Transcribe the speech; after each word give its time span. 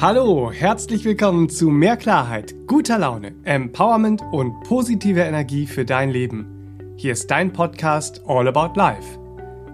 Hallo, 0.00 0.50
herzlich 0.50 1.04
willkommen 1.04 1.48
zu 1.48 1.68
mehr 1.70 1.96
Klarheit, 1.96 2.52
guter 2.66 2.98
Laune, 2.98 3.32
Empowerment 3.44 4.22
und 4.32 4.64
positiver 4.64 5.24
Energie 5.24 5.68
für 5.68 5.84
dein 5.84 6.10
Leben. 6.10 6.96
Hier 6.96 7.12
ist 7.12 7.30
dein 7.30 7.52
Podcast 7.52 8.20
All 8.26 8.48
About 8.48 8.76
Life. 8.76 9.20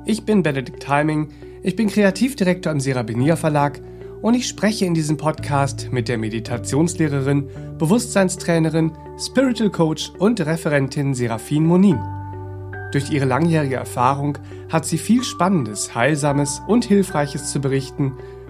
Ich 0.04 0.26
bin 0.26 0.42
Benedikt 0.42 0.86
Heiming, 0.86 1.30
ich 1.62 1.74
bin 1.74 1.88
Kreativdirektor 1.88 2.70
im 2.70 2.80
Serabinier 2.80 3.38
Verlag 3.38 3.80
und 4.20 4.34
ich 4.34 4.46
spreche 4.46 4.84
in 4.84 4.92
diesem 4.92 5.16
Podcast 5.16 5.88
mit 5.90 6.06
der 6.06 6.18
Meditationslehrerin, 6.18 7.48
Bewusstseinstrainerin, 7.78 8.92
Spiritual 9.18 9.70
Coach 9.70 10.12
und 10.18 10.38
Referentin 10.42 11.14
Serafin 11.14 11.64
Monin. 11.64 11.98
Durch 12.92 13.10
ihre 13.10 13.24
langjährige 13.24 13.76
Erfahrung 13.76 14.36
hat 14.68 14.84
sie 14.84 14.98
viel 14.98 15.24
Spannendes, 15.24 15.94
Heilsames 15.94 16.60
und 16.66 16.84
Hilfreiches 16.84 17.50
zu 17.50 17.60
berichten, 17.60 18.12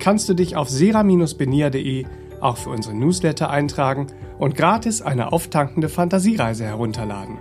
kannst 0.00 0.28
du 0.28 0.34
dich 0.34 0.56
auf 0.56 0.68
sera-benia.de 0.68 2.06
auch 2.40 2.56
für 2.56 2.70
unsere 2.70 2.94
Newsletter 2.94 3.50
eintragen 3.50 4.06
und 4.38 4.56
gratis 4.56 5.02
eine 5.02 5.32
auftankende 5.32 5.88
Fantasiereise 5.88 6.64
herunterladen. 6.64 7.38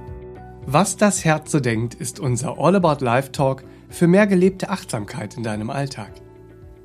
Was 0.65 0.97
das 0.97 1.25
Herz 1.25 1.51
so 1.51 1.59
denkt, 1.59 1.95
ist 1.95 2.19
unser 2.19 2.59
All 2.59 2.75
About 2.75 3.03
Life 3.03 3.31
Talk 3.31 3.63
für 3.87 4.07
mehr 4.07 4.27
gelebte 4.27 4.69
Achtsamkeit 4.69 5.37
in 5.37 5.43
deinem 5.43 5.69
Alltag. 5.69 6.11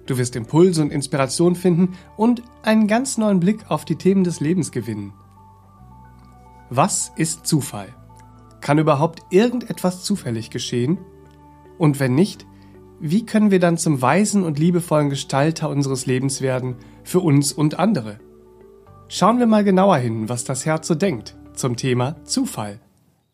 Du 0.06 0.16
wirst 0.16 0.36
Impulse 0.36 0.82
und 0.82 0.92
Inspiration 0.92 1.54
finden 1.54 1.96
und 2.16 2.42
einen 2.62 2.86
ganz 2.86 3.18
neuen 3.18 3.40
Blick 3.40 3.70
auf 3.70 3.84
die 3.84 3.96
Themen 3.96 4.24
des 4.24 4.40
Lebens 4.40 4.70
gewinnen. 4.70 5.12
Was 6.70 7.12
ist 7.16 7.46
Zufall? 7.46 7.88
Kann 8.60 8.78
überhaupt 8.78 9.20
irgendetwas 9.30 10.02
zufällig 10.02 10.50
geschehen? 10.50 10.98
Und 11.78 12.00
wenn 12.00 12.14
nicht, 12.14 12.46
wie 13.00 13.26
können 13.26 13.50
wir 13.50 13.60
dann 13.60 13.76
zum 13.76 14.00
weisen 14.00 14.44
und 14.44 14.58
liebevollen 14.58 15.10
Gestalter 15.10 15.68
unseres 15.68 16.06
Lebens 16.06 16.40
werden, 16.40 16.76
für 17.02 17.20
uns 17.20 17.52
und 17.52 17.78
andere? 17.78 18.18
Schauen 19.08 19.38
wir 19.38 19.46
mal 19.46 19.64
genauer 19.64 19.98
hin, 19.98 20.28
was 20.28 20.44
das 20.44 20.64
Herz 20.64 20.88
so 20.88 20.94
denkt 20.94 21.36
zum 21.54 21.76
Thema 21.76 22.16
Zufall. 22.24 22.80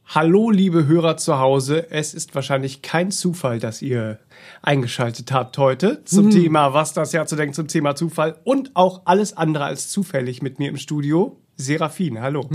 Hallo, 0.06 0.50
liebe 0.50 0.88
Hörer 0.88 1.16
zu 1.16 1.38
Hause. 1.38 1.88
Es 1.91 2.14
ist 2.14 2.34
wahrscheinlich 2.34 2.83
kein 2.83 3.12
Zufall, 3.12 3.61
dass 3.61 3.81
ihr 3.81 4.19
eingeschaltet 4.61 5.31
habt 5.31 5.56
heute 5.56 6.05
zum 6.05 6.27
mhm. 6.27 6.31
Thema, 6.31 6.75
was 6.75 6.94
das 6.94 7.12
Herz 7.12 7.31
so 7.31 7.36
denkt 7.36 7.55
zum 7.55 7.69
Thema 7.69 7.94
Zufall 7.94 8.36
und 8.42 8.72
auch 8.75 9.03
alles 9.05 9.36
andere 9.36 9.64
als 9.64 9.88
zufällig 9.88 10.42
mit 10.42 10.58
mir 10.58 10.69
im 10.69 10.78
Studio. 10.78 11.36
Serafin, 11.61 12.20
hallo. 12.20 12.48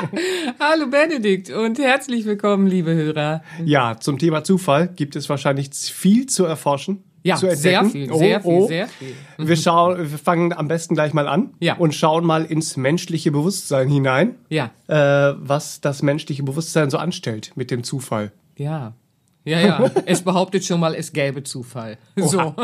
hallo 0.60 0.86
Benedikt 0.88 1.50
und 1.50 1.78
herzlich 1.78 2.26
willkommen, 2.26 2.66
liebe 2.66 2.94
Hörer. 2.94 3.42
Ja, 3.64 3.96
zum 3.98 4.18
Thema 4.18 4.44
Zufall 4.44 4.88
gibt 4.88 5.16
es 5.16 5.30
wahrscheinlich 5.30 5.70
viel 5.70 6.26
zu 6.26 6.44
erforschen. 6.44 7.02
Ja, 7.22 7.36
zu 7.36 7.54
sehr 7.54 7.84
viel, 7.86 8.12
sehr 8.12 8.44
oh, 8.44 8.50
viel, 8.50 8.62
oh. 8.62 8.66
sehr 8.68 8.88
viel. 8.88 9.14
Wir, 9.38 9.56
schauen, 9.56 9.98
wir 9.98 10.18
fangen 10.18 10.52
am 10.52 10.68
besten 10.68 10.94
gleich 10.94 11.14
mal 11.14 11.26
an 11.26 11.54
ja. 11.60 11.76
und 11.76 11.94
schauen 11.94 12.24
mal 12.24 12.44
ins 12.44 12.76
menschliche 12.76 13.30
Bewusstsein 13.30 13.88
hinein, 13.88 14.36
ja. 14.48 14.70
Äh, 14.88 15.34
was 15.38 15.80
das 15.80 16.02
menschliche 16.02 16.42
Bewusstsein 16.42 16.90
so 16.90 16.98
anstellt 16.98 17.52
mit 17.56 17.70
dem 17.70 17.82
Zufall. 17.82 18.32
Ja, 18.56 18.94
ja, 19.44 19.60
ja. 19.60 19.90
es 20.04 20.22
behauptet 20.22 20.64
schon 20.64 20.80
mal, 20.80 20.94
es 20.94 21.12
gäbe 21.12 21.42
Zufall. 21.42 21.96
So. 22.16 22.54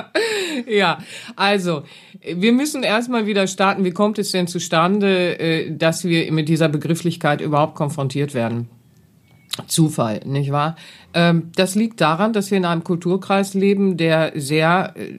ja, 0.68 0.98
also, 1.34 1.82
wir 2.22 2.52
müssen 2.52 2.82
erstmal 2.82 3.26
wieder 3.26 3.46
starten. 3.46 3.84
Wie 3.84 3.90
kommt 3.90 4.18
es 4.18 4.32
denn 4.32 4.46
zustande, 4.46 5.38
äh, 5.38 5.74
dass 5.74 6.04
wir 6.04 6.30
mit 6.30 6.48
dieser 6.48 6.68
Begrifflichkeit 6.68 7.40
überhaupt 7.40 7.74
konfrontiert 7.74 8.34
werden? 8.34 8.68
Zufall, 9.66 10.20
nicht 10.26 10.52
wahr? 10.52 10.76
Ähm, 11.14 11.50
das 11.56 11.74
liegt 11.74 12.00
daran, 12.00 12.32
dass 12.32 12.50
wir 12.50 12.58
in 12.58 12.64
einem 12.66 12.84
Kulturkreis 12.84 13.54
leben, 13.54 13.96
der 13.96 14.32
sehr 14.34 14.94
äh, 14.96 15.18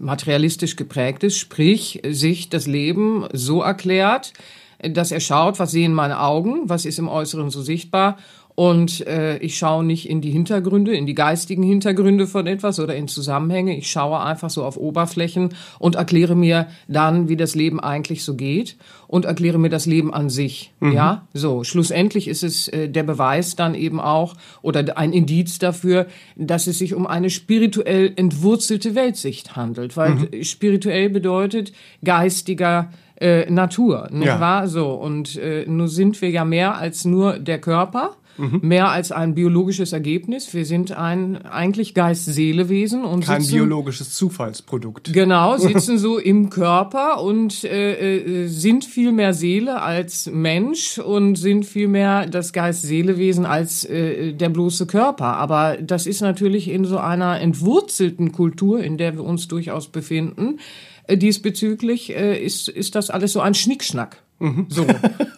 materialistisch 0.00 0.76
geprägt 0.76 1.22
ist, 1.22 1.38
sprich 1.38 2.02
sich 2.08 2.48
das 2.48 2.66
Leben 2.66 3.26
so 3.32 3.62
erklärt, 3.62 4.32
dass 4.80 5.10
er 5.10 5.20
schaut, 5.20 5.58
was 5.58 5.72
sehen 5.72 5.92
meine 5.92 6.20
Augen, 6.20 6.68
was 6.68 6.84
ist 6.84 6.98
im 6.98 7.08
Äußeren 7.08 7.50
so 7.50 7.62
sichtbar 7.62 8.16
und 8.58 9.06
äh, 9.06 9.38
ich 9.38 9.56
schaue 9.56 9.84
nicht 9.84 10.10
in 10.10 10.20
die 10.20 10.32
Hintergründe, 10.32 10.92
in 10.92 11.06
die 11.06 11.14
geistigen 11.14 11.62
Hintergründe 11.62 12.26
von 12.26 12.48
etwas 12.48 12.80
oder 12.80 12.96
in 12.96 13.06
Zusammenhänge. 13.06 13.76
Ich 13.76 13.88
schaue 13.88 14.18
einfach 14.18 14.50
so 14.50 14.64
auf 14.64 14.76
Oberflächen 14.76 15.50
und 15.78 15.94
erkläre 15.94 16.34
mir 16.34 16.66
dann, 16.88 17.28
wie 17.28 17.36
das 17.36 17.54
Leben 17.54 17.78
eigentlich 17.78 18.24
so 18.24 18.34
geht 18.34 18.76
und 19.06 19.26
erkläre 19.26 19.60
mir 19.60 19.68
das 19.68 19.86
Leben 19.86 20.12
an 20.12 20.28
sich. 20.28 20.72
Mhm. 20.80 20.90
Ja, 20.90 21.28
so. 21.32 21.62
Schlussendlich 21.62 22.26
ist 22.26 22.42
es 22.42 22.66
äh, 22.66 22.88
der 22.88 23.04
Beweis 23.04 23.54
dann 23.54 23.76
eben 23.76 24.00
auch 24.00 24.34
oder 24.60 24.98
ein 24.98 25.12
Indiz 25.12 25.60
dafür, 25.60 26.08
dass 26.34 26.66
es 26.66 26.78
sich 26.78 26.94
um 26.94 27.06
eine 27.06 27.30
spirituell 27.30 28.12
entwurzelte 28.16 28.96
Weltsicht 28.96 29.54
handelt, 29.54 29.96
weil 29.96 30.14
mhm. 30.16 30.42
spirituell 30.42 31.10
bedeutet 31.10 31.72
geistiger 32.02 32.90
äh, 33.20 33.48
Natur, 33.48 34.08
nicht 34.10 34.26
ja. 34.26 34.40
wahr? 34.40 34.66
So 34.66 34.94
und 34.94 35.36
äh, 35.36 35.64
nun 35.64 35.86
sind 35.86 36.20
wir 36.20 36.30
ja 36.30 36.44
mehr 36.44 36.76
als 36.76 37.04
nur 37.04 37.38
der 37.38 37.60
Körper 37.60 38.16
mhm. 38.38 38.60
mehr 38.62 38.88
als 38.88 39.12
ein 39.12 39.34
biologisches 39.34 39.92
Ergebnis. 39.92 40.54
Wir 40.54 40.64
sind 40.64 40.92
ein 40.92 41.44
eigentlich 41.44 41.94
Geist-Seele-Wesen 41.94 43.04
und 43.04 43.26
kein 43.26 43.42
sitzen, 43.42 43.56
biologisches 43.56 44.14
Zufallsprodukt. 44.14 45.12
Genau, 45.12 45.56
sitzen 45.58 45.98
so 45.98 46.18
im 46.18 46.48
Körper 46.48 47.22
und 47.22 47.64
äh, 47.64 48.44
äh, 48.44 48.46
sind 48.46 48.84
viel 48.84 49.12
mehr 49.12 49.34
Seele 49.34 49.82
als 49.82 50.30
Mensch 50.32 50.98
und 50.98 51.36
sind 51.36 51.66
viel 51.66 51.88
mehr 51.88 52.26
das 52.26 52.52
Geist-Seele-Wesen 52.52 53.44
als 53.44 53.84
äh, 53.84 54.32
der 54.32 54.48
bloße 54.48 54.86
Körper. 54.86 55.36
Aber 55.36 55.76
das 55.76 56.06
ist 56.06 56.20
natürlich 56.20 56.68
in 56.68 56.84
so 56.84 56.98
einer 56.98 57.40
entwurzelten 57.40 58.32
Kultur, 58.32 58.80
in 58.80 58.96
der 58.96 59.14
wir 59.14 59.24
uns 59.24 59.48
durchaus 59.48 59.88
befinden. 59.88 60.60
Äh, 61.08 61.16
diesbezüglich 61.16 62.14
äh, 62.14 62.38
ist, 62.38 62.68
ist 62.68 62.94
das 62.94 63.10
alles 63.10 63.32
so 63.32 63.40
ein 63.40 63.54
Schnickschnack. 63.54 64.22
Mhm. 64.38 64.66
So, 64.68 64.86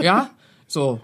ja, 0.01 0.31
so. 0.67 1.01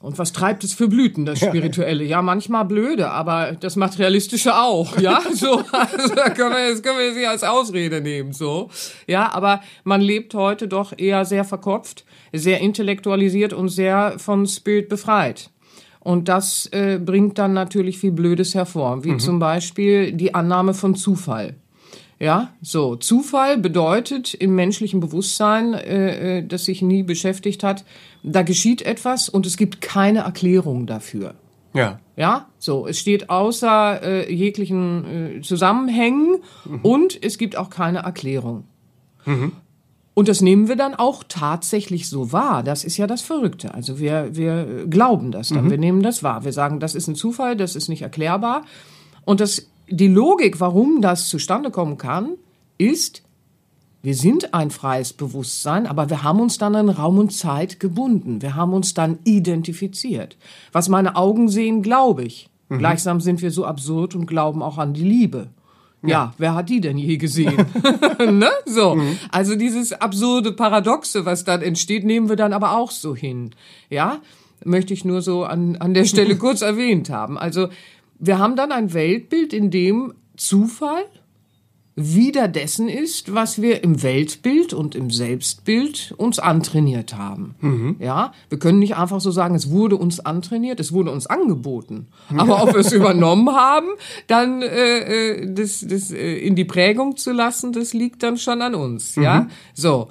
Und 0.00 0.18
was 0.18 0.32
treibt 0.32 0.64
es 0.64 0.72
für 0.72 0.88
Blüten, 0.88 1.26
das 1.26 1.40
Spirituelle? 1.40 2.02
Ja, 2.04 2.22
manchmal 2.22 2.64
blöde, 2.64 3.10
aber 3.10 3.52
das 3.52 3.76
Materialistische 3.76 4.56
auch, 4.56 4.98
ja? 4.98 5.20
So, 5.34 5.62
also 5.72 6.14
da 6.14 6.30
können 6.30 6.54
wir, 6.54 6.70
das 6.70 6.82
können 6.82 6.98
wir 6.98 7.12
jetzt 7.12 7.28
als 7.28 7.44
Ausrede 7.44 8.00
nehmen, 8.00 8.32
so. 8.32 8.70
Ja, 9.06 9.30
aber 9.32 9.60
man 9.84 10.00
lebt 10.00 10.32
heute 10.32 10.68
doch 10.68 10.94
eher 10.96 11.26
sehr 11.26 11.44
verkopft, 11.44 12.06
sehr 12.32 12.60
intellektualisiert 12.60 13.52
und 13.52 13.68
sehr 13.68 14.14
von 14.18 14.46
Spirit 14.46 14.88
befreit. 14.88 15.50
Und 16.00 16.28
das 16.28 16.66
äh, 16.72 16.98
bringt 16.98 17.36
dann 17.36 17.52
natürlich 17.52 17.98
viel 17.98 18.12
Blödes 18.12 18.54
hervor, 18.54 19.04
wie 19.04 19.12
mhm. 19.12 19.18
zum 19.18 19.38
Beispiel 19.38 20.12
die 20.12 20.34
Annahme 20.34 20.72
von 20.72 20.94
Zufall. 20.94 21.56
Ja, 22.20 22.52
so. 22.60 22.96
Zufall 22.96 23.56
bedeutet 23.56 24.34
im 24.34 24.54
menschlichen 24.54 25.00
Bewusstsein, 25.00 25.72
äh, 25.72 26.38
äh, 26.38 26.46
das 26.46 26.66
sich 26.66 26.82
nie 26.82 27.02
beschäftigt 27.02 27.64
hat, 27.64 27.84
da 28.22 28.42
geschieht 28.42 28.82
etwas 28.82 29.30
und 29.30 29.46
es 29.46 29.56
gibt 29.56 29.80
keine 29.80 30.20
Erklärung 30.20 30.86
dafür. 30.86 31.34
Ja. 31.72 31.98
Ja, 32.16 32.48
so. 32.58 32.86
Es 32.86 32.98
steht 32.98 33.30
außer 33.30 34.02
äh, 34.02 34.32
jeglichen 34.32 35.38
äh, 35.38 35.40
Zusammenhängen 35.40 36.40
mhm. 36.66 36.80
und 36.82 37.24
es 37.24 37.38
gibt 37.38 37.56
auch 37.56 37.70
keine 37.70 38.00
Erklärung. 38.00 38.64
Mhm. 39.24 39.52
Und 40.12 40.28
das 40.28 40.42
nehmen 40.42 40.68
wir 40.68 40.76
dann 40.76 40.94
auch 40.94 41.24
tatsächlich 41.26 42.10
so 42.10 42.32
wahr. 42.32 42.62
Das 42.62 42.84
ist 42.84 42.98
ja 42.98 43.06
das 43.06 43.22
Verrückte. 43.22 43.72
Also 43.72 43.98
wir, 43.98 44.36
wir 44.36 44.84
glauben 44.90 45.30
das 45.32 45.48
dann. 45.48 45.66
Mhm. 45.66 45.70
Wir 45.70 45.78
nehmen 45.78 46.02
das 46.02 46.22
wahr. 46.22 46.44
Wir 46.44 46.52
sagen, 46.52 46.80
das 46.80 46.94
ist 46.94 47.08
ein 47.08 47.14
Zufall, 47.14 47.56
das 47.56 47.76
ist 47.76 47.88
nicht 47.88 48.02
erklärbar. 48.02 48.66
Und 49.24 49.40
das 49.40 49.69
die 49.90 50.08
Logik, 50.08 50.60
warum 50.60 51.02
das 51.02 51.28
zustande 51.28 51.70
kommen 51.70 51.98
kann, 51.98 52.36
ist, 52.78 53.22
wir 54.02 54.14
sind 54.14 54.54
ein 54.54 54.70
freies 54.70 55.12
Bewusstsein, 55.12 55.86
aber 55.86 56.08
wir 56.08 56.22
haben 56.22 56.40
uns 56.40 56.56
dann 56.56 56.74
an 56.74 56.88
Raum 56.88 57.18
und 57.18 57.32
Zeit 57.32 57.80
gebunden. 57.80 58.40
Wir 58.40 58.56
haben 58.56 58.72
uns 58.72 58.94
dann 58.94 59.18
identifiziert. 59.24 60.38
Was 60.72 60.88
meine 60.88 61.16
Augen 61.16 61.48
sehen, 61.48 61.82
glaube 61.82 62.24
ich. 62.24 62.48
Mhm. 62.70 62.78
Gleichsam 62.78 63.20
sind 63.20 63.42
wir 63.42 63.50
so 63.50 63.66
absurd 63.66 64.14
und 64.14 64.26
glauben 64.26 64.62
auch 64.62 64.78
an 64.78 64.94
die 64.94 65.04
Liebe. 65.04 65.48
Ja, 66.02 66.08
ja 66.08 66.34
wer 66.38 66.54
hat 66.54 66.70
die 66.70 66.80
denn 66.80 66.96
je 66.96 67.18
gesehen? 67.18 67.66
ne? 68.18 68.48
So. 68.64 68.94
Mhm. 68.94 69.18
Also 69.30 69.54
dieses 69.54 69.92
absurde 69.92 70.52
Paradoxe, 70.52 71.26
was 71.26 71.44
dann 71.44 71.60
entsteht, 71.60 72.04
nehmen 72.04 72.30
wir 72.30 72.36
dann 72.36 72.54
aber 72.54 72.78
auch 72.78 72.90
so 72.90 73.14
hin. 73.14 73.50
Ja? 73.90 74.20
Möchte 74.64 74.94
ich 74.94 75.04
nur 75.04 75.20
so 75.20 75.44
an, 75.44 75.76
an 75.76 75.92
der 75.92 76.06
Stelle 76.06 76.36
kurz 76.38 76.62
erwähnt 76.62 77.10
haben. 77.10 77.36
Also 77.36 77.68
wir 78.20 78.38
haben 78.38 78.54
dann 78.56 78.70
ein 78.72 78.92
Weltbild, 78.94 79.52
in 79.52 79.70
dem 79.70 80.14
Zufall 80.36 81.02
wieder 81.96 82.48
dessen 82.48 82.88
ist, 82.88 83.34
was 83.34 83.60
wir 83.60 83.82
im 83.84 84.02
Weltbild 84.02 84.72
und 84.72 84.94
im 84.94 85.10
Selbstbild 85.10 86.14
uns 86.16 86.38
antrainiert 86.38 87.14
haben. 87.18 87.56
Mhm. 87.60 87.96
Ja, 87.98 88.32
wir 88.48 88.58
können 88.58 88.78
nicht 88.78 88.96
einfach 88.96 89.20
so 89.20 89.30
sagen, 89.30 89.54
es 89.54 89.70
wurde 89.70 89.96
uns 89.96 90.20
antrainiert, 90.20 90.80
es 90.80 90.92
wurde 90.92 91.10
uns 91.10 91.26
angeboten. 91.26 92.06
Aber 92.34 92.62
ob 92.62 92.72
wir 92.72 92.80
es 92.80 92.92
übernommen 93.00 93.50
haben, 93.54 93.88
dann 94.28 94.62
äh, 94.62 95.40
äh, 95.40 95.52
das, 95.52 95.84
das 95.86 96.10
äh, 96.10 96.38
in 96.38 96.54
die 96.54 96.64
Prägung 96.64 97.16
zu 97.16 97.32
lassen, 97.32 97.72
das 97.72 97.92
liegt 97.92 98.22
dann 98.22 98.38
schon 98.38 98.62
an 98.62 98.74
uns. 98.74 99.16
Ja, 99.16 99.40
Mhm. 99.42 99.48
so. 99.74 100.08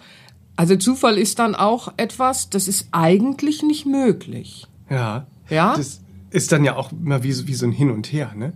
Also 0.55 0.75
Zufall 0.75 1.17
ist 1.17 1.39
dann 1.39 1.55
auch 1.55 1.93
etwas, 1.95 2.49
das 2.49 2.67
ist 2.67 2.89
eigentlich 2.91 3.63
nicht 3.63 3.85
möglich. 3.85 4.67
Ja. 4.89 5.25
Ja? 5.49 5.73
Das 5.75 6.01
ist 6.31 6.51
dann 6.51 6.63
ja 6.63 6.75
auch 6.75 6.91
immer 6.91 7.23
wie, 7.23 7.31
so- 7.31 7.47
wie 7.47 7.53
so 7.53 7.65
ein 7.65 7.71
Hin 7.71 7.89
und 7.91 8.11
Her, 8.11 8.33
ne? 8.35 8.53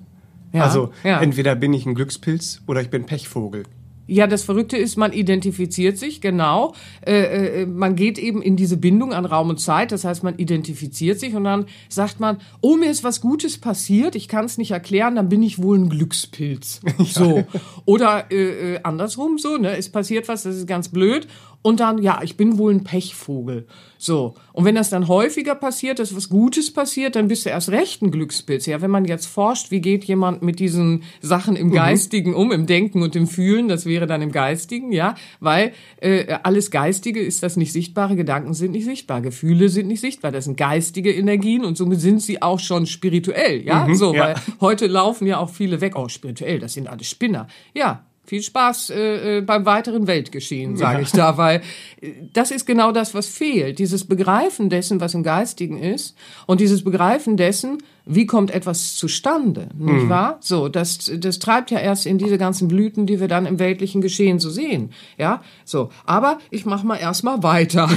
Ja, 0.53 0.63
also 0.65 0.91
ja. 1.03 1.19
entweder 1.19 1.55
bin 1.55 1.73
ich 1.73 1.85
ein 1.87 1.95
Glückspilz 1.95 2.61
oder 2.67 2.81
ich 2.81 2.89
bin 2.89 3.05
Pechvogel. 3.05 3.63
Ja, 4.05 4.27
das 4.27 4.43
Verrückte 4.43 4.75
ist, 4.75 4.97
man 4.97 5.13
identifiziert 5.13 5.97
sich, 5.97 6.19
genau. 6.19 6.75
Äh, 7.07 7.61
äh, 7.61 7.65
man 7.65 7.95
geht 7.95 8.19
eben 8.19 8.41
in 8.41 8.57
diese 8.57 8.75
Bindung 8.75 9.13
an 9.13 9.23
Raum 9.25 9.49
und 9.49 9.61
Zeit. 9.61 9.93
Das 9.93 10.03
heißt, 10.03 10.23
man 10.23 10.37
identifiziert 10.37 11.21
sich 11.21 11.35
und 11.35 11.45
dann 11.45 11.67
sagt 11.87 12.19
man, 12.19 12.37
oh, 12.59 12.75
mir 12.75 12.91
ist 12.91 13.05
was 13.05 13.21
Gutes 13.21 13.57
passiert, 13.57 14.15
ich 14.15 14.27
kann 14.27 14.43
es 14.43 14.57
nicht 14.57 14.71
erklären, 14.71 15.15
dann 15.15 15.29
bin 15.29 15.41
ich 15.41 15.61
wohl 15.63 15.79
ein 15.79 15.89
Glückspilz. 15.89 16.81
So. 17.05 17.45
Oder 17.85 18.29
äh, 18.29 18.73
äh, 18.75 18.79
andersrum 18.83 19.37
so, 19.37 19.57
ne? 19.57 19.77
Es 19.77 19.89
passiert 19.89 20.27
was, 20.27 20.43
das 20.43 20.57
ist 20.57 20.67
ganz 20.67 20.89
blöd. 20.89 21.27
Und 21.63 21.79
dann, 21.79 21.97
ja, 21.97 22.19
ich 22.21 22.35
bin 22.35 22.57
wohl 22.57 22.73
ein 22.73 22.83
Pechvogel. 22.83 23.65
So. 23.97 24.35
Und 24.51 24.65
wenn 24.65 24.75
das 24.75 24.89
dann 24.89 25.07
häufiger 25.07 25.55
passiert, 25.55 25.97
dass 25.97 26.13
was 26.13 26.27
Gutes 26.27 26.73
passiert, 26.73 27.15
dann 27.15 27.29
bist 27.29 27.45
du 27.45 27.49
erst 27.49 27.69
recht 27.69 28.01
ein 28.01 28.11
Glückspilz. 28.11 28.65
Ja, 28.65 28.81
wenn 28.81 28.91
man 28.91 29.05
jetzt 29.05 29.27
forscht, 29.27 29.71
wie 29.71 29.79
geht 29.79 30.03
jemand 30.03 30.41
mit 30.41 30.59
diesen 30.59 31.03
Sachen 31.21 31.55
im 31.55 31.71
Geistigen 31.71 32.35
um, 32.35 32.51
im 32.51 32.65
Denken 32.65 33.01
und 33.01 33.15
im 33.15 33.27
Fühlen, 33.27 33.69
das 33.69 33.85
wäre 33.85 34.05
dann 34.05 34.21
im 34.21 34.33
Geistigen, 34.33 34.91
ja, 34.91 35.15
weil 35.39 35.71
äh, 36.01 36.37
alles 36.43 36.69
Geistige 36.69 37.21
ist 37.21 37.43
das 37.43 37.55
nicht 37.55 37.71
sichtbare, 37.71 38.17
Gedanken 38.17 38.53
sind 38.53 38.71
nicht 38.71 38.85
sichtbar, 38.85 39.21
Gefühle 39.21 39.69
sind 39.69 39.87
nicht 39.87 40.01
sichtbar, 40.01 40.33
das 40.33 40.43
sind 40.43 40.57
geistige 40.57 41.13
Energien 41.13 41.63
und 41.63 41.77
somit 41.77 42.01
sind 42.01 42.21
sie 42.21 42.41
auch 42.41 42.59
schon 42.59 42.85
spirituell, 42.85 43.65
ja, 43.65 43.87
so, 43.93 44.13
ja. 44.13 44.21
weil 44.21 44.35
heute 44.59 44.87
laufen 44.87 45.27
ja 45.27 45.37
auch 45.37 45.49
viele 45.49 45.79
weg, 45.79 45.93
oh, 45.95 46.09
spirituell, 46.09 46.59
das 46.59 46.73
sind 46.73 46.89
alle 46.89 47.05
Spinner, 47.05 47.47
ja. 47.73 48.05
Viel 48.25 48.41
Spaß 48.41 48.89
äh, 48.91 49.39
äh, 49.39 49.41
beim 49.41 49.65
weiteren 49.65 50.07
Weltgeschehen, 50.07 50.77
sage 50.77 51.01
ich 51.01 51.11
da, 51.11 51.37
weil 51.37 51.61
äh, 51.99 52.13
das 52.31 52.51
ist 52.51 52.65
genau 52.65 52.93
das, 52.93 53.13
was 53.13 53.27
fehlt. 53.27 53.79
Dieses 53.79 54.05
Begreifen 54.05 54.69
dessen, 54.69 55.01
was 55.01 55.13
im 55.13 55.23
Geistigen 55.23 55.77
ist 55.77 56.15
und 56.47 56.61
dieses 56.61 56.85
Begreifen 56.85 57.35
dessen, 57.35 57.79
wie 58.05 58.25
kommt 58.25 58.51
etwas 58.51 58.95
zustande, 58.95 59.67
nicht 59.77 60.07
wahr? 60.07 60.37
So, 60.39 60.69
das, 60.69 61.11
das 61.17 61.39
treibt 61.39 61.69
ja 61.69 61.79
erst 61.79 62.05
in 62.05 62.17
diese 62.17 62.37
ganzen 62.37 62.69
Blüten, 62.69 63.05
die 63.05 63.19
wir 63.19 63.27
dann 63.27 63.45
im 63.45 63.59
weltlichen 63.59 64.01
Geschehen 64.01 64.39
so 64.39 64.49
sehen. 64.49 64.91
Ja, 65.17 65.41
so. 65.65 65.89
Aber 66.05 66.39
ich 66.49 66.65
mach 66.65 66.83
mal 66.83 66.97
erstmal 66.97 67.43
weiter. 67.43 67.89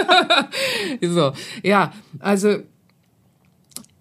so, 1.00 1.32
ja, 1.62 1.92
also 2.18 2.58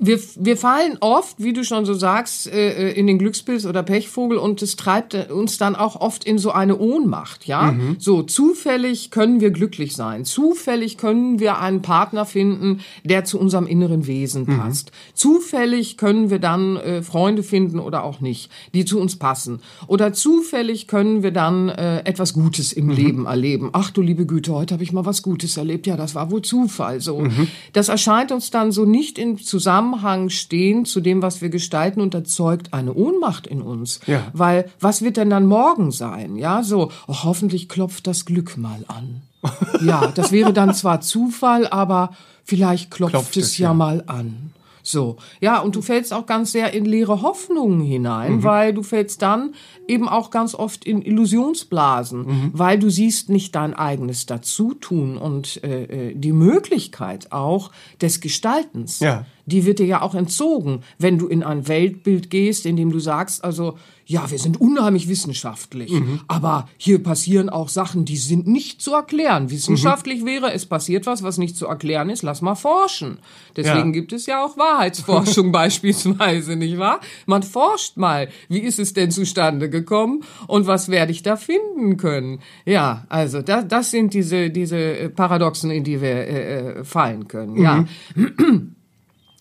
wir, 0.06 0.20
wir 0.36 0.58
fallen 0.58 0.98
oft, 1.00 1.42
wie 1.42 1.54
du 1.54 1.64
schon 1.64 1.86
so 1.86 1.94
sagst, 1.94 2.48
äh, 2.48 2.92
in 2.92 3.08
den 3.08 3.18
Glückspilz 3.18 3.66
oder 3.66 3.84
Pechvogel 3.84 4.38
und 4.38 4.62
es 4.62 4.76
treibt 4.76 5.14
äh, 5.14 5.28
uns 5.32 5.58
dann 5.58 5.76
auch 5.78 6.00
oft 6.02 6.26
in 6.26 6.38
so 6.38 6.52
eine 6.52 6.78
Ohnmacht, 6.78 7.46
ja? 7.46 7.74
So 8.00 8.24
zufällig 8.24 9.12
können 9.12 9.40
wir 9.40 9.52
glücklich 9.52 9.96
sein. 9.96 10.26
Zufällig 10.26 10.98
können 10.98 11.40
wir 11.40 11.60
einen 11.60 11.82
Partner 11.82 12.26
finden, 12.26 12.82
der 13.04 13.24
zu 13.24 13.40
unserem 13.40 13.66
inneren 13.66 14.06
Wesen 14.06 14.46
passt. 14.46 14.92
Zufällig 15.14 15.98
können 15.98 16.30
wir 16.30 16.40
dann 16.40 16.76
äh, 16.78 17.02
Freunde 17.02 17.44
finden 17.44 17.80
oder 17.80 18.04
auch 18.04 18.20
nicht, 18.20 18.52
die 18.74 18.84
zu 18.84 19.00
uns 19.00 19.16
passen. 19.16 19.62
Oder 19.88 20.12
zufällig 20.12 20.88
können 20.88 21.24
wir 21.24 21.32
dann 21.32 21.70
äh, 21.70 22.00
etwas 22.00 22.34
Gutes 22.34 22.74
im 22.74 22.90
Leben 22.90 23.26
erleben. 23.26 23.70
Ach 23.72 23.90
du 23.90 24.02
liebe 24.02 24.26
Güte, 24.26 24.54
heute 24.54 24.74
habe 24.74 24.84
ich 24.84 24.92
mal 24.92 25.06
was 25.06 25.24
Gutes 25.24 25.56
erlebt. 25.56 25.88
Ja, 25.88 25.96
das 25.96 26.14
war 26.14 26.30
wohl 26.30 26.42
Zufall. 26.42 27.00
So, 27.00 27.26
das 27.72 27.88
erscheint 27.90 28.32
uns 28.32 28.52
dann 28.52 28.72
so 28.72 28.86
nicht 28.86 29.18
in 29.18 29.38
Zusammenhang 29.38 29.93
stehen 30.30 30.86
zu 30.86 31.02
dem, 31.02 31.22
was 31.22 31.42
wir 31.42 31.50
gestalten 31.50 32.02
und 32.02 32.14
erzeugt 32.14 32.74
eine 32.74 32.94
Ohnmacht 32.94 33.48
in 33.48 33.62
uns. 33.62 34.00
Ja. 34.06 34.24
Weil 34.34 34.70
was 34.80 35.02
wird 35.02 35.18
denn 35.18 35.30
dann 35.30 35.46
morgen 35.46 35.92
sein? 35.92 36.36
Ja, 36.36 36.64
so 36.64 36.92
oh, 37.08 37.24
hoffentlich 37.24 37.70
klopft 37.70 38.08
das 38.08 38.26
Glück 38.26 38.58
mal 38.58 38.86
an. 38.88 39.22
ja, 39.86 40.08
das 40.08 40.32
wäre 40.32 40.54
dann 40.54 40.74
zwar 40.74 41.02
Zufall, 41.02 41.68
aber 41.68 42.16
vielleicht 42.44 42.92
klopft, 42.92 43.14
Klopft 43.14 43.38
es 43.38 43.46
es, 43.46 43.58
ja, 43.58 43.70
ja. 43.70 43.74
mal 43.74 44.04
an. 44.08 44.54
So, 44.86 45.16
ja, 45.40 45.60
und 45.60 45.78
du 45.78 45.82
fällst 45.82 46.14
auch 46.14 46.26
ganz 46.26 46.52
sehr 46.52 46.74
in 46.74 46.84
leere 46.84 47.22
Hoffnungen 47.22 47.80
hinein, 47.80 48.44
weil 48.44 48.74
du 48.74 48.84
fällst 48.84 49.22
dann 49.22 49.56
eben 49.88 50.10
auch 50.10 50.30
ganz 50.30 50.54
oft 50.54 50.84
in 50.84 51.02
Illusionsblasen, 51.02 52.52
weil 52.54 52.78
du 52.78 52.90
siehst 52.90 53.30
nicht 53.30 53.56
dein 53.56 53.74
eigenes 53.74 54.26
Dazutun 54.26 55.18
und 55.18 55.64
äh, 55.64 56.10
äh, 56.10 56.16
die 56.16 56.34
Möglichkeit 56.34 57.32
auch 57.32 57.72
des 58.02 58.20
Gestaltens. 58.20 59.00
Ja. 59.00 59.26
Die 59.46 59.66
wird 59.66 59.80
dir 59.80 59.86
ja 59.86 60.02
auch 60.02 60.16
entzogen, 60.16 60.82
wenn 61.00 61.18
du 61.18 61.28
in 61.28 61.44
ein 61.44 61.68
Weltbild 61.68 62.30
gehst, 62.30 62.66
in 62.66 62.78
dem 62.78 62.92
du 62.92 63.00
sagst, 63.00 63.44
also, 63.44 63.78
ja, 64.06 64.30
wir 64.30 64.38
sind 64.40 64.60
unheimlich 64.60 65.08
wissenschaftlich, 65.08 65.92
aber 66.28 66.68
hier 66.78 67.02
passieren 67.02 67.50
auch 67.50 67.70
Sachen, 67.70 68.04
die 68.04 68.18
sind 68.18 68.48
nicht 68.48 68.82
zu 68.82 68.94
erklären. 68.94 69.50
Wissenschaftlich 69.50 70.26
wäre, 70.26 70.52
es 70.54 70.66
passiert 70.66 71.06
was, 71.06 71.24
was 71.24 71.38
nicht 71.38 71.56
zu 71.56 71.68
erklären 71.68 72.10
ist, 72.10 72.22
lass 72.22 72.42
mal 72.42 72.56
forschen. 72.56 73.20
Deswegen 73.56 73.88
Ja. 73.88 73.92
gibt 73.92 74.12
es 74.14 74.26
ja 74.26 74.44
auch 74.44 74.58
Wahrheitsforschung 74.58 75.52
beispielsweise, 75.54 76.56
nicht 76.58 76.78
wahr? 76.78 77.00
Man 77.26 77.44
forscht 77.44 77.96
mal, 77.98 78.28
wie 78.50 78.60
ist 78.60 78.80
es 78.80 78.94
denn 78.94 79.10
zustande 79.12 79.70
gekommen 79.70 80.24
und 80.48 80.68
was 80.68 80.90
werde 80.90 81.12
ich 81.14 81.24
da 81.24 81.38
finden 81.38 81.96
können? 81.98 82.40
Ja, 82.66 83.06
also 83.10 83.42
das, 83.42 83.68
das 83.70 83.92
sind 83.92 84.14
diese, 84.14 84.50
diese 84.50 85.12
Paradoxen, 85.16 85.72
in 85.72 85.84
die 85.86 86.02
wir 86.02 86.10
äh, 86.10 86.80
äh, 86.80 86.84
fallen 86.84 87.28
können. 87.30 87.56
Ja. 87.62 87.86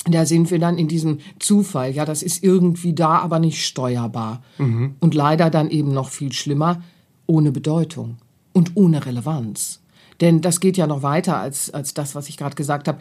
Da 0.05 0.27
sind 0.27 0.51
wir 0.51 0.59
dann 0.59 0.79
in 0.79 0.89
diesem 0.89 1.19
Zufall. 1.39 1.93
Ja, 1.93 2.05
das 2.05 2.23
ist 2.23 2.43
irgendwie 2.43 2.93
da, 2.93 3.19
aber 3.19 3.39
nicht 3.39 3.65
steuerbar. 3.65 4.43
Und 5.01 5.15
leider 5.15 5.49
dann 5.49 5.71
eben 5.71 5.93
noch 5.93 6.09
viel 6.09 6.33
schlimmer, 6.33 6.83
ohne 7.27 7.53
Bedeutung 7.53 8.17
und 8.53 8.73
ohne 8.75 9.07
Relevanz. 9.07 9.81
Denn 10.21 10.41
das 10.41 10.61
geht 10.61 10.77
ja 10.77 10.87
noch 10.87 11.03
weiter 11.03 11.39
als, 11.39 11.71
als 11.71 11.95
das, 11.95 12.15
was 12.15 12.29
ich 12.29 12.37
gerade 12.37 12.57
gesagt 12.57 12.89
habe. 12.89 12.99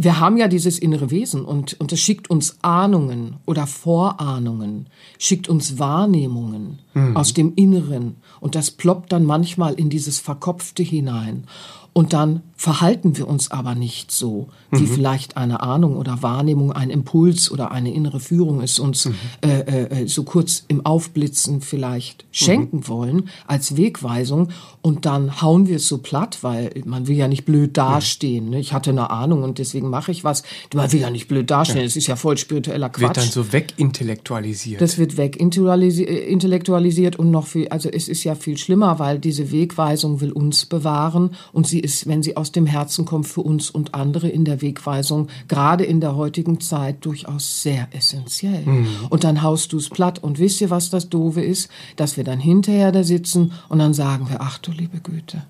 Wir 0.00 0.20
haben 0.20 0.36
ja 0.36 0.46
dieses 0.46 0.78
innere 0.78 1.10
Wesen 1.10 1.44
und, 1.44 1.78
und 1.80 1.92
es 1.92 1.98
schickt 1.98 2.30
uns 2.30 2.58
Ahnungen 2.62 3.36
oder 3.46 3.66
Vorahnungen, 3.66 4.86
schickt 5.18 5.48
uns 5.48 5.80
Wahrnehmungen 5.80 6.78
aus 7.14 7.34
dem 7.34 7.54
Inneren 7.56 8.16
und 8.38 8.54
das 8.54 8.70
ploppt 8.70 9.10
dann 9.10 9.24
manchmal 9.24 9.74
in 9.74 9.90
dieses 9.90 10.20
Verkopfte 10.20 10.84
hinein. 10.84 11.48
Und 11.92 12.12
dann 12.12 12.42
verhalten 12.58 13.16
wir 13.16 13.28
uns 13.28 13.52
aber 13.52 13.76
nicht 13.76 14.10
so, 14.10 14.48
wie 14.72 14.86
vielleicht 14.86 15.36
eine 15.36 15.60
Ahnung 15.60 15.96
oder 15.96 16.22
Wahrnehmung, 16.22 16.72
ein 16.72 16.90
Impuls 16.90 17.52
oder 17.52 17.70
eine 17.70 17.94
innere 17.94 18.18
Führung 18.18 18.60
es 18.60 18.80
uns 18.80 19.08
äh, 19.42 19.60
äh, 19.60 20.06
so 20.08 20.24
kurz 20.24 20.64
im 20.66 20.84
Aufblitzen 20.84 21.60
vielleicht 21.60 22.26
schenken 22.32 22.88
wollen 22.88 23.28
als 23.46 23.76
Wegweisung. 23.76 24.48
Und 24.82 25.06
dann 25.06 25.40
hauen 25.40 25.68
wir 25.68 25.76
es 25.76 25.86
so 25.86 25.98
platt, 25.98 26.38
weil 26.42 26.72
man 26.84 27.06
will 27.06 27.16
ja 27.16 27.28
nicht 27.28 27.44
blöd 27.44 27.76
dastehen. 27.76 28.50
Ne? 28.50 28.58
Ich 28.58 28.72
hatte 28.72 28.90
eine 28.90 29.10
Ahnung 29.10 29.44
und 29.44 29.58
deswegen 29.58 29.88
mache 29.88 30.10
ich 30.10 30.24
was. 30.24 30.42
Man 30.74 30.90
will 30.92 31.00
ja 31.00 31.10
nicht 31.10 31.28
blöd 31.28 31.48
dastehen. 31.50 31.84
Es 31.84 31.94
ist 31.94 32.08
ja 32.08 32.16
voll 32.16 32.38
spiritueller 32.38 32.88
Quatsch. 32.88 33.02
Wird 33.02 33.16
dann 33.18 33.28
so 33.28 33.52
wegintellektualisiert. 33.52 34.80
Das 34.80 34.98
wird 34.98 35.16
weg 35.16 35.36
intellektualisi- 35.40 37.06
äh, 37.06 37.16
und 37.18 37.30
noch 37.30 37.46
viel, 37.46 37.68
also 37.68 37.88
es 37.88 38.08
ist 38.08 38.24
ja 38.24 38.34
viel 38.34 38.58
schlimmer, 38.58 38.98
weil 38.98 39.20
diese 39.20 39.52
Wegweisung 39.52 40.20
will 40.20 40.32
uns 40.32 40.66
bewahren 40.66 41.30
und 41.52 41.68
sie 41.68 41.78
ist, 41.78 42.08
wenn 42.08 42.22
sie 42.22 42.36
aus 42.36 42.47
dem 42.52 42.66
Herzen 42.66 43.04
kommt, 43.04 43.26
für 43.26 43.40
uns 43.42 43.70
und 43.70 43.94
andere 43.94 44.28
in 44.28 44.44
der 44.44 44.60
Wegweisung, 44.60 45.28
gerade 45.48 45.84
in 45.84 46.00
der 46.00 46.16
heutigen 46.16 46.60
Zeit, 46.60 47.04
durchaus 47.04 47.62
sehr 47.62 47.88
essentiell. 47.92 48.64
Und 49.10 49.24
dann 49.24 49.42
haust 49.42 49.72
du 49.72 49.78
es 49.78 49.88
platt 49.88 50.22
und 50.22 50.38
wisst 50.38 50.60
ihr, 50.60 50.70
was 50.70 50.90
das 50.90 51.08
Doofe 51.08 51.40
ist? 51.40 51.70
Dass 51.96 52.16
wir 52.16 52.24
dann 52.24 52.40
hinterher 52.40 52.92
da 52.92 53.04
sitzen 53.04 53.52
und 53.68 53.78
dann 53.78 53.94
sagen 53.94 54.28
wir, 54.28 54.40
ach 54.40 54.58
du 54.58 54.72
liebe 54.72 55.00
Güte, 55.00 55.42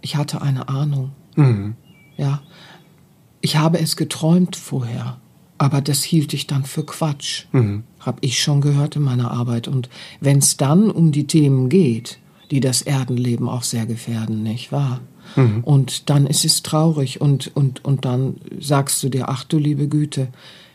ich 0.00 0.16
hatte 0.16 0.42
eine 0.42 0.68
Ahnung. 0.68 1.12
Ja, 2.16 2.42
ich 3.40 3.56
habe 3.56 3.78
es 3.80 3.96
geträumt 3.96 4.56
vorher, 4.56 5.18
aber 5.56 5.80
das 5.80 6.02
hielt 6.02 6.34
ich 6.34 6.46
dann 6.46 6.64
für 6.64 6.84
Quatsch. 6.84 7.46
Hab 7.98 8.18
ich 8.20 8.42
schon 8.42 8.60
gehört 8.60 8.96
in 8.96 9.02
meiner 9.02 9.30
Arbeit. 9.30 9.68
Und 9.68 9.88
wenn 10.20 10.38
es 10.38 10.56
dann 10.56 10.90
um 10.90 11.12
die 11.12 11.26
Themen 11.26 11.68
geht, 11.68 12.18
die 12.50 12.60
das 12.60 12.82
Erdenleben 12.82 13.48
auch 13.48 13.62
sehr 13.62 13.86
gefährden, 13.86 14.42
nicht 14.42 14.72
wahr? 14.72 15.00
Und 15.62 16.10
dann 16.10 16.26
ist 16.26 16.44
es 16.44 16.62
traurig 16.62 17.20
und, 17.20 17.54
und, 17.56 17.84
und 17.84 18.04
dann 18.04 18.36
sagst 18.58 19.02
du 19.02 19.08
dir, 19.08 19.28
ach 19.28 19.44
du 19.44 19.58
liebe 19.58 19.88
Güte, 19.88 20.28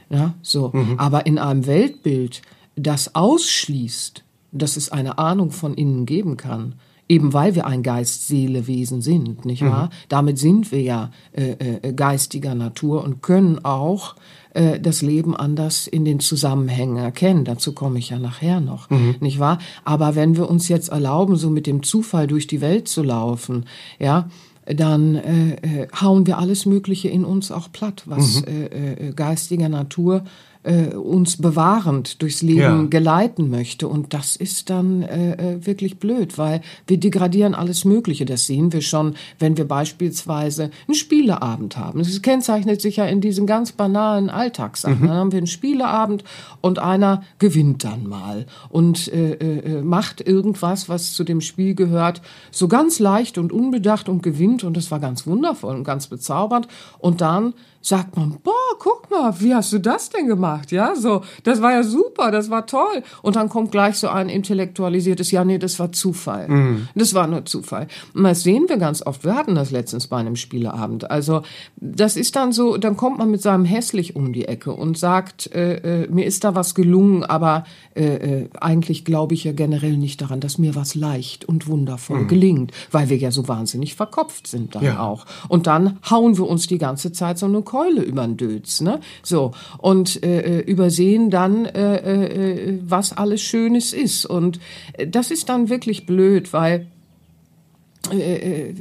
ja, 0.09 0.33
so. 0.41 0.71
Aber 0.97 1.25
in 1.25 1.39
einem 1.39 1.65
Weltbild, 1.65 2.41
das 2.75 3.15
ausschließt, 3.15 4.23
dass 4.51 4.77
es 4.77 4.91
eine 4.91 5.17
Ahnung 5.17 5.51
von 5.51 5.73
innen 5.73 6.05
geben 6.05 6.37
kann, 6.37 6.75
eben 7.07 7.33
weil 7.33 7.55
wir 7.55 7.67
ein 7.67 7.83
Geist-Seele-Wesen 7.83 9.01
sind, 9.01 9.45
nicht 9.45 9.61
wahr? 9.63 9.89
Damit 10.09 10.39
sind 10.39 10.71
wir 10.71 10.81
ja 10.81 11.11
äh, 11.33 11.51
äh, 11.51 11.93
geistiger 11.93 12.55
Natur 12.55 13.03
und 13.03 13.21
können 13.21 13.63
auch 13.63 14.15
äh, 14.53 14.79
das 14.79 15.01
Leben 15.01 15.35
anders 15.35 15.85
in 15.85 16.03
den 16.03 16.19
Zusammenhängen 16.19 16.97
erkennen. 16.97 17.45
Dazu 17.45 17.73
komme 17.73 17.99
ich 17.99 18.09
ja 18.09 18.17
nachher 18.17 18.59
noch, 18.59 18.89
nicht 19.19 19.39
wahr? 19.39 19.59
Aber 19.83 20.15
wenn 20.15 20.35
wir 20.35 20.49
uns 20.49 20.67
jetzt 20.67 20.89
erlauben, 20.89 21.35
so 21.35 21.49
mit 21.49 21.67
dem 21.67 21.83
Zufall 21.83 22.25
durch 22.25 22.47
die 22.47 22.61
Welt 22.61 22.87
zu 22.87 23.03
laufen, 23.03 23.65
ja, 23.99 24.29
dann 24.65 25.15
äh, 25.15 25.83
äh, 25.83 25.87
hauen 25.99 26.25
wir 26.25 26.37
alles 26.37 26.65
Mögliche 26.65 27.09
in 27.09 27.23
uns 27.23 27.51
auch 27.51 27.71
platt, 27.71 28.03
was 28.05 28.43
äh, 28.43 29.09
äh, 29.09 29.13
geistiger 29.13 29.69
Natur 29.69 30.23
äh, 30.65 30.95
uns 30.95 31.37
bewahrend 31.37 32.21
durchs 32.21 32.41
Leben 32.41 32.59
Ja. 32.59 32.83
geleiten 32.89 33.49
möchte. 33.49 33.87
Und 33.87 34.13
das 34.13 34.35
ist 34.35 34.69
dann 34.69 35.03
äh, 35.03 35.33
äh, 35.53 35.65
wirklich 35.65 35.99
blöd, 35.99 36.37
weil 36.37 36.61
wir 36.87 36.97
degradieren 36.97 37.53
alles 37.53 37.85
Mögliche. 37.85 38.25
Das 38.25 38.45
sehen 38.47 38.73
wir 38.73 38.81
schon, 38.81 39.15
wenn 39.39 39.57
wir 39.57 39.67
beispielsweise 39.67 40.71
einen 40.87 40.95
Spieleabend 40.95 41.77
haben. 41.77 41.99
Das 41.99 42.21
kennzeichnet 42.21 42.81
sich 42.81 42.97
ja 42.97 43.05
in 43.05 43.21
diesen 43.21 43.45
ganz 43.47 43.71
banalen 43.71 44.29
Alltagssachen. 44.29 45.01
Dann 45.07 45.15
haben 45.15 45.31
wir 45.31 45.37
einen 45.37 45.47
Spieleabend 45.47 46.23
und 46.61 46.79
einer 46.79 47.23
gewinnt 47.39 47.83
dann 47.83 48.07
mal 48.07 48.45
und 48.69 49.07
äh, 49.13 49.33
äh, 49.33 49.81
macht 49.81 50.21
irgendwas, 50.27 50.89
was 50.89 51.13
zu 51.13 51.23
dem 51.23 51.41
Spiel 51.41 51.75
gehört, 51.75 52.21
so 52.51 52.67
ganz 52.67 52.99
leicht 52.99 53.37
und 53.37 53.51
unbedacht 53.51 54.09
und 54.09 54.23
gewinnt. 54.23 54.63
Und 54.63 54.75
das 54.75 54.89
war 54.91 54.99
ganz 54.99 55.27
wundervoll 55.27 55.75
und 55.75 55.83
ganz 55.83 56.07
bezaubernd. 56.07 56.67
Und 56.99 57.21
dann 57.21 57.53
sagt 57.87 58.17
man, 58.17 58.37
boah, 58.43 58.51
guck 58.79 59.09
mal, 59.11 59.39
wie 59.39 59.53
hast 59.53 59.71
du 59.71 59.77
das 59.79 60.09
denn 60.09 60.27
gemacht? 60.27 60.71
Ja, 60.71 60.95
so, 60.95 61.21
das 61.43 61.61
war 61.61 61.71
ja 61.71 61.83
super, 61.83 62.31
das 62.31 62.49
war 62.49 62.65
toll. 62.65 63.03
Und 63.21 63.35
dann 63.35 63.47
kommt 63.47 63.71
gleich 63.71 63.97
so 63.97 64.07
ein 64.09 64.27
intellektualisiertes, 64.27 65.29
ja, 65.31 65.45
nee, 65.45 65.59
das 65.59 65.77
war 65.79 65.91
Zufall. 65.91 66.47
Das 66.95 67.13
war 67.13 67.27
nur 67.27 67.45
Zufall. 67.45 67.87
Und 68.15 68.23
das 68.23 68.41
sehen 68.41 68.65
wir 68.67 68.77
ganz 68.77 69.05
oft. 69.05 69.23
Wir 69.23 69.35
hatten 69.35 69.53
das 69.53 69.69
letztens 69.69 70.07
bei 70.07 70.17
einem 70.17 70.35
Spieleabend. 70.35 71.11
Also, 71.11 71.43
das 71.77 72.15
ist 72.17 72.35
dann 72.35 72.51
so, 72.51 72.77
dann 72.77 72.97
kommt 72.97 73.19
man 73.19 73.29
mit 73.29 73.41
seinem 73.43 73.65
hässlich 73.65 74.15
um 74.15 74.33
die 74.33 74.45
Ecke 74.45 74.71
und 74.73 74.97
sagt, 74.97 75.53
äh, 75.53 76.03
äh, 76.03 76.07
mir 76.09 76.25
ist 76.25 76.43
da 76.43 76.55
was 76.55 76.73
gelungen, 76.73 77.23
aber 77.23 77.65
äh, 77.95 78.03
äh, 78.43 78.49
eigentlich 78.59 79.05
glaube 79.05 79.35
ich 79.35 79.43
ja 79.43 79.51
generell 79.51 79.97
nicht 79.97 80.21
daran, 80.21 80.39
dass 80.39 80.57
mir 80.57 80.73
was 80.75 80.95
leicht 80.95 81.45
und 81.45 81.67
wundervoll 81.67 82.25
gelingt, 82.25 82.71
weil 82.91 83.09
wir 83.09 83.17
ja 83.17 83.29
so 83.31 83.47
wahnsinnig 83.47 83.93
verkopft 83.95 84.47
sind 84.47 84.73
dann 84.75 84.83
Ja. 84.83 84.99
auch. 85.01 85.25
Und 85.49 85.67
dann 85.67 85.99
hauen 86.09 86.37
wir 86.37 86.47
uns 86.47 86.65
die 86.67 86.77
ganze 86.79 87.11
Zeit 87.11 87.37
so 87.37 87.45
eine 87.45 87.61
Keule 87.75 88.03
über 88.03 88.25
den 88.25 88.37
Dötz, 88.37 88.79
ne? 88.79 89.01
So. 89.21 89.51
Und 89.79 90.23
äh, 90.23 90.59
äh, 90.59 90.61
übersehen 90.61 91.29
dann, 91.29 91.65
äh, 91.65 91.97
äh, 91.97 92.79
was 92.87 93.11
alles 93.11 93.41
Schönes 93.41 93.91
ist. 93.91 94.25
Und 94.25 94.61
äh, 94.93 95.07
das 95.07 95.29
ist 95.29 95.49
dann 95.49 95.67
wirklich 95.67 96.05
blöd, 96.05 96.53
weil 96.53 96.87
äh, 98.13 98.69
äh, 98.69 98.75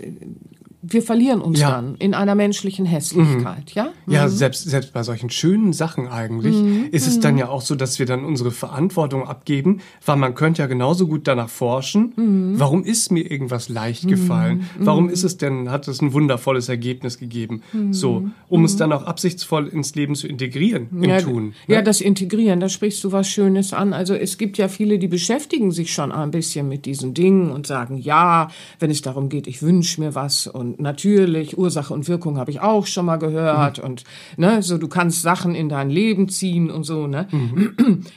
wir 0.87 1.03
verlieren 1.03 1.41
uns 1.41 1.61
Ja. 1.61 1.71
dann 1.71 1.95
in 1.97 2.15
einer 2.15 2.35
menschlichen 2.35 2.85
Hässlichkeit, 2.87 3.73
ja? 3.75 3.89
Ja, 4.07 4.29
selbst, 4.29 4.69
selbst 4.69 4.93
bei 4.93 5.03
solchen 5.03 5.31
schönen 5.31 5.73
Sachen 5.73 6.09
eigentlich 6.09 6.55
Mhm. 6.57 6.89
ist 6.93 7.07
es 7.07 7.21
dann 7.21 7.39
ja 7.39 7.49
auch 7.49 7.63
so, 7.63 7.75
dass 7.75 7.99
wir 7.99 8.07
dann 8.07 8.25
unsere 8.25 8.51
Verantwortung 8.51 9.27
abgeben, 9.27 9.81
weil 10.05 10.17
man 10.17 10.35
könnte 10.35 10.63
ja 10.63 10.67
genauso 10.67 11.07
gut 11.07 11.27
danach 11.27 11.49
forschen, 11.49 12.13
Mhm. 12.17 12.55
warum 12.61 12.85
ist 12.85 13.11
mir 13.11 13.31
irgendwas 13.31 13.69
leicht 13.69 14.07
gefallen? 14.09 14.65
Warum 14.79 15.09
ist 15.09 15.25
es 15.25 15.37
denn, 15.39 15.71
hat 15.71 15.89
es 15.89 16.03
ein 16.03 16.13
wundervolles 16.13 16.69
Ergebnis 16.69 17.19
gegeben? 17.19 17.63
Mhm. 17.73 17.93
So, 17.93 18.29
um 18.49 18.65
es 18.65 18.77
dann 18.77 18.93
auch 18.93 19.05
absichtsvoll 19.05 19.69
ins 19.69 19.95
Leben 19.95 20.15
zu 20.15 20.29
integrieren, 20.29 20.89
im 20.93 21.05
ja, 21.05 21.21
Tun. 21.21 21.55
Ja, 21.67 21.79
ne? 21.79 21.83
das 21.85 22.01
Integrieren, 22.01 22.61
da 22.61 22.69
sprichst 22.69 23.03
du 23.05 23.13
was 23.13 23.29
Schönes 23.29 23.73
an. 23.73 23.93
Also 23.93 24.15
es 24.15 24.37
gibt 24.39 24.59
ja 24.59 24.69
viele, 24.69 24.99
die 24.99 25.09
beschäftigen 25.09 25.71
sich 25.73 25.93
schon 25.93 26.13
ein 26.13 26.31
bisschen 26.31 26.69
mit 26.69 26.85
diesen 26.85 27.15
Dingen 27.15 27.51
und 27.51 27.67
sagen, 27.67 27.97
ja, 27.97 28.49
wenn 28.81 28.91
es 28.91 29.01
darum 29.03 29.29
geht, 29.29 29.47
ich 29.47 29.63
wünsche 29.63 30.01
mir 30.01 30.15
was 30.15 30.47
und 30.47 30.74
natürlich 30.79 31.57
Ursache 31.59 31.93
und 31.95 32.09
Wirkung 32.09 32.39
habe 32.39 32.51
ich 32.51 32.61
auch 32.61 32.87
schon 32.87 33.07
mal 33.07 33.17
gehört 33.17 33.79
und 33.79 34.05
ne, 34.37 34.63
so 34.63 34.79
du 34.79 34.89
kannst 34.89 35.23
Sachen 35.23 35.55
in 35.55 35.69
dein 35.69 35.91
Leben 35.91 36.29
ziehen 36.29 36.71
und 36.71 36.85
so, 36.85 37.07
ne? 37.07 37.27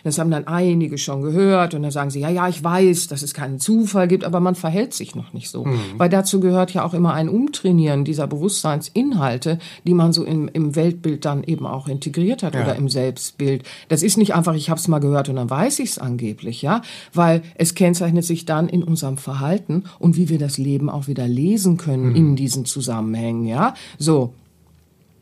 Das 0.03 0.17
haben 0.19 0.31
dann 0.31 0.47
einige 0.47 0.97
schon 0.97 1.21
gehört 1.21 1.73
und 1.73 1.83
dann 1.83 1.91
sagen 1.91 2.09
sie, 2.09 2.19
ja, 2.21 2.29
ja, 2.29 2.47
ich 2.47 2.63
weiß, 2.63 3.07
dass 3.07 3.21
es 3.21 3.33
keinen 3.33 3.59
Zufall 3.59 4.07
gibt, 4.07 4.23
aber 4.23 4.39
man 4.39 4.55
verhält 4.55 4.93
sich 4.93 5.15
noch 5.15 5.33
nicht 5.33 5.49
so. 5.49 5.65
Weil 5.97 6.09
dazu 6.09 6.39
gehört 6.39 6.73
ja 6.73 6.83
auch 6.85 6.93
immer 6.93 7.13
ein 7.13 7.29
Umtrainieren 7.29 8.05
dieser 8.05 8.27
Bewusstseinsinhalte, 8.27 9.59
die 9.85 9.93
man 9.93 10.13
so 10.13 10.23
im, 10.23 10.47
im 10.51 10.75
Weltbild 10.75 11.25
dann 11.25 11.43
eben 11.43 11.65
auch 11.65 11.87
integriert 11.87 12.43
hat 12.43 12.55
Ja. 12.55 12.63
oder 12.63 12.75
im 12.75 12.89
Selbstbild. 12.89 13.63
Das 13.89 14.03
ist 14.03 14.17
nicht 14.17 14.33
einfach, 14.35 14.53
ich 14.55 14.69
habe 14.69 14.79
es 14.79 14.87
mal 14.87 14.99
gehört 14.99 15.29
und 15.29 15.35
dann 15.35 15.49
weiß 15.49 15.79
ich 15.79 15.91
es 15.91 15.99
angeblich, 15.99 16.61
ja, 16.61 16.81
weil 17.13 17.41
es 17.55 17.75
kennzeichnet 17.75 18.25
sich 18.25 18.45
dann 18.45 18.69
in 18.69 18.83
unserem 18.83 19.17
Verhalten 19.17 19.83
und 19.99 20.15
wie 20.17 20.29
wir 20.29 20.39
das 20.39 20.57
Leben 20.57 20.89
auch 20.89 21.07
wieder 21.07 21.27
lesen 21.27 21.77
können 21.77 22.15
in 22.15 22.35
diesen 22.47 22.65
Zusammenhängen, 22.65 23.45
ja. 23.45 23.73
So, 23.99 24.33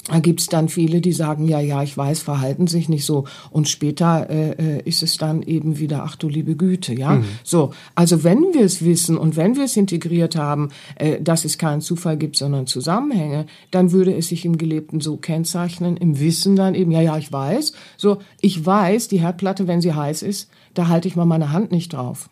da 0.07 0.19
gibt's 0.19 0.45
dann 0.45 0.69
viele, 0.69 1.01
die 1.01 1.13
sagen, 1.13 1.47
ja, 1.47 1.59
ja, 1.59 1.81
ich 1.81 1.97
weiß, 1.97 2.19
verhalten 2.19 2.67
sich 2.67 2.89
nicht 2.89 3.05
so. 3.05 3.25
Und 3.49 3.67
später 3.67 4.29
äh, 4.29 4.51
äh, 4.51 4.81
ist 4.83 5.01
es 5.01 5.17
dann 5.17 5.41
eben 5.41 5.79
wieder, 5.79 6.03
ach 6.03 6.15
du 6.15 6.29
liebe 6.29 6.55
Güte, 6.55 6.93
ja. 6.93 7.23
So, 7.43 7.71
also 7.95 8.23
wenn 8.23 8.53
wir 8.53 8.61
es 8.61 8.85
wissen 8.85 9.17
und 9.17 9.35
wenn 9.35 9.55
wir 9.55 9.63
es 9.63 9.75
integriert 9.75 10.35
haben, 10.35 10.69
äh, 10.97 11.19
dass 11.19 11.43
es 11.43 11.57
keinen 11.57 11.81
Zufall 11.81 12.17
gibt, 12.17 12.37
sondern 12.37 12.67
Zusammenhänge, 12.67 13.47
dann 13.71 13.91
würde 13.91 14.15
es 14.15 14.27
sich 14.27 14.45
im 14.45 14.59
Gelebten 14.59 15.01
so 15.01 15.17
kennzeichnen, 15.17 15.97
im 15.97 16.19
Wissen 16.19 16.55
dann 16.55 16.75
eben, 16.75 16.91
ja, 16.91 17.01
ja, 17.01 17.17
ich 17.17 17.31
weiß. 17.31 17.73
So, 17.97 18.19
ich 18.41 18.63
weiß, 18.63 19.07
die 19.07 19.21
Herdplatte, 19.21 19.67
wenn 19.67 19.81
sie 19.81 19.93
heiß 19.95 20.21
ist, 20.21 20.51
da 20.75 20.87
halte 20.87 21.07
ich 21.07 21.15
mal 21.15 21.25
meine 21.25 21.51
Hand 21.51 21.71
nicht 21.71 21.93
drauf. 21.93 22.29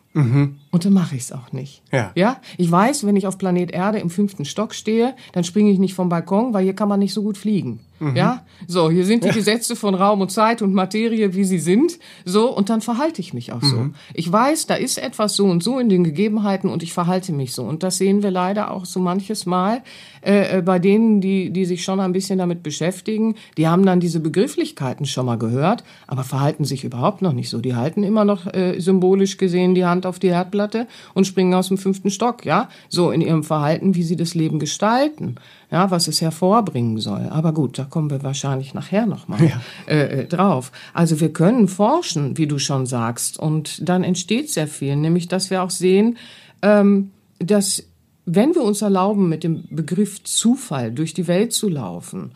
Und 0.70 0.84
dann 0.84 0.92
mache 0.92 1.16
ich 1.16 1.22
es 1.22 1.32
auch 1.32 1.52
nicht. 1.52 1.82
Ja. 1.92 2.12
ja. 2.14 2.40
Ich 2.56 2.70
weiß, 2.70 3.04
wenn 3.04 3.16
ich 3.16 3.26
auf 3.26 3.36
Planet 3.36 3.72
Erde 3.72 3.98
im 3.98 4.10
fünften 4.10 4.44
Stock 4.44 4.74
stehe, 4.74 5.14
dann 5.32 5.44
springe 5.44 5.70
ich 5.70 5.78
nicht 5.78 5.94
vom 5.94 6.08
Balkon, 6.08 6.54
weil 6.54 6.64
hier 6.64 6.74
kann 6.74 6.88
man 6.88 7.00
nicht 7.00 7.12
so 7.12 7.22
gut 7.22 7.36
fliegen. 7.36 7.80
Ja. 8.14 8.44
So, 8.66 8.90
hier 8.90 9.04
sind 9.04 9.24
die 9.24 9.30
Gesetze 9.34 9.76
von 9.76 9.94
Raum 9.94 10.20
und 10.20 10.30
Zeit 10.30 10.62
und 10.62 10.74
Materie, 10.74 11.34
wie 11.34 11.44
sie 11.44 11.58
sind. 11.58 11.98
So, 12.24 12.54
und 12.54 12.68
dann 12.68 12.80
verhalte 12.80 13.20
ich 13.20 13.32
mich 13.32 13.52
auch 13.52 13.62
so. 13.62 13.90
Ich 14.12 14.30
weiß, 14.30 14.66
da 14.66 14.74
ist 14.74 14.98
etwas 14.98 15.36
so 15.36 15.46
und 15.46 15.62
so 15.62 15.78
in 15.78 15.88
den 15.88 16.04
Gegebenheiten 16.04 16.68
und 16.68 16.82
ich 16.82 16.92
verhalte 16.92 17.32
mich 17.32 17.52
so. 17.52 17.62
Und 17.62 17.82
das 17.82 17.98
sehen 17.98 18.22
wir 18.22 18.30
leider 18.30 18.70
auch 18.70 18.84
so 18.84 19.00
manches 19.00 19.46
Mal 19.46 19.82
äh, 20.22 20.58
äh, 20.58 20.62
bei 20.62 20.78
denen, 20.78 21.20
die, 21.20 21.50
die 21.50 21.64
sich 21.64 21.84
schon 21.84 22.00
ein 22.00 22.12
bisschen 22.12 22.38
damit 22.38 22.62
beschäftigen. 22.62 23.36
Die 23.56 23.68
haben 23.68 23.86
dann 23.86 24.00
diese 24.00 24.20
Begrifflichkeiten 24.20 25.06
schon 25.06 25.26
mal 25.26 25.38
gehört, 25.38 25.84
aber 26.06 26.24
verhalten 26.24 26.64
sich 26.64 26.84
überhaupt 26.84 27.22
noch 27.22 27.32
nicht 27.32 27.48
so. 27.48 27.60
Die 27.60 27.74
halten 27.74 28.02
immer 28.02 28.24
noch 28.24 28.52
äh, 28.52 28.80
symbolisch 28.80 29.36
gesehen 29.36 29.74
die 29.74 29.84
Hand 29.84 30.03
auf 30.06 30.18
die 30.18 30.30
Herdplatte 30.30 30.86
und 31.14 31.26
springen 31.26 31.54
aus 31.54 31.68
dem 31.68 31.78
fünften 31.78 32.10
Stock, 32.10 32.44
ja, 32.44 32.68
so 32.88 33.10
in 33.10 33.20
ihrem 33.20 33.44
Verhalten, 33.44 33.94
wie 33.94 34.02
sie 34.02 34.16
das 34.16 34.34
Leben 34.34 34.58
gestalten, 34.58 35.36
ja, 35.70 35.90
was 35.90 36.08
es 36.08 36.20
hervorbringen 36.20 36.98
soll. 36.98 37.28
Aber 37.30 37.52
gut, 37.52 37.78
da 37.78 37.84
kommen 37.84 38.10
wir 38.10 38.22
wahrscheinlich 38.22 38.74
nachher 38.74 39.06
nochmal 39.06 39.40
Ja. 39.44 39.60
äh, 39.86 40.20
äh, 40.22 40.26
drauf. 40.26 40.72
Also 40.92 41.20
wir 41.20 41.32
können 41.32 41.68
forschen, 41.68 42.36
wie 42.36 42.46
du 42.46 42.58
schon 42.58 42.86
sagst, 42.86 43.38
und 43.38 43.88
dann 43.88 44.04
entsteht 44.04 44.50
sehr 44.50 44.68
viel, 44.68 44.96
nämlich 44.96 45.28
dass 45.28 45.50
wir 45.50 45.62
auch 45.62 45.70
sehen, 45.70 46.16
ähm, 46.62 47.10
dass 47.38 47.84
wenn 48.26 48.54
wir 48.54 48.62
uns 48.62 48.80
erlauben, 48.80 49.28
mit 49.28 49.44
dem 49.44 49.64
Begriff 49.70 50.22
Zufall 50.24 50.90
durch 50.90 51.12
die 51.12 51.26
Welt 51.26 51.52
zu 51.52 51.68
laufen, 51.68 52.32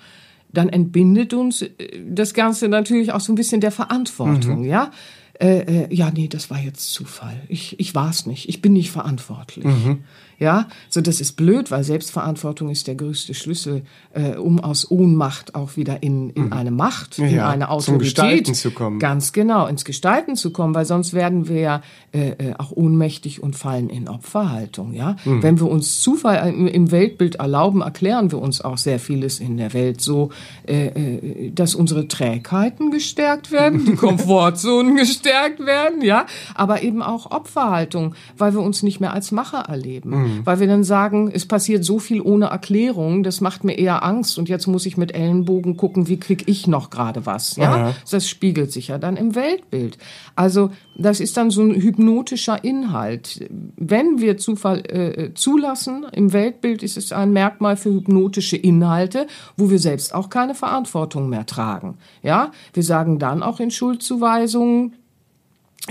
dann 0.53 0.69
entbindet 0.69 1.35
uns 1.35 1.63
äh, 1.63 1.73
das 2.09 2.35
Ganze 2.35 2.69
natürlich 2.69 3.13
auch 3.13 3.21
so 3.21 3.33
ein 3.33 3.37
bisschen 3.37 3.61
der 3.61 3.71
Verantwortung, 3.71 4.65
ja? 4.65 4.91
Äh, 5.41 5.59
äh, 5.85 5.95
ja, 5.95 6.11
nee, 6.11 6.29
das 6.29 6.51
war 6.51 6.59
jetzt 6.59 6.93
Zufall. 6.93 7.43
Ich, 7.49 7.79
ich 7.79 7.95
war 7.95 8.11
es 8.11 8.27
nicht. 8.27 8.49
Ich 8.49 8.61
bin 8.61 8.73
nicht 8.73 8.91
verantwortlich. 8.91 9.65
Ja, 10.39 10.69
so 10.89 11.01
das 11.01 11.21
ist 11.21 11.33
blöd, 11.33 11.71
weil 11.73 11.83
Selbstverantwortung 11.83 12.71
ist 12.71 12.87
der 12.87 12.95
größte 12.95 13.35
Schlüssel, 13.35 13.83
äh, 14.13 14.37
um 14.37 14.61
aus 14.61 14.89
Ohnmacht 14.91 15.55
auch 15.57 15.77
wieder 15.77 16.03
in, 16.03 16.31
in 16.31 16.53
eine 16.53 16.71
Macht, 16.71 17.19
in 17.19 17.29
Ja, 17.35 17.49
eine 17.49 17.65
zum 17.65 17.73
Autorität 17.73 18.01
Gestalten 18.01 18.55
zu 18.55 18.71
kommen. 18.71 18.99
Ganz 19.01 19.33
genau, 19.33 19.67
ins 19.67 19.85
Gestalten 19.85 20.37
zu 20.37 20.53
kommen, 20.53 20.75
weil 20.75 20.85
sonst 20.85 21.13
werden 21.13 21.49
wir 21.49 21.61
ja 21.61 21.83
äh, 22.13 22.29
äh, 22.31 22.55
auch 22.57 22.71
ohnmächtig 22.71 23.43
und 23.43 23.57
fallen 23.57 23.91
in 23.91 24.09
Opferhaltung. 24.09 24.93
Ja, 24.95 25.17
Mhm. 25.25 25.43
wenn 25.43 25.59
wir 25.61 25.69
uns 25.69 26.01
Zufall 26.03 26.49
im, 26.49 26.69
im 26.69 26.91
Weltbild 26.93 27.37
erlauben, 27.37 27.81
erklären 27.81 28.31
wir 28.31 28.39
uns 28.39 28.61
auch 28.61 28.79
sehr 28.79 29.01
vieles 29.01 29.41
in 29.41 29.57
der 29.57 29.73
Welt 29.73 30.01
so, 30.01 30.31
äh, 30.69 30.87
äh, 30.87 31.51
dass 31.51 31.75
unsere 31.75 32.07
Trägheiten 32.07 32.91
gestärkt 32.93 33.51
werden, 33.51 33.85
die 33.85 33.95
Komfortzonen 33.97 34.97
gestärkt 34.97 35.59
werden, 35.67 36.03
ja, 36.03 36.27
aber 36.55 36.83
eben 36.83 37.03
auch 37.03 37.31
Opferhaltung, 37.31 38.15
weil 38.37 38.53
wir 38.55 38.61
uns 38.61 38.83
nicht 38.85 39.01
mehr 39.01 39.13
als 39.13 39.33
Macher 39.33 39.63
erleben, 39.69 40.11
Mhm. 40.11 40.28
Weil 40.45 40.61
wir 40.61 40.67
dann 40.67 40.85
sagen, 40.85 41.31
es 41.33 41.47
passiert 41.47 41.85
so 41.85 41.99
viel 41.99 42.21
ohne 42.21 42.47
Erklärung, 42.47 43.23
das 43.23 43.41
macht 43.41 43.65
mir 43.65 43.79
eher 43.79 44.05
Angst 44.05 44.39
und 44.39 44.49
jetzt 44.49 44.67
muss 44.67 44.87
ich 44.87 44.97
mit 44.97 45.15
Ellenbogen 45.15 45.77
gucken, 45.77 46.09
wie 46.09 46.19
krieg 46.19 46.45
ich 46.47 46.67
noch 46.67 46.91
gerade 46.91 47.27
was, 47.27 47.57
ja. 47.57 47.75
Aha. 47.75 47.95
Das 48.11 48.29
spiegelt 48.29 48.73
sich 48.73 48.89
ja 48.89 48.99
dann 48.99 49.17
im 49.17 49.35
Weltbild. 49.35 49.99
Also 50.35 50.71
das 50.97 51.21
ist 51.21 51.37
dann 51.37 51.51
so 51.51 51.63
ein 51.63 51.75
hypnotischer 51.75 52.63
Inhalt. 52.65 53.49
Wenn 53.77 54.21
wir 54.21 54.37
Zufall 54.37 54.81
äh, 54.91 55.35
zulassen, 55.35 56.07
im 56.13 56.33
Weltbild 56.33 56.83
ist 56.83 56.97
es 56.97 57.13
ein 57.13 57.33
Merkmal 57.33 57.77
für 57.77 57.91
hypnotische 57.91 58.57
Inhalte, 58.57 59.27
wo 59.57 59.71
wir 59.71 59.79
selbst 59.79 60.15
auch 60.15 60.29
keine 60.29 60.55
Verantwortung 60.55 61.29
mehr 61.29 61.47
tragen. 61.47 61.99
Ja, 62.23 62.51
wir 62.73 62.83
sagen 62.83 63.19
dann 63.19 63.43
auch 63.43 63.61
in 63.61 63.71
Schuldzuweisungen, 63.71 64.95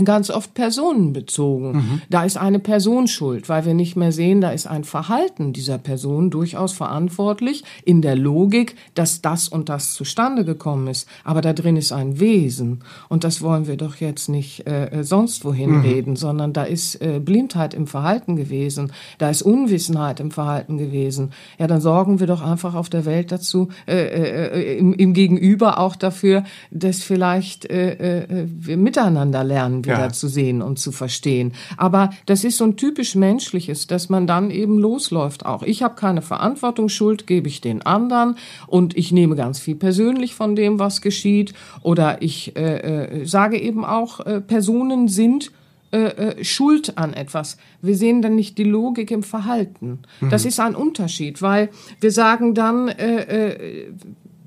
ganz 0.03 0.29
oft 0.29 0.53
personenbezogen. 0.53 1.71
Mhm. 1.71 2.01
Da 2.09 2.23
ist 2.23 2.37
eine 2.37 2.59
Person 2.59 3.07
schuld, 3.07 3.49
weil 3.49 3.65
wir 3.65 3.73
nicht 3.73 3.95
mehr 3.95 4.11
sehen, 4.11 4.41
da 4.41 4.51
ist 4.51 4.67
ein 4.67 4.83
Verhalten 4.83 5.53
dieser 5.53 5.77
Person 5.77 6.29
durchaus 6.29 6.73
verantwortlich 6.73 7.63
in 7.83 8.01
der 8.01 8.15
Logik, 8.15 8.75
dass 8.93 9.21
das 9.21 9.47
und 9.47 9.69
das 9.69 9.93
zustande 9.93 10.45
gekommen 10.45 10.87
ist. 10.87 11.07
Aber 11.23 11.41
da 11.41 11.53
drin 11.53 11.77
ist 11.77 11.91
ein 11.91 12.19
Wesen 12.19 12.83
und 13.09 13.23
das 13.23 13.41
wollen 13.41 13.67
wir 13.67 13.77
doch 13.77 13.95
jetzt 13.95 14.29
nicht 14.29 14.67
äh, 14.67 15.03
sonst 15.03 15.45
wohin 15.45 15.77
mhm. 15.77 15.81
reden, 15.81 16.15
sondern 16.15 16.53
da 16.53 16.63
ist 16.63 17.01
äh, 17.01 17.19
Blindheit 17.19 17.73
im 17.73 17.87
Verhalten 17.87 18.35
gewesen, 18.35 18.91
da 19.17 19.29
ist 19.29 19.41
Unwissenheit 19.41 20.19
im 20.19 20.31
Verhalten 20.31 20.77
gewesen. 20.77 21.31
Ja, 21.57 21.67
dann 21.67 21.81
sorgen 21.81 22.19
wir 22.19 22.27
doch 22.27 22.41
einfach 22.41 22.75
auf 22.75 22.89
der 22.89 23.05
Welt 23.05 23.31
dazu, 23.31 23.69
äh, 23.87 23.95
äh, 23.95 24.47
äh 24.47 24.77
im, 24.77 24.93
im 24.93 25.13
Gegenüber 25.13 25.79
auch 25.79 25.95
dafür, 25.95 26.43
dass 26.71 27.01
vielleicht 27.01 27.65
äh, 27.65 28.23
äh, 28.23 28.47
wir 28.47 28.77
miteinander 28.77 29.43
lernen 29.43 29.76
wieder 29.85 29.99
ja. 29.99 30.11
zu 30.11 30.27
sehen 30.27 30.61
und 30.61 30.79
zu 30.79 30.91
verstehen. 30.91 31.53
Aber 31.77 32.11
das 32.25 32.43
ist 32.43 32.57
so 32.57 32.63
ein 32.65 32.77
typisch 32.77 33.15
menschliches, 33.15 33.87
dass 33.87 34.09
man 34.09 34.27
dann 34.27 34.51
eben 34.51 34.79
losläuft 34.79 35.45
auch. 35.45 35.63
Ich 35.63 35.83
habe 35.83 35.95
keine 35.95 36.21
Verantwortung, 36.21 36.89
Schuld 36.89 37.27
gebe 37.27 37.47
ich 37.47 37.61
den 37.61 37.81
anderen 37.81 38.35
und 38.67 38.97
ich 38.97 39.11
nehme 39.11 39.35
ganz 39.35 39.59
viel 39.59 39.75
persönlich 39.75 40.35
von 40.35 40.55
dem, 40.55 40.79
was 40.79 41.01
geschieht. 41.01 41.53
Oder 41.81 42.21
ich 42.21 42.55
äh, 42.55 43.21
äh, 43.21 43.25
sage 43.25 43.59
eben 43.59 43.85
auch, 43.85 44.19
äh, 44.21 44.41
Personen 44.41 45.07
sind 45.07 45.51
äh, 45.89 45.99
äh, 45.99 46.43
schuld 46.43 46.97
an 46.97 47.13
etwas. 47.13 47.57
Wir 47.81 47.95
sehen 47.95 48.21
dann 48.21 48.35
nicht 48.35 48.57
die 48.57 48.65
Logik 48.65 49.09
im 49.09 49.23
Verhalten. 49.23 49.99
Mhm. 50.19 50.29
Das 50.29 50.43
ist 50.43 50.59
ein 50.59 50.75
Unterschied, 50.75 51.41
weil 51.41 51.69
wir 52.01 52.11
sagen 52.11 52.53
dann, 52.53 52.89
äh, 52.89 53.21
äh, 53.21 53.93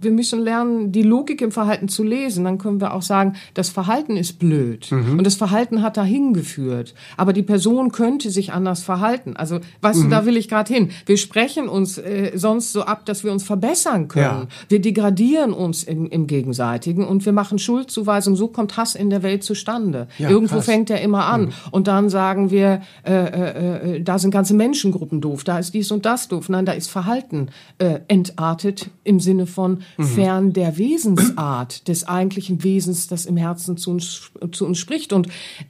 wir 0.00 0.11
müssen 0.11 0.40
lernen, 0.40 0.92
die 0.92 1.02
Logik 1.02 1.42
im 1.42 1.52
Verhalten 1.52 1.88
zu 1.88 2.02
lesen. 2.02 2.45
Dann 2.45 2.59
können 2.59 2.80
wir 2.80 2.95
auch 2.95 3.02
sagen, 3.02 3.35
das 3.54 3.69
Verhalten 3.69 4.16
ist 4.16 4.38
blöd 4.38 4.90
mhm. 4.90 5.19
und 5.19 5.25
das 5.25 5.35
Verhalten 5.35 5.83
hat 5.83 5.97
dahin 5.97 6.33
geführt. 6.33 6.95
Aber 7.16 7.33
die 7.33 7.42
Person 7.42 7.92
könnte 7.92 8.30
sich 8.30 8.52
anders 8.52 8.83
verhalten. 8.83 9.37
Also, 9.37 9.61
weißt 9.83 10.00
mhm. 10.00 10.04
du, 10.04 10.11
da 10.11 10.26
will 10.26 10.37
ich 10.37 10.49
gerade 10.49 10.73
hin. 10.73 10.90
Wir 11.07 11.16
sprechen 11.16 11.69
uns 11.69 11.99
äh, 11.99 12.33
sonst 12.35 12.73
so 12.73 12.83
ab, 12.83 13.04
dass 13.07 13.25
wir 13.25 13.33
uns 13.33 13.45
verbessern 13.45 14.09
können. 14.09 14.25
Ja. 14.25 14.47
Wir 14.69 14.80
degradieren 14.80 15.52
uns 15.52 15.83
im, 15.83 16.09
im 16.09 16.26
Gegenseitigen 16.26 17.07
und 17.07 17.25
wir 17.26 17.33
machen 17.33 17.59
Schuldzuweisung. 17.59 18.37
So 18.37 18.49
kommt 18.49 18.76
Hass 18.76 18.95
in 18.95 19.11
der 19.11 19.23
Welt 19.23 19.45
zustande. 19.45 20.09
Ja, 20.19 20.30
Irgendwo 20.30 20.57
krass. 20.57 20.66
fängt 20.66 20.90
er 20.90 21.00
immer 21.00 21.26
an. 21.26 21.42
Mhm. 21.42 21.52
Und 21.71 21.87
dann 21.87 22.09
sagen 22.09 22.50
wir, 22.50 22.83
äh, 23.04 23.12
äh, 23.12 23.97
äh, 23.97 24.02
da 24.02 24.19
sind 24.19 24.30
ganze 24.30 24.54
Menschengruppen 24.54 25.21
doof, 25.21 25.45
da 25.45 25.59
ist 25.59 25.75
dies 25.75 25.90
und 25.90 26.07
das 26.07 26.28
doof. 26.28 26.49
Nein, 26.49 26.64
da 26.64 26.73
ist 26.73 26.90
Verhalten 26.90 27.49
äh, 27.78 28.00
entartet 28.09 28.90
im 29.04 29.21
Sinne 29.21 29.47
von 29.47 29.83
mhm. 29.97 30.05
fern 30.05 30.53
der 30.53 30.79
Wesensart 30.79 31.89
des 31.89 32.07
eigentlichen 32.07 32.63
Wesens, 32.65 33.07
das 33.07 33.27
im 33.27 33.37
Herzen 33.37 33.77
zu 33.77 33.91
uns, 33.91 34.31
zu 34.53 34.67
uns 34.67 34.79
spricht. 34.79 35.13
Und 35.13 35.29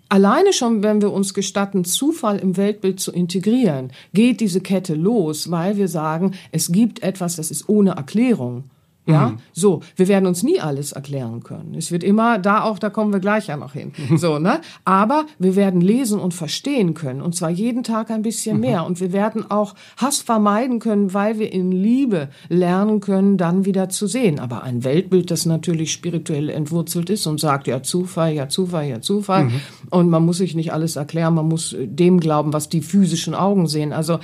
alleine 0.09 0.53
schon, 0.53 0.83
wenn 0.83 1.00
wir 1.03 1.12
uns 1.12 1.35
gestatten, 1.35 1.85
Zufall 1.85 2.39
im 2.39 2.57
Weltbild 2.57 3.00
zu 3.00 3.12
integrieren, 3.12 3.93
geht 4.12 4.41
diese 4.41 4.61
Kette 4.61 4.95
los, 4.95 5.50
weil 5.50 5.77
wir 5.77 5.89
sagen, 5.89 6.33
es 6.53 6.73
gibt 6.73 7.03
etwas, 7.03 7.37
das 7.37 7.50
ist 7.50 7.69
ohne 7.69 7.93
Erklärung. 7.93 8.65
Ja, 9.07 9.30
mhm. 9.30 9.38
so, 9.52 9.80
wir 9.97 10.09
werden 10.09 10.26
uns 10.26 10.42
nie 10.42 10.61
alles 10.61 10.92
erklären 10.92 11.42
können. 11.42 11.75
Es 11.75 11.90
wird 11.90 12.04
immer, 12.04 12.38
da 12.38 12.62
auch, 12.62 12.78
da 12.78 12.90
kommen 12.90 13.12
wir 13.12 13.21
gleich 13.21 13.47
ja 13.47 13.57
noch 13.57 13.73
hin. 13.73 13.92
So, 14.16 14.38
ne? 14.38 14.61
Aber 14.85 15.25
wir 15.38 15.57
werden 15.57 15.80
lesen 15.80 16.21
und 16.21 16.35
verstehen 16.35 16.92
können. 16.92 17.23
Und 17.23 17.35
zwar 17.35 17.49
jeden 17.49 17.83
Tag 17.83 18.11
ein 18.11 18.23
bisschen 18.23 18.57
mhm. 18.57 18.61
mehr. 18.61 18.87
Und 18.87 19.00
wir 19.00 19.12
werden 19.12 19.50
auch 19.50 19.75
Hass 19.97 20.19
vermeiden 20.19 20.78
können, 20.78 21.14
weil 21.14 21.38
wir 21.38 21.50
in 21.52 21.73
Liebe 21.73 22.28
lernen 22.49 23.00
können, 23.00 23.38
dann 23.38 23.64
wieder 23.64 23.88
zu 23.88 24.07
sehen. 24.07 24.38
Aber 24.38 24.62
ein 24.62 24.85
Weltbild, 24.85 25.30
das 25.30 25.47
natürlich 25.47 25.92
spirituell 25.92 26.50
entwurzelt 26.50 27.09
ist 27.09 27.26
und 27.26 27.40
sagt, 27.40 27.66
ja, 27.66 27.83
Zufall, 27.83 28.35
ja, 28.35 28.49
Zufall, 28.49 28.88
ja, 28.88 29.00
Zufall. 29.00 29.45
Mhm. 29.45 29.61
Und 29.90 30.11
man 30.11 30.25
muss 30.25 30.38
sich 30.38 30.54
nicht 30.54 30.73
alles 30.73 30.97
erklären, 30.97 31.35
man 31.35 31.49
muss 31.49 31.75
dem 31.80 32.21
glauben, 32.21 32.52
was 32.52 32.69
die 32.69 32.83
physischen 32.83 33.35
Augen 33.35 33.66
sehen. 33.66 33.92
Also, 33.92 34.19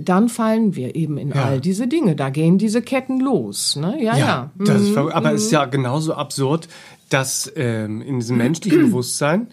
dann 0.00 0.28
fallen 0.28 0.74
wir 0.76 0.94
eben 0.94 1.18
in 1.18 1.30
ja. 1.30 1.44
all 1.44 1.60
diese 1.60 1.86
Dinge. 1.86 2.16
Da 2.16 2.30
gehen 2.30 2.58
diese 2.58 2.82
Ketten 2.82 3.20
los. 3.20 3.76
Ne? 3.76 4.02
Ja, 4.02 4.16
ja. 4.16 4.50
ja. 4.64 4.74
Ist, 4.74 4.96
aber 4.96 5.32
es 5.32 5.44
ist 5.44 5.52
ja 5.52 5.64
genauso 5.64 6.14
absurd, 6.14 6.68
dass 7.08 7.52
ähm, 7.56 8.02
in 8.02 8.18
diesem 8.18 8.36
menschlichen 8.36 8.80
Bewusstsein 8.86 9.48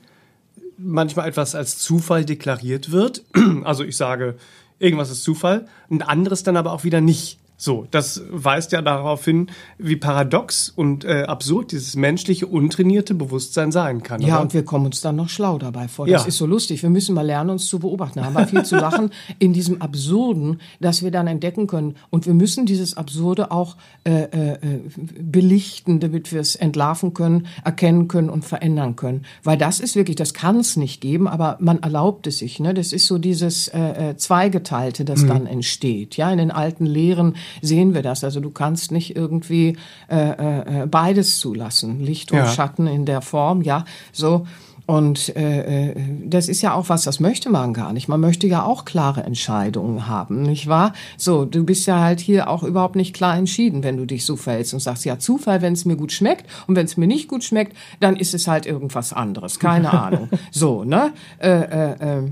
manchmal 0.77 1.29
etwas 1.29 1.55
als 1.55 1.77
Zufall 1.77 2.25
deklariert 2.25 2.91
wird. 2.91 3.23
Also 3.63 3.83
ich 3.83 3.95
sage, 3.95 4.35
irgendwas 4.79 5.09
ist 5.09 5.23
Zufall, 5.23 5.67
ein 5.89 6.01
anderes 6.01 6.43
dann 6.43 6.57
aber 6.57 6.73
auch 6.73 6.83
wieder 6.83 7.01
nicht. 7.01 7.39
So, 7.63 7.87
das 7.91 8.21
weist 8.29 8.73
ja 8.73 8.81
darauf 8.81 9.23
hin, 9.23 9.47
wie 9.77 9.95
paradox 9.95 10.67
und 10.67 11.05
äh, 11.05 11.23
absurd 11.23 11.71
dieses 11.71 11.95
menschliche, 11.95 12.45
untrainierte 12.45 13.13
Bewusstsein 13.13 13.71
sein 13.71 14.03
kann. 14.03 14.21
Ja, 14.21 14.35
oder? 14.35 14.41
und 14.41 14.53
wir 14.53 14.65
kommen 14.65 14.87
uns 14.87 14.99
dann 14.99 15.15
noch 15.15 15.29
schlau 15.29 15.59
dabei 15.59 15.87
vor. 15.87 16.05
Das 16.05 16.23
ja. 16.23 16.27
ist 16.27 16.35
so 16.35 16.45
lustig. 16.45 16.83
Wir 16.83 16.89
müssen 16.89 17.15
mal 17.15 17.25
lernen, 17.25 17.51
uns 17.51 17.67
zu 17.67 17.79
beobachten. 17.79 18.19
Da 18.19 18.25
haben 18.25 18.33
wir 18.33 18.47
viel 18.47 18.65
zu 18.65 18.75
lachen 18.75 19.11
in 19.39 19.53
diesem 19.53 19.81
Absurden, 19.81 20.59
dass 20.81 21.03
wir 21.03 21.11
dann 21.11 21.25
entdecken 21.25 21.67
können. 21.67 21.95
Und 22.09 22.25
wir 22.25 22.33
müssen 22.33 22.65
dieses 22.65 22.97
Absurde 22.97 23.49
auch 23.49 23.77
äh, 24.03 24.23
äh, 24.23 24.57
belichten, 24.97 26.01
damit 26.01 26.33
wir 26.33 26.41
es 26.41 26.57
entlarven 26.57 27.13
können, 27.13 27.47
erkennen 27.63 28.09
können 28.09 28.29
und 28.29 28.43
verändern 28.43 28.97
können. 28.97 29.23
Weil 29.41 29.57
das 29.57 29.79
ist 29.79 29.95
wirklich, 29.95 30.17
das 30.17 30.33
kann 30.33 30.59
es 30.59 30.75
nicht 30.75 30.99
geben, 30.99 31.29
aber 31.29 31.55
man 31.61 31.81
erlaubt 31.81 32.27
es 32.27 32.39
sich. 32.39 32.59
Ne? 32.59 32.73
Das 32.73 32.91
ist 32.91 33.07
so 33.07 33.17
dieses 33.17 33.69
äh, 33.69 34.09
äh 34.09 34.17
Zweigeteilte, 34.17 35.05
das 35.05 35.21
mhm. 35.21 35.27
dann 35.29 35.47
entsteht. 35.47 36.17
Ja, 36.17 36.29
in 36.29 36.39
den 36.39 36.51
alten 36.51 36.85
Lehren 36.85 37.37
sehen 37.61 37.93
wir 37.93 38.01
das. 38.01 38.23
Also 38.23 38.39
du 38.39 38.51
kannst 38.51 38.91
nicht 38.91 39.15
irgendwie 39.15 39.77
äh, 40.09 40.15
äh, 40.15 40.83
äh, 40.83 40.85
beides 40.87 41.39
zulassen, 41.39 41.99
Licht 41.99 42.31
und 42.31 42.39
ja. 42.39 42.47
Schatten 42.47 42.87
in 42.87 43.05
der 43.05 43.21
Form, 43.21 43.61
ja, 43.61 43.85
so. 44.11 44.45
Und 44.85 45.33
äh, 45.37 45.91
äh, 45.91 45.95
das 46.25 46.49
ist 46.49 46.61
ja 46.61 46.73
auch 46.73 46.89
was, 46.89 47.03
das 47.03 47.21
möchte 47.21 47.49
man 47.49 47.73
gar 47.73 47.93
nicht. 47.93 48.09
Man 48.09 48.19
möchte 48.19 48.47
ja 48.47 48.65
auch 48.65 48.83
klare 48.83 49.23
Entscheidungen 49.23 50.07
haben, 50.07 50.41
nicht 50.41 50.67
wahr? 50.67 50.91
So, 51.17 51.45
du 51.45 51.63
bist 51.63 51.87
ja 51.87 52.01
halt 52.01 52.19
hier 52.19 52.49
auch 52.49 52.63
überhaupt 52.63 52.97
nicht 52.97 53.15
klar 53.15 53.37
entschieden, 53.37 53.83
wenn 53.83 53.95
du 53.95 54.05
dich 54.05 54.25
so 54.25 54.35
verhältst 54.35 54.73
und 54.73 54.81
sagst, 54.81 55.05
ja, 55.05 55.19
Zufall, 55.19 55.61
wenn 55.61 55.73
es 55.73 55.85
mir 55.85 55.95
gut 55.95 56.11
schmeckt 56.11 56.45
und 56.67 56.75
wenn 56.75 56.85
es 56.85 56.97
mir 56.97 57.07
nicht 57.07 57.29
gut 57.29 57.45
schmeckt, 57.45 57.77
dann 58.01 58.17
ist 58.17 58.33
es 58.33 58.47
halt 58.47 58.65
irgendwas 58.65 59.13
anderes. 59.13 59.57
Keine 59.57 59.93
Ahnung. 60.01 60.29
So, 60.51 60.83
ne? 60.83 61.13
Äh, 61.39 61.49
äh, 61.49 62.17
äh. 62.17 62.31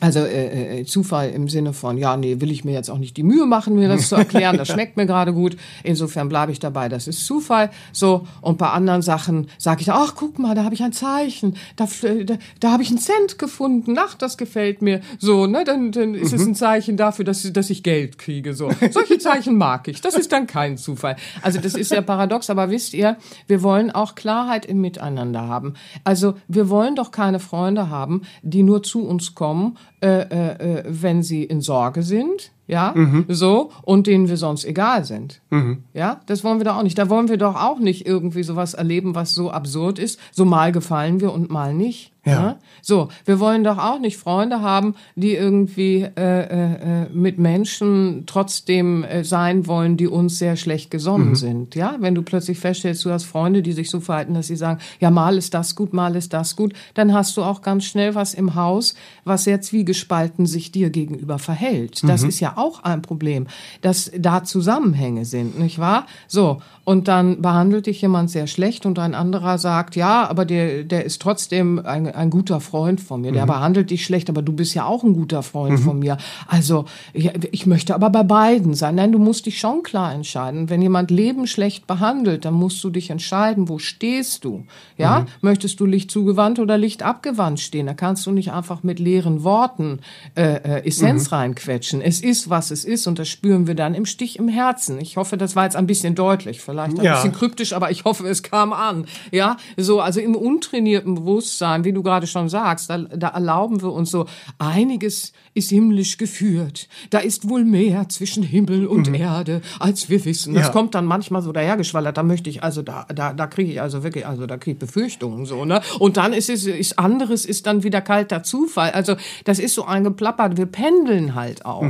Also 0.00 0.20
äh, 0.20 0.80
äh, 0.80 0.84
Zufall 0.84 1.30
im 1.30 1.48
Sinne 1.48 1.72
von, 1.72 1.96
ja, 1.96 2.16
nee, 2.16 2.40
will 2.40 2.50
ich 2.50 2.64
mir 2.64 2.72
jetzt 2.72 2.90
auch 2.90 2.98
nicht 2.98 3.16
die 3.16 3.22
Mühe 3.22 3.46
machen, 3.46 3.76
mir 3.76 3.88
das 3.88 4.08
zu 4.08 4.16
erklären, 4.16 4.58
das 4.58 4.68
schmeckt 4.72 4.96
mir 4.96 5.06
gerade 5.06 5.32
gut. 5.32 5.56
Insofern 5.84 6.28
bleibe 6.28 6.52
ich 6.52 6.58
dabei, 6.58 6.88
das 6.88 7.08
ist 7.08 7.24
Zufall. 7.26 7.70
So, 7.92 8.26
und 8.42 8.58
bei 8.58 8.68
anderen 8.70 9.02
Sachen 9.02 9.48
sage 9.58 9.82
ich, 9.82 9.90
ach, 9.90 10.14
guck 10.14 10.38
mal, 10.38 10.54
da 10.54 10.64
habe 10.64 10.74
ich 10.74 10.82
ein 10.82 10.92
Zeichen, 10.92 11.56
da, 11.76 11.88
da, 12.24 12.34
da 12.60 12.72
habe 12.72 12.82
ich 12.82 12.90
einen 12.90 12.98
Cent 12.98 13.38
gefunden, 13.38 13.96
ach, 13.98 14.14
das 14.14 14.36
gefällt 14.36 14.82
mir. 14.82 15.00
So, 15.18 15.46
ne, 15.46 15.64
dann, 15.64 15.92
dann 15.92 16.14
ist 16.14 16.32
mhm. 16.32 16.38
es 16.38 16.46
ein 16.46 16.54
Zeichen 16.54 16.96
dafür, 16.96 17.24
dass, 17.24 17.50
dass 17.52 17.70
ich 17.70 17.82
Geld 17.82 18.18
kriege. 18.18 18.54
So, 18.54 18.70
Solche 18.90 19.18
Zeichen 19.18 19.56
mag 19.56 19.88
ich, 19.88 20.00
das 20.00 20.14
ist 20.14 20.32
dann 20.32 20.46
kein 20.46 20.76
Zufall. 20.76 21.16
Also 21.42 21.60
das 21.60 21.74
ist 21.74 21.90
ja 21.90 22.02
paradox, 22.02 22.50
aber 22.50 22.70
wisst 22.70 22.92
ihr, 22.94 23.16
wir 23.46 23.62
wollen 23.62 23.90
auch 23.90 24.14
Klarheit 24.14 24.66
im 24.66 24.80
Miteinander 24.80 25.48
haben. 25.48 25.74
Also 26.04 26.34
wir 26.48 26.68
wollen 26.68 26.96
doch 26.96 27.10
keine 27.10 27.40
Freunde 27.40 27.88
haben, 27.88 28.22
die 28.42 28.62
nur 28.62 28.82
zu 28.82 29.06
uns 29.06 29.34
kommen, 29.34 29.76
äh, 30.06 30.20
äh, 30.30 30.78
äh, 30.78 30.84
wenn 30.86 31.24
sie 31.24 31.42
in 31.42 31.60
Sorge 31.60 32.04
sind, 32.04 32.52
ja, 32.66 32.92
mhm. 32.94 33.26
so, 33.28 33.70
und 33.82 34.06
denen 34.06 34.28
wir 34.28 34.36
sonst 34.36 34.64
egal 34.64 35.04
sind. 35.04 35.40
Mhm. 35.50 35.84
Ja, 35.94 36.20
das 36.26 36.42
wollen 36.42 36.58
wir 36.58 36.64
doch 36.64 36.76
auch 36.76 36.82
nicht. 36.82 36.98
Da 36.98 37.08
wollen 37.08 37.28
wir 37.28 37.36
doch 37.36 37.54
auch 37.54 37.78
nicht 37.78 38.06
irgendwie 38.06 38.42
sowas 38.42 38.74
erleben, 38.74 39.14
was 39.14 39.34
so 39.34 39.50
absurd 39.50 39.98
ist. 39.98 40.18
So 40.32 40.44
mal 40.44 40.72
gefallen 40.72 41.20
wir 41.20 41.32
und 41.32 41.50
mal 41.50 41.74
nicht. 41.74 42.12
Ja. 42.26 42.40
Ne? 42.40 42.56
So, 42.82 43.08
wir 43.24 43.38
wollen 43.38 43.62
doch 43.62 43.78
auch 43.78 44.00
nicht 44.00 44.16
Freunde 44.16 44.60
haben, 44.60 44.96
die 45.14 45.34
irgendwie 45.34 46.02
äh, 46.02 46.10
äh, 46.16 47.04
äh, 47.04 47.08
mit 47.12 47.38
Menschen 47.38 48.24
trotzdem 48.26 49.04
äh, 49.04 49.22
sein 49.22 49.66
wollen, 49.68 49.96
die 49.96 50.08
uns 50.08 50.38
sehr 50.38 50.56
schlecht 50.56 50.90
gesonnen 50.90 51.30
mhm. 51.30 51.34
sind. 51.36 51.74
Ja, 51.76 51.96
wenn 52.00 52.16
du 52.16 52.22
plötzlich 52.22 52.58
feststellst, 52.58 53.04
du 53.04 53.10
hast 53.10 53.24
Freunde, 53.24 53.62
die 53.62 53.72
sich 53.72 53.90
so 53.90 54.00
verhalten, 54.00 54.34
dass 54.34 54.48
sie 54.48 54.56
sagen, 54.56 54.80
ja, 54.98 55.10
mal 55.10 55.36
ist 55.36 55.54
das 55.54 55.76
gut, 55.76 55.92
mal 55.92 56.16
ist 56.16 56.32
das 56.32 56.56
gut, 56.56 56.74
dann 56.94 57.14
hast 57.14 57.36
du 57.36 57.44
auch 57.44 57.62
ganz 57.62 57.84
schnell 57.84 58.16
was 58.16 58.34
im 58.34 58.56
Haus, 58.56 58.96
was 59.24 59.44
sehr 59.44 59.60
zwiegespalten 59.60 60.46
sich 60.46 60.72
dir 60.72 60.90
gegenüber 60.90 61.38
verhält. 61.38 62.02
Das 62.08 62.22
mhm. 62.22 62.28
ist 62.28 62.40
ja 62.40 62.55
auch 62.56 62.82
ein 62.82 63.02
Problem, 63.02 63.46
dass 63.80 64.10
da 64.16 64.44
Zusammenhänge 64.44 65.24
sind, 65.24 65.58
nicht 65.58 65.78
wahr? 65.78 66.06
So, 66.28 66.58
und 66.88 67.08
dann 67.08 67.42
behandelt 67.42 67.86
dich 67.86 68.00
jemand 68.00 68.30
sehr 68.30 68.46
schlecht 68.46 68.86
und 68.86 69.00
ein 69.00 69.16
anderer 69.16 69.58
sagt, 69.58 69.96
ja, 69.96 70.30
aber 70.30 70.44
der, 70.44 70.84
der 70.84 71.04
ist 71.04 71.20
trotzdem 71.20 71.80
ein, 71.84 72.06
ein 72.06 72.30
guter 72.30 72.60
Freund 72.60 73.00
von 73.00 73.22
mir. 73.22 73.32
Der 73.32 73.42
mhm. 73.42 73.48
behandelt 73.48 73.90
dich 73.90 74.04
schlecht, 74.04 74.30
aber 74.30 74.40
du 74.40 74.52
bist 74.52 74.72
ja 74.74 74.84
auch 74.84 75.02
ein 75.02 75.12
guter 75.12 75.42
Freund 75.42 75.80
mhm. 75.80 75.82
von 75.82 75.98
mir. 75.98 76.16
Also 76.46 76.84
ja, 77.12 77.32
ich 77.50 77.66
möchte 77.66 77.92
aber 77.92 78.08
bei 78.10 78.22
beiden 78.22 78.74
sein. 78.74 78.94
Nein, 78.94 79.10
du 79.10 79.18
musst 79.18 79.46
dich 79.46 79.58
schon 79.58 79.82
klar 79.82 80.14
entscheiden. 80.14 80.70
Wenn 80.70 80.80
jemand 80.80 81.10
Leben 81.10 81.48
schlecht 81.48 81.88
behandelt, 81.88 82.44
dann 82.44 82.54
musst 82.54 82.84
du 82.84 82.90
dich 82.90 83.10
entscheiden, 83.10 83.68
wo 83.68 83.80
stehst 83.80 84.44
du? 84.44 84.64
Ja, 84.96 85.22
mhm. 85.22 85.26
möchtest 85.40 85.80
du 85.80 85.86
Licht 85.86 86.12
zugewandt 86.12 86.60
oder 86.60 86.78
Licht 86.78 87.02
abgewandt 87.02 87.58
stehen? 87.58 87.86
Da 87.86 87.94
kannst 87.94 88.26
du 88.26 88.30
nicht 88.30 88.52
einfach 88.52 88.84
mit 88.84 89.00
leeren 89.00 89.42
Worten 89.42 89.98
äh, 90.36 90.42
äh, 90.42 90.86
Essenz 90.86 91.32
mhm. 91.32 91.36
reinquetschen. 91.36 92.00
Es 92.00 92.20
ist 92.20 92.45
was 92.50 92.70
es 92.70 92.84
ist 92.84 93.06
und 93.06 93.18
das 93.18 93.28
spüren 93.28 93.66
wir 93.66 93.74
dann 93.74 93.94
im 93.94 94.06
Stich 94.06 94.38
im 94.38 94.48
Herzen. 94.48 95.00
Ich 95.00 95.16
hoffe, 95.16 95.36
das 95.36 95.56
war 95.56 95.64
jetzt 95.64 95.76
ein 95.76 95.86
bisschen 95.86 96.14
deutlich, 96.14 96.60
vielleicht 96.60 96.98
ein 96.98 97.04
Ja. 97.04 97.14
bisschen 97.16 97.32
kryptisch, 97.32 97.72
aber 97.72 97.90
ich 97.90 98.04
hoffe, 98.04 98.26
es 98.28 98.42
kam 98.42 98.72
an. 98.72 99.06
Ja, 99.32 99.56
so, 99.76 100.00
also 100.00 100.20
im 100.20 100.34
untrainierten 100.34 101.14
Bewusstsein, 101.16 101.84
wie 101.84 101.92
du 101.92 102.02
gerade 102.02 102.26
schon 102.26 102.48
sagst, 102.48 102.90
da, 102.90 102.98
da 102.98 103.28
erlauben 103.28 103.82
wir 103.82 103.92
uns 103.92 104.10
so, 104.10 104.26
einiges 104.58 105.32
ist 105.54 105.70
himmlisch 105.70 106.18
geführt. 106.18 106.88
Da 107.10 107.18
ist 107.18 107.48
wohl 107.48 107.64
mehr 107.64 108.08
zwischen 108.08 108.42
Himmel 108.42 108.86
und 108.86 109.12
Erde, 109.14 109.62
als 109.78 110.10
wir 110.10 110.24
wissen. 110.24 110.54
Das 110.54 110.66
Ja. 110.66 110.72
kommt 110.72 110.94
dann 110.94 111.06
manchmal 111.06 111.40
so 111.42 111.52
dahergeschwallert, 111.52 112.16
da 112.16 112.22
möchte 112.22 112.50
ich, 112.50 112.62
also 112.62 112.82
da, 112.82 113.06
da, 113.14 113.32
da 113.32 113.46
kriege 113.46 113.70
ich 113.72 113.80
also 113.80 114.02
wirklich, 114.02 114.26
also 114.26 114.46
da 114.46 114.56
kriege 114.58 114.72
ich 114.74 114.78
Befürchtungen 114.78 115.46
so, 115.46 115.64
ne? 115.64 115.80
Und 115.98 116.16
dann 116.16 116.32
ist 116.32 116.50
es, 116.50 116.66
ist 116.66 116.98
anderes 116.98 117.44
ist 117.46 117.66
dann 117.66 117.82
wieder 117.82 118.00
kalter 118.00 118.42
Zufall. 118.42 118.90
Also 118.90 119.16
das 119.44 119.58
ist 119.58 119.74
so 119.74 119.84
eingeplappert. 119.86 120.56
Wir 120.56 120.66
pendeln 120.66 121.34
halt 121.34 121.64
auch. 121.64 121.84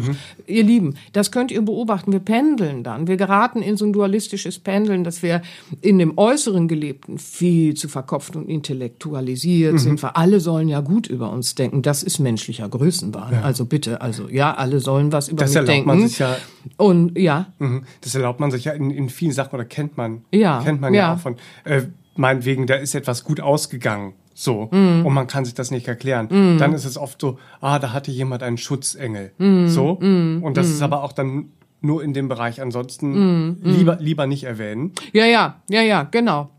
Ihr 0.47 0.63
Lieben, 0.65 0.95
das 1.13 1.31
könnt 1.33 1.51
ihr 1.51 1.63
beobachten. 1.63 2.13
Wir 2.13 2.21
pendeln 2.21 2.83
dann. 2.85 3.07
Wir 3.09 3.17
geraten 3.17 3.63
in 3.63 3.77
so 3.77 3.85
ein 3.85 3.93
dualistisches 3.93 4.59
Pendeln, 4.59 5.05
dass 5.05 5.23
wir 5.23 5.43
in 5.81 5.99
dem 5.99 6.17
äußeren 6.17 6.69
Gelebten 6.69 7.19
viel 7.19 7.75
zu 7.75 7.89
verkopft 7.89 8.37
und 8.37 8.49
intellektualisiert 8.49 9.79
sind. 9.81 10.03
Wir 10.03 10.17
alle 10.17 10.41
sollen 10.41 10.69
ja 10.69 10.81
gut 10.81 11.07
über 11.07 11.31
uns 11.31 11.55
denken. 11.55 11.83
Das 11.83 12.03
ist 12.03 12.19
menschlicher 12.19 12.69
Größenwahn. 12.69 13.35
Also 13.43 13.65
bitte, 13.67 14.01
also 14.01 14.29
ja, 14.29 14.55
alle 14.55 14.81
sollen 14.81 15.13
was 15.13 15.29
über 15.29 15.41
Das 15.41 15.51
mich 15.51 15.57
erlaubt 15.57 15.69
denken. 15.75 15.89
man 15.89 16.09
sich 16.09 16.19
ja 16.19 16.37
und 16.77 17.19
ja, 17.19 17.47
Mhm. 17.59 17.85
Das 18.01 18.15
erlaubt 18.15 18.41
man 18.41 18.51
sich 18.51 18.65
ja 18.65 18.73
in, 18.73 18.91
in 18.91 19.09
vielen 19.09 19.33
Sachen 19.33 19.55
oder 19.55 19.65
kennt 19.65 19.97
man. 19.97 20.23
Ja, 20.33 20.63
Kennt 20.63 20.81
man 20.81 20.93
ja, 20.95 21.01
ja. 21.01 21.15
auch 21.15 21.19
von, 21.19 21.37
äh, 21.65 21.83
meinetwegen, 22.17 22.67
da 22.67 22.75
ist 22.75 22.95
etwas 22.95 23.25
gut 23.25 23.41
ausgegangen. 23.41 24.15
So. 24.39 24.69
Mhm. 24.71 25.07
Und 25.07 25.15
man 25.15 25.27
kann 25.27 25.47
sich 25.47 25.55
das 25.55 25.71
nicht 25.71 25.89
erklären. 25.89 26.59
Dann 26.59 26.75
ist 26.75 26.85
es 26.85 26.99
oft 26.99 27.21
so, 27.21 27.39
ah, 27.63 27.79
da 27.79 27.93
hatte 27.95 28.11
jemand 28.11 28.43
einen 28.43 28.59
Schutzengel. 28.59 29.33
Mhm. 29.39 29.69
So. 29.69 29.93
Und 29.93 30.53
das 30.57 30.69
ist 30.69 30.83
aber 30.83 31.03
auch 31.03 31.13
dann 31.13 31.47
nur 31.81 32.05
in 32.05 32.13
dem 32.13 32.29
Bereich. 32.29 32.61
Ansonsten 32.61 33.13
Mhm. 33.49 33.57
lieber, 33.63 33.97
lieber 33.99 34.27
nicht 34.27 34.45
erwähnen. 34.45 34.93
Ja, 35.15 35.25
ja, 35.25 35.63
ja, 35.71 35.81
ja, 35.81 36.03
genau. 36.03 36.51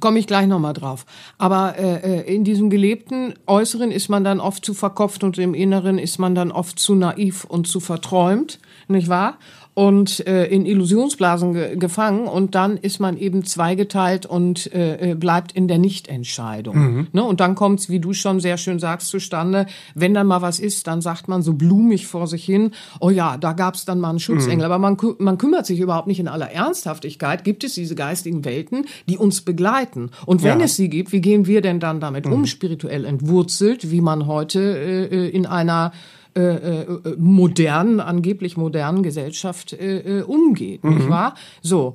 Komme 0.00 0.18
ich 0.18 0.26
gleich 0.26 0.46
nochmal 0.46 0.72
drauf. 0.72 1.04
Aber 1.36 1.76
äh, 1.78 2.20
äh, 2.20 2.34
in 2.34 2.44
diesem 2.44 2.68
gelebten 2.70 3.34
Äußeren 3.46 3.90
ist 3.92 4.08
man 4.08 4.24
dann 4.24 4.40
oft 4.40 4.64
zu 4.64 4.72
verkopft 4.74 5.22
und 5.22 5.36
im 5.38 5.52
Inneren 5.54 5.98
ist 5.98 6.18
man 6.18 6.34
dann 6.34 6.50
oft 6.50 6.78
zu 6.78 6.94
naiv 6.94 7.44
und 7.44 7.68
zu 7.68 7.78
verträumt, 7.78 8.58
nicht 8.88 9.08
wahr? 9.08 9.36
Und 9.74 10.26
äh, 10.26 10.44
in 10.48 10.66
Illusionsblasen 10.66 11.54
ge 11.54 11.76
gefangen 11.76 12.26
und 12.28 12.54
dann 12.54 12.76
ist 12.76 13.00
man 13.00 13.16
eben 13.16 13.42
zweigeteilt 13.46 14.26
und 14.26 14.70
äh, 14.74 15.12
äh, 15.12 15.14
bleibt 15.14 15.52
in 15.52 15.66
der 15.66 15.78
Nichtentscheidung. 15.78 17.08
Ne? 17.12 17.24
Und 17.24 17.40
dann 17.40 17.54
kommt's, 17.54 17.88
wie 17.88 17.98
du 17.98 18.12
schon 18.12 18.38
sehr 18.38 18.58
schön 18.58 18.78
sagst, 18.78 19.08
zustande, 19.08 19.64
wenn 19.94 20.12
dann 20.12 20.26
mal 20.26 20.42
was 20.42 20.60
ist, 20.60 20.86
dann 20.88 21.00
sagt 21.00 21.26
man 21.26 21.40
so 21.40 21.54
blumig 21.54 22.06
vor 22.06 22.26
sich 22.26 22.44
hin, 22.44 22.72
oh 23.00 23.08
ja, 23.08 23.38
da 23.38 23.54
gab's 23.54 23.86
dann 23.86 23.98
mal 23.98 24.10
einen 24.10 24.18
Schutzengel. 24.20 24.66
Aber 24.66 24.78
man, 24.78 24.98
kü- 24.98 25.16
man 25.18 25.38
kümmert 25.38 25.64
sich 25.64 25.80
überhaupt 25.80 26.06
nicht 26.06 26.20
in 26.20 26.28
aller 26.28 26.50
Ernsthaftigkeit, 26.50 27.42
gibt 27.42 27.64
es 27.64 27.72
diese 27.74 27.94
geistigen 27.94 28.44
Welten, 28.44 28.84
die 29.08 29.16
uns 29.16 29.40
begleiten. 29.40 30.10
Und 30.26 30.42
wenn 30.42 30.58
Ja. 30.60 30.66
es 30.66 30.76
sie 30.76 30.90
gibt, 30.90 31.12
wie 31.12 31.22
gehen 31.22 31.46
wir 31.46 31.62
denn 31.62 31.80
dann 31.80 31.98
damit 31.98 32.26
um, 32.26 32.44
spirituell 32.44 33.06
entwurzelt, 33.06 33.90
wie 33.90 34.02
man 34.02 34.26
heute 34.26 34.60
äh, 34.60 35.04
äh, 35.06 35.28
in 35.30 35.46
einer 35.46 35.92
äh, 36.34 36.40
äh, 36.40 36.82
äh, 36.82 37.16
modernen, 37.18 38.00
angeblich 38.00 38.56
modernen 38.56 39.02
Gesellschaft 39.02 39.72
äh, 39.72 40.20
äh, 40.20 40.22
umgeht, 40.22 40.84
nicht 40.84 41.08
wahr? 41.08 41.34
So. 41.60 41.94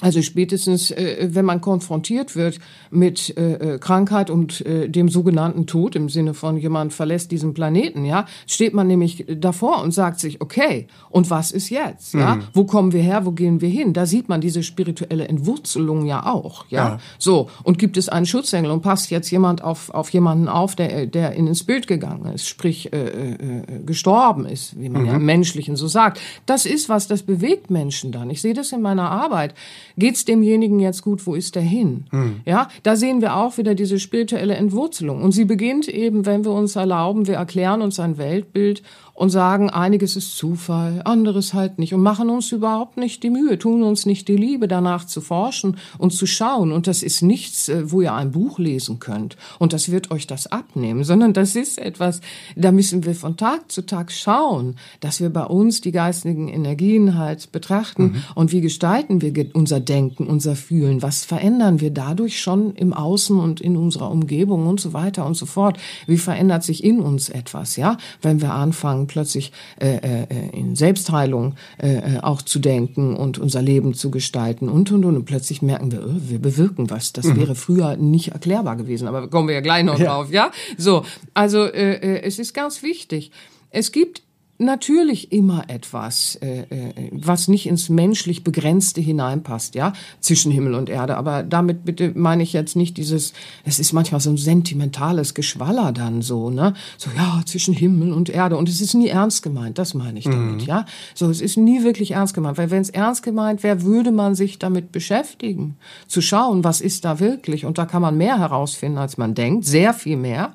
Also 0.00 0.22
spätestens, 0.22 0.90
äh, 0.90 1.28
wenn 1.32 1.44
man 1.44 1.60
konfrontiert 1.60 2.36
wird 2.36 2.58
mit 2.90 3.36
äh, 3.36 3.74
äh, 3.74 3.78
Krankheit 3.78 4.30
und 4.30 4.64
äh, 4.64 4.88
dem 4.88 5.08
sogenannten 5.08 5.66
Tod 5.66 5.94
im 5.96 6.08
Sinne 6.08 6.34
von 6.34 6.56
jemand 6.56 6.92
verlässt 6.92 7.30
diesen 7.30 7.54
Planeten, 7.54 8.04
ja, 8.04 8.26
steht 8.46 8.74
man 8.74 8.86
nämlich 8.86 9.26
davor 9.28 9.82
und 9.82 9.92
sagt 9.92 10.20
sich, 10.20 10.40
okay, 10.40 10.86
und 11.10 11.30
was 11.30 11.52
ist 11.52 11.68
jetzt? 11.68 12.14
Ja, 12.14 12.38
wo 12.54 12.64
kommen 12.64 12.92
wir 12.92 13.02
her? 13.02 13.26
Wo 13.26 13.32
gehen 13.32 13.60
wir 13.60 13.68
hin? 13.68 13.92
Da 13.92 14.06
sieht 14.06 14.28
man 14.28 14.40
diese 14.40 14.62
spirituelle 14.62 15.28
Entwurzelung 15.28 16.06
ja 16.06 16.26
auch, 16.26 16.64
ja. 16.68 16.80
Ja. 16.80 16.98
So 17.18 17.50
und 17.62 17.78
gibt 17.78 17.96
es 17.96 18.08
einen 18.08 18.26
Schutzengel 18.26 18.70
und 18.70 18.82
passt 18.82 19.10
jetzt 19.10 19.30
jemand 19.30 19.62
auf 19.62 19.90
auf 19.90 20.10
jemanden 20.10 20.48
auf, 20.48 20.76
der 20.76 21.06
der 21.06 21.32
in 21.32 21.46
ins 21.46 21.64
Bild 21.64 21.86
gegangen 21.86 22.32
ist, 22.32 22.48
sprich 22.48 22.92
äh, 22.92 22.96
äh, 22.96 23.32
äh, 23.32 23.82
gestorben 23.84 24.46
ist, 24.46 24.78
wie 24.80 24.88
man 24.88 25.04
ja 25.04 25.14
im 25.14 25.24
Menschlichen 25.24 25.76
so 25.76 25.88
sagt. 25.88 26.20
Das 26.46 26.64
ist 26.64 26.88
was, 26.88 27.06
das 27.06 27.22
bewegt 27.22 27.70
Menschen 27.70 28.12
dann. 28.12 28.30
Ich 28.30 28.40
sehe 28.40 28.54
das 28.54 28.72
in 28.72 28.80
meiner 28.80 29.10
Arbeit. 29.10 29.54
Geht's 29.96 30.24
demjenigen 30.24 30.80
jetzt 30.80 31.02
gut? 31.02 31.26
Wo 31.26 31.34
ist 31.34 31.56
er 31.56 31.62
hin? 31.62 32.04
Ja, 32.44 32.68
da 32.82 32.96
sehen 32.96 33.20
wir 33.20 33.36
auch 33.36 33.58
wieder 33.58 33.74
diese 33.74 33.98
spirituelle 33.98 34.54
Entwurzelung. 34.54 35.22
Und 35.22 35.32
sie 35.32 35.44
beginnt 35.44 35.88
eben, 35.88 36.26
wenn 36.26 36.44
wir 36.44 36.52
uns 36.52 36.76
erlauben, 36.76 37.26
wir 37.26 37.36
erklären 37.36 37.82
uns 37.82 38.00
ein 38.00 38.18
Weltbild 38.18 38.82
und 39.20 39.28
sagen, 39.28 39.68
einiges 39.68 40.16
ist 40.16 40.38
Zufall, 40.38 41.02
anderes 41.04 41.52
halt 41.52 41.78
nicht 41.78 41.92
und 41.92 42.00
machen 42.00 42.30
uns 42.30 42.52
überhaupt 42.52 42.96
nicht 42.96 43.22
die 43.22 43.28
Mühe, 43.28 43.58
tun 43.58 43.82
uns 43.82 44.06
nicht 44.06 44.28
die 44.28 44.36
Liebe, 44.36 44.66
danach 44.66 45.04
zu 45.04 45.20
forschen 45.20 45.76
und 45.98 46.14
zu 46.14 46.24
schauen. 46.24 46.72
Und 46.72 46.86
das 46.86 47.02
ist 47.02 47.20
nichts, 47.20 47.68
äh, 47.68 47.92
wo 47.92 48.00
ihr 48.00 48.14
ein 48.14 48.30
Buch 48.30 48.58
lesen 48.58 48.98
könnt. 48.98 49.36
Und 49.58 49.74
das 49.74 49.90
wird 49.90 50.10
euch 50.10 50.26
das 50.26 50.46
abnehmen, 50.46 51.04
sondern 51.04 51.34
das 51.34 51.54
ist 51.54 51.76
etwas, 51.76 52.22
da 52.56 52.72
müssen 52.72 53.04
wir 53.04 53.14
von 53.14 53.36
Tag 53.36 53.70
zu 53.70 53.84
Tag 53.84 54.10
schauen, 54.10 54.76
dass 55.00 55.20
wir 55.20 55.28
bei 55.28 55.44
uns 55.44 55.82
die 55.82 55.92
geistigen 55.92 56.48
Energien 56.48 57.18
halt 57.18 57.52
betrachten. 57.52 58.24
Und 58.34 58.52
wie 58.52 58.62
gestalten 58.62 59.20
wir 59.20 59.34
unser 59.52 59.80
Denken, 59.80 60.28
unser 60.28 60.56
Fühlen, 60.56 61.02
was 61.02 61.26
verändern 61.26 61.82
wir 61.82 61.90
dadurch 61.90 62.40
schon 62.40 62.74
im 62.74 62.94
Außen 62.94 63.38
und 63.38 63.60
in 63.60 63.76
unserer 63.76 64.10
Umgebung 64.10 64.66
und 64.66 64.80
so 64.80 64.94
weiter 64.94 65.26
und 65.26 65.34
so 65.34 65.44
fort. 65.44 65.78
Wie 66.06 66.16
verändert 66.16 66.64
sich 66.64 66.82
in 66.82 67.00
uns 67.00 67.28
etwas, 67.28 67.76
ja, 67.76 67.98
wenn 68.22 68.40
wir 68.40 68.54
anfangen 68.54 69.09
plötzlich 69.10 69.52
äh, 69.80 69.96
äh, 69.96 70.26
in 70.56 70.76
Selbstheilung 70.76 71.56
äh, 71.82 71.96
äh, 72.16 72.18
auch 72.20 72.42
zu 72.42 72.58
denken 72.60 73.16
und 73.16 73.38
unser 73.38 73.60
Leben 73.60 73.92
zu 73.94 74.10
gestalten 74.10 74.68
und 74.68 74.90
und 74.92 75.04
und 75.04 75.16
und 75.16 75.24
plötzlich 75.24 75.60
merken 75.62 75.92
wir, 75.92 76.00
oh, 76.06 76.14
wir 76.30 76.38
bewirken 76.38 76.88
was. 76.90 77.12
Das 77.12 77.36
wäre 77.36 77.54
früher 77.54 77.96
nicht 77.96 78.28
erklärbar 78.28 78.76
gewesen, 78.76 79.08
aber 79.08 79.28
kommen 79.28 79.48
wir 79.48 79.54
ja 79.56 79.60
gleich 79.60 79.84
noch 79.84 79.98
Ja. 79.98 80.06
drauf, 80.06 80.30
ja? 80.32 80.50
So, 80.78 81.04
also 81.34 81.64
äh, 81.64 81.94
äh, 81.94 82.22
es 82.22 82.38
ist 82.38 82.54
ganz 82.54 82.82
wichtig. 82.82 83.30
Es 83.70 83.92
gibt 83.92 84.22
natürlich 84.60 85.32
immer 85.32 85.64
etwas, 85.68 86.36
äh, 86.36 86.60
äh, 86.62 87.10
was 87.12 87.48
nicht 87.48 87.66
ins 87.66 87.88
menschlich 87.88 88.44
Begrenzte 88.44 89.00
hineinpasst, 89.00 89.74
ja, 89.74 89.92
zwischen 90.20 90.52
Himmel 90.52 90.74
und 90.74 90.88
Erde. 90.88 91.16
Aber 91.16 91.42
damit 91.42 91.84
bitte 91.84 92.12
meine 92.14 92.42
ich 92.42 92.52
jetzt 92.52 92.76
nicht 92.76 92.96
dieses, 92.96 93.32
es 93.64 93.78
ist 93.78 93.92
manchmal 93.92 94.20
so 94.20 94.30
ein 94.30 94.36
sentimentales 94.36 95.34
Geschwaller 95.34 95.92
dann 95.92 96.22
so, 96.22 96.50
ne? 96.50 96.74
So, 96.98 97.10
ja, 97.16 97.42
zwischen 97.46 97.74
Himmel 97.74 98.12
und 98.12 98.28
Erde. 98.28 98.56
Und 98.56 98.68
es 98.68 98.80
ist 98.80 98.94
nie 98.94 99.08
ernst 99.08 99.42
gemeint, 99.42 99.78
das 99.78 99.94
meine 99.94 100.18
ich 100.18 100.26
damit, 100.26 100.62
ja? 100.62 100.84
So, 101.14 101.30
es 101.30 101.40
ist 101.40 101.56
nie 101.56 101.82
wirklich 101.82 102.12
ernst 102.12 102.34
gemeint. 102.34 102.58
Weil 102.58 102.70
wenn 102.70 102.82
es 102.82 102.90
ernst 102.90 103.22
gemeint 103.22 103.62
wäre, 103.62 103.82
würde 103.82 104.12
man 104.12 104.34
sich 104.34 104.58
damit 104.58 104.92
beschäftigen, 104.92 105.76
zu 106.06 106.20
schauen, 106.20 106.64
was 106.64 106.80
ist 106.80 107.04
da 107.04 107.18
wirklich. 107.18 107.64
Und 107.64 107.78
da 107.78 107.86
kann 107.86 108.02
man 108.02 108.16
mehr 108.16 108.38
herausfinden, 108.38 108.98
als 108.98 109.16
man 109.16 109.34
denkt, 109.34 109.64
sehr 109.64 109.94
viel 109.94 110.16
mehr. 110.16 110.54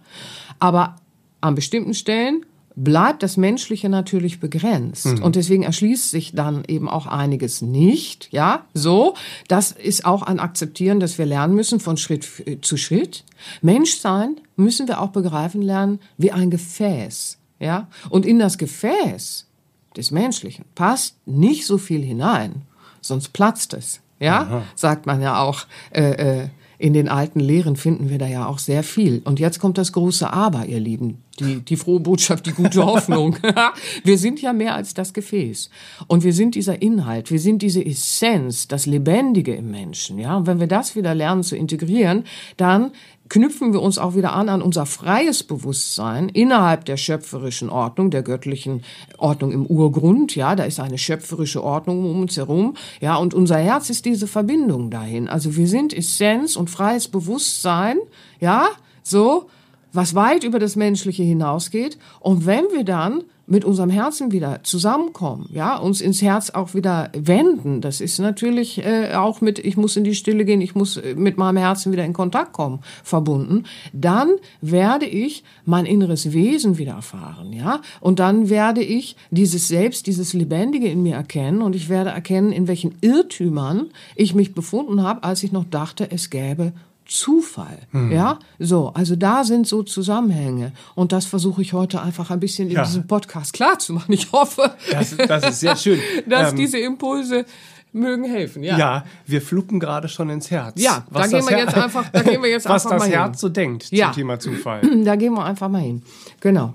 Aber 0.60 0.96
an 1.42 1.56
bestimmten 1.56 1.94
Stellen 1.94 2.46
bleibt 2.76 3.24
das 3.24 3.38
Menschliche 3.38 3.88
natürlich 3.90 4.40
begrenzt. 4.40 5.06
Und 5.06 5.36
deswegen 5.36 5.64
erschließt 5.64 6.12
sich 6.12 6.34
dann 6.34 6.64
eben 6.68 6.90
auch 6.90 7.08
einiges 7.08 7.62
nicht, 7.62 8.28
ja, 8.32 8.66
so. 8.74 9.16
Das 9.48 9.72
ist 9.72 10.06
auch 10.06 10.24
ein 10.24 10.40
Akzeptieren, 10.40 11.00
dass 11.00 11.18
wir 11.18 11.26
lernen 11.26 11.56
müssen 11.56 11.80
von 11.80 11.96
Schritt 11.98 12.24
f- 12.26 12.62
zu 12.62 12.76
Schritt. 12.78 13.24
Menschsein 13.62 14.36
müssen 14.58 14.88
wir 14.88 15.00
auch 15.02 15.10
begreifen 15.10 15.62
lernen 15.62 16.00
wie 16.18 16.32
ein 16.32 16.50
Gefäß, 16.50 17.38
ja. 17.60 17.88
Und 18.10 18.26
in 18.26 18.40
das 18.40 18.58
Gefäß 18.58 19.48
des 19.96 20.12
Menschlichen 20.12 20.66
passt 20.76 21.16
nicht 21.26 21.66
so 21.66 21.78
viel 21.78 22.02
hinein, 22.04 22.64
sonst 23.00 23.30
platzt 23.32 23.74
es, 23.74 24.02
ja, 24.20 24.64
sagt 24.76 25.06
man 25.06 25.22
ja 25.22 25.40
auch, 25.40 25.66
äh, 25.92 26.42
äh, 26.44 26.50
in 26.78 26.94
den 26.94 27.08
alten 27.08 27.40
Lehren 27.40 27.76
finden 27.76 28.10
wir 28.10 28.18
da 28.18 28.28
ja 28.28 28.48
auch 28.48 28.60
sehr 28.60 28.84
viel. 28.84 29.22
Und 29.24 29.40
jetzt 29.40 29.60
kommt 29.60 29.78
das 29.78 29.92
große 29.92 30.32
Aber, 30.32 30.66
ihr 30.66 30.80
Lieben. 30.80 31.24
Die, 31.40 31.60
die 31.60 31.76
frohe 31.76 32.00
Botschaft, 32.00 32.46
die 32.46 32.52
gute 32.52 32.86
Hoffnung. 32.86 33.38
wir 34.04 34.18
sind 34.18 34.42
ja 34.42 34.54
mehr 34.54 34.76
als 34.76 34.94
das 34.94 35.14
Gefäß. 35.14 35.70
Und 36.08 36.24
wir 36.24 36.34
sind 36.34 36.56
dieser 36.56 36.82
Inhalt, 36.82 37.32
wir 37.32 37.40
sind 37.40 37.62
diese 37.62 37.86
Essenz, 37.86 38.68
das 38.68 38.86
Lebendige 38.86 39.54
im 39.54 39.72
Menschen. 39.72 40.18
Ja? 40.18 40.38
Und 40.38 40.48
wenn 40.48 40.60
wir 40.60 40.68
das 40.68 40.96
wieder 40.96 41.14
lernen 41.14 41.44
zu 41.44 41.56
integrieren, 41.56 42.24
dann 42.58 42.92
knüpfen 43.30 43.74
wir 43.74 43.82
uns 43.82 43.98
auch 43.98 44.16
wieder 44.16 44.34
an 44.34 44.50
an 44.50 44.62
unser 44.62 44.86
freies 44.86 45.44
Bewusstsein 45.44 46.30
innerhalb 46.30 46.86
der 46.86 46.98
schöpferischen 46.98 47.70
Ordnung, 47.70 48.12
der 48.12 48.22
göttlichen 48.22 48.84
Ordnung 49.18 49.52
im 49.52 49.66
Urgrund. 49.66 50.36
Ja, 50.36 50.56
da 50.56 50.64
ist 50.64 50.80
eine 50.80 50.98
schöpferische 50.98 51.64
Ordnung 51.64 52.10
um 52.10 52.22
uns 52.22 52.38
herum. 52.38 52.76
Ja, 53.02 53.16
und 53.16 53.34
unser 53.34 53.58
Herz 53.58 53.90
ist 53.90 54.06
diese 54.06 54.28
Verbindung 54.28 54.92
dahin. 54.92 55.28
Also 55.28 55.56
wir 55.56 55.68
sind 55.68 55.94
Essenz 55.94 56.56
und 56.56 56.70
freies 56.70 57.08
Bewusstsein. 57.08 57.98
Ja, 58.40 58.68
so 59.02 59.50
was 59.92 60.14
weit 60.14 60.44
über 60.44 60.60
das 60.60 60.76
Menschliche 60.76 61.24
hinausgeht. 61.24 61.98
Und 62.20 62.46
wenn 62.46 62.66
wir 62.74 62.84
dann 62.84 63.24
mit 63.48 63.64
unserem 63.64 63.90
Herzen 63.90 64.32
wieder 64.32 64.64
zusammenkommen, 64.64 65.50
ja, 65.52 65.78
uns 65.78 66.02
ins 66.02 66.22
Herz 66.22 66.50
auch 66.50 66.74
wieder 66.74 67.12
wenden. 67.16 67.82
Das 67.82 68.02
ist 68.02 68.20
natürlich 68.20 68.84
äh, 68.84 69.14
auch 69.14 69.42
mit, 69.42 69.60
ich 69.60 69.78
muss 69.78 69.96
in 69.96 70.04
die 70.04 70.16
Stille 70.16 70.46
gehen, 70.46 70.62
ich 70.62 70.76
muss 70.76 70.98
äh, 70.98 71.16
mit 71.16 71.38
meinem 71.38 71.58
Herzen 71.58 71.92
wieder 71.92 72.06
in 72.06 72.14
Kontakt 72.14 72.54
kommen, 72.54 72.80
verbunden. 73.04 73.64
Dann 73.94 74.30
werde 74.62 75.06
ich 75.06 75.44
mein 75.66 75.86
inneres 75.86 76.34
Wesen 76.34 76.78
wieder 76.78 76.94
erfahren, 76.94 77.54
ja, 77.54 77.82
und 78.00 78.20
dann 78.20 78.50
werde 78.50 78.82
ich 78.82 79.16
dieses 79.30 79.68
Selbst, 79.68 80.08
dieses 80.08 80.34
Lebendige 80.34 80.88
in 80.88 81.04
mir 81.04 81.16
erkennen 81.16 81.62
und 81.62 81.76
ich 81.76 81.90
werde 81.90 82.10
erkennen, 82.10 82.52
in 82.52 82.68
welchen 82.68 82.96
Irrtümern 83.02 83.88
ich 84.16 84.34
mich 84.34 84.54
befunden 84.54 85.04
habe, 85.04 85.24
als 85.24 85.44
ich 85.44 85.52
noch 85.52 85.66
dachte, 85.66 86.10
es 86.12 86.30
gäbe 86.30 86.74
Zufall. 87.06 87.80
Mhm. 87.92 88.12
Ja, 88.12 88.40
so, 88.60 88.92
also 88.94 89.16
da 89.16 89.44
sind 89.44 89.68
so 89.68 89.84
Zusammenhänge. 89.84 90.72
Und 90.96 91.12
das 91.12 91.26
versuche 91.26 91.62
ich 91.62 91.74
heute 91.74 92.02
einfach 92.02 92.32
ein 92.32 92.40
bisschen 92.40 92.70
in 92.70 92.76
ja. 92.76 92.84
diesem 92.84 93.08
Podcast 93.08 93.54
klarzumachen. 93.54 94.14
Ich 94.14 94.32
hoffe, 94.32 94.76
das, 94.92 95.16
das 95.16 95.50
ist 95.50 95.60
sehr 95.60 95.76
schön, 95.76 96.00
dass 96.28 96.52
ähm, 96.52 96.58
diese 96.58 96.80
Impulse 96.80 97.46
mögen 97.94 98.26
helfen. 98.26 98.64
Ja, 98.64 98.78
ja 98.78 99.06
wir 99.26 99.42
fluppen 99.42 99.80
gerade 99.80 100.10
schon 100.10 100.30
ins 100.30 100.52
Herz. 100.52 100.82
Ja, 100.82 101.06
da 101.12 101.28
gehen 101.28 101.48
wir 101.48 101.58
jetzt 101.58 101.76
einfach, 101.76 102.10
da 102.10 102.22
gehen 102.22 102.42
wir 102.42 102.50
jetzt 102.50 102.66
was 102.70 102.86
einfach 102.86 102.98
das 102.98 103.08
mal 103.08 103.16
Herz 103.16 103.30
hin. 103.32 103.40
so 103.40 103.50
denkt 103.50 103.92
ja. 103.92 104.08
zum 104.08 104.16
Thema 104.16 104.40
Zufall. 104.40 104.82
Da 105.06 105.16
gehen 105.16 105.34
wir 105.34 105.46
einfach 105.46 105.70
mal 105.70 105.82
hin. 105.82 106.02
Genau. 106.40 106.74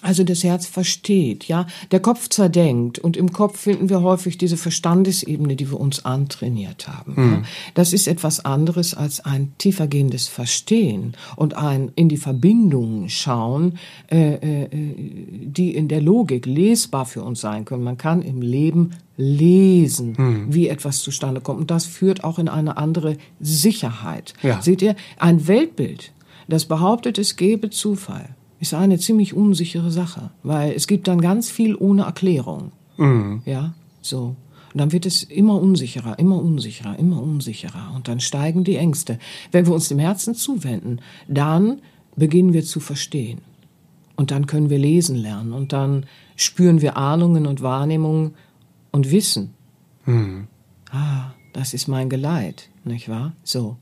Also 0.00 0.22
das 0.22 0.44
Herz 0.44 0.66
versteht, 0.66 1.48
ja. 1.48 1.66
Der 1.90 2.00
Kopf 2.00 2.28
zerdenkt 2.28 3.00
und 3.00 3.16
im 3.16 3.32
Kopf 3.32 3.58
finden 3.58 3.88
wir 3.88 4.02
häufig 4.02 4.38
diese 4.38 4.56
Verstandesebene, 4.56 5.56
die 5.56 5.70
wir 5.70 5.80
uns 5.80 6.04
antrainiert 6.04 6.86
haben. 6.86 7.14
Mhm. 7.16 7.32
Ja? 7.32 7.42
Das 7.74 7.92
ist 7.92 8.06
etwas 8.06 8.44
anderes 8.44 8.94
als 8.94 9.20
ein 9.20 9.52
tiefergehendes 9.58 10.28
Verstehen 10.28 11.14
und 11.34 11.54
ein 11.54 11.90
in 11.96 12.08
die 12.08 12.16
Verbindungen 12.16 13.08
schauen, 13.08 13.78
äh, 14.10 14.34
äh, 14.34 14.68
die 14.70 15.74
in 15.74 15.88
der 15.88 16.00
Logik 16.00 16.46
lesbar 16.46 17.04
für 17.04 17.22
uns 17.22 17.40
sein 17.40 17.64
können. 17.64 17.82
Man 17.82 17.98
kann 17.98 18.22
im 18.22 18.40
Leben 18.40 18.92
lesen, 19.16 20.14
mhm. 20.16 20.54
wie 20.54 20.68
etwas 20.68 21.02
zustande 21.02 21.40
kommt. 21.40 21.58
Und 21.58 21.70
das 21.72 21.86
führt 21.86 22.22
auch 22.22 22.38
in 22.38 22.48
eine 22.48 22.76
andere 22.76 23.16
Sicherheit. 23.40 24.32
Ja. 24.42 24.62
Seht 24.62 24.80
ihr, 24.80 24.94
ein 25.18 25.48
Weltbild, 25.48 26.12
das 26.46 26.66
behauptet, 26.66 27.18
es 27.18 27.34
gebe 27.34 27.70
Zufall 27.70 28.36
ist 28.60 28.74
eine 28.74 28.98
ziemlich 28.98 29.34
unsichere 29.34 29.90
Sache, 29.90 30.30
weil 30.42 30.72
es 30.72 30.86
gibt 30.86 31.08
dann 31.08 31.20
ganz 31.20 31.50
viel 31.50 31.76
ohne 31.76 32.02
Erklärung. 32.02 32.72
Mhm. 32.96 33.42
Ja, 33.44 33.74
so. 34.02 34.36
Und 34.72 34.80
dann 34.80 34.92
wird 34.92 35.06
es 35.06 35.22
immer 35.22 35.60
unsicherer, 35.60 36.18
immer 36.18 36.42
unsicherer, 36.42 36.98
immer 36.98 37.22
unsicherer. 37.22 37.92
Und 37.94 38.08
dann 38.08 38.20
steigen 38.20 38.64
die 38.64 38.76
Ängste. 38.76 39.18
Wenn 39.50 39.66
wir 39.66 39.72
uns 39.72 39.88
dem 39.88 39.98
Herzen 39.98 40.34
zuwenden, 40.34 41.00
dann 41.26 41.80
beginnen 42.16 42.52
wir 42.52 42.64
zu 42.64 42.80
verstehen. 42.80 43.40
Und 44.16 44.30
dann 44.30 44.46
können 44.46 44.68
wir 44.68 44.78
lesen 44.78 45.16
lernen. 45.16 45.52
Und 45.52 45.72
dann 45.72 46.04
spüren 46.36 46.82
wir 46.82 46.96
Ahnungen 46.96 47.46
und 47.46 47.62
Wahrnehmungen 47.62 48.34
und 48.90 49.10
Wissen. 49.10 49.54
Mhm. 50.04 50.48
Ah, 50.90 51.32
das 51.52 51.72
ist 51.72 51.88
mein 51.88 52.10
Geleit 52.10 52.68
nicht 52.88 53.08
wahr? 53.08 53.32
So. 53.44 53.76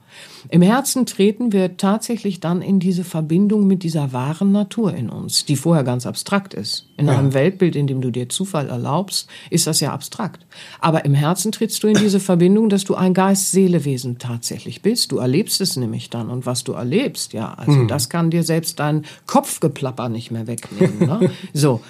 Im 0.51 0.61
Herzen 0.61 1.07
treten 1.07 1.53
wir 1.53 1.77
tatsächlich 1.77 2.41
dann 2.41 2.61
in 2.61 2.79
diese 2.79 3.05
Verbindung 3.05 3.67
mit 3.67 3.83
dieser 3.83 4.13
wahren 4.13 4.53
Natur 4.53 4.95
in 4.95 5.09
uns, 5.09 5.45
die 5.45 5.57
vorher 5.57 5.85
ganz 5.85 6.07
abstrakt 6.07 6.53
ist. 6.53 6.89
In 6.97 7.07
ja. 7.07 7.19
einem 7.19 7.33
Weltbild, 7.33 7.77
in 7.77 7.87
dem 7.87 8.01
du 8.01 8.11
dir 8.11 8.29
Zufall 8.29 8.69
erlaubst, 8.69 9.29
ist 9.51 9.67
das 9.67 9.81
ja 9.81 9.93
abstrakt. 9.93 10.45
Aber 10.81 11.05
im 11.05 11.15
Herzen 11.15 11.53
trittst 11.53 11.83
du 11.83 11.89
in 11.89 11.97
diese 11.97 12.21
Verbindung, 12.21 12.69
dass 12.69 12.85
du 12.85 12.95
ein 12.95 13.15
Geist-Seele-Wesen 13.15 14.19
tatsächlich 14.19 14.83
bist. 14.83 15.13
Du 15.13 15.19
erlebst 15.19 15.61
es 15.61 15.77
nämlich 15.77 16.11
dann. 16.11 16.29
Und 16.29 16.45
was 16.45 16.65
du 16.65 16.73
erlebst, 16.73 17.33
ja, 17.33 17.55
also 17.55 17.73
mhm. 17.73 17.89
das 17.89 18.09
kann 18.09 18.31
dir 18.31 18.43
selbst 18.43 18.79
dein 18.79 19.05
Kopfgeplapper 19.27 20.09
nicht 20.09 20.31
mehr 20.31 20.47
wegnehmen. 20.47 20.99
Ne? 20.99 21.31
so. 21.53 21.81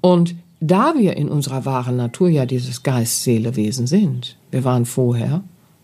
Und 0.00 0.34
da 0.62 0.94
wir 0.96 1.16
in 1.16 1.28
unserer 1.28 1.64
wahren 1.64 1.96
Natur 1.96 2.28
ja 2.28 2.46
dieses 2.46 2.84
Geist-Seele-Wesen 2.84 3.88
sind, 3.88 4.36
wir 4.52 4.62
waren 4.62 4.86
vorher 4.86 5.42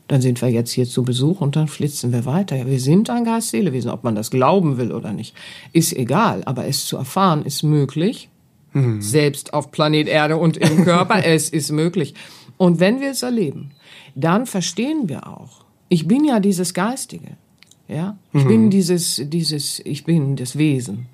dann 0.09 0.23
sind 0.23 0.41
wir 0.41 0.49
jetzt 0.49 0.73
hier 0.73 0.87
zu 0.87 1.03
Besuch 1.03 1.41
und 1.43 1.55
dann 1.55 1.69
flitzen 1.69 2.13
wir 2.13 2.25
weiter. 2.25 2.67
Wir 2.67 2.81
sind 2.81 3.11
ein 3.11 3.25
Geist-Seele-Wesen. 3.25 3.91
Ob 3.91 4.05
man 4.05 4.15
das 4.15 4.31
glauben 4.31 4.79
will 4.79 4.91
oder 4.91 5.13
nicht, 5.13 5.35
ist 5.75 5.93
egal. 5.93 6.43
Aber 6.47 6.67
es 6.67 6.87
zu 6.87 6.97
erfahren 6.97 7.45
ist 7.45 7.63
möglich. 7.63 8.31
Mhm. 8.73 9.03
Selbst 9.03 9.53
auf 9.53 9.71
Planet 9.71 10.09
Erde 10.09 10.39
und 10.39 10.57
im 10.57 10.85
Körper. 10.85 11.25
es 11.25 11.51
ist 11.51 11.71
möglich. 11.71 12.15
Und 12.57 12.81
wenn 12.81 13.01
wir 13.01 13.11
es 13.11 13.23
erleben, 13.23 13.73
dann 14.15 14.47
verstehen 14.47 15.11
wir 15.11 15.29
auch. 15.29 15.65
Ich 15.91 16.09
bin 16.09 16.25
ja 16.25 16.41
dieses 16.41 16.73
Geistige. 16.73 17.37
Ja? 17.87 18.17
Ich 18.33 18.45
mhm. 18.45 18.49
bin 18.49 18.71
dieses, 18.71 19.23
dieses, 19.27 19.81
ich 19.81 20.05
bin 20.05 20.37
das 20.37 20.57
Wesen. 20.57 21.07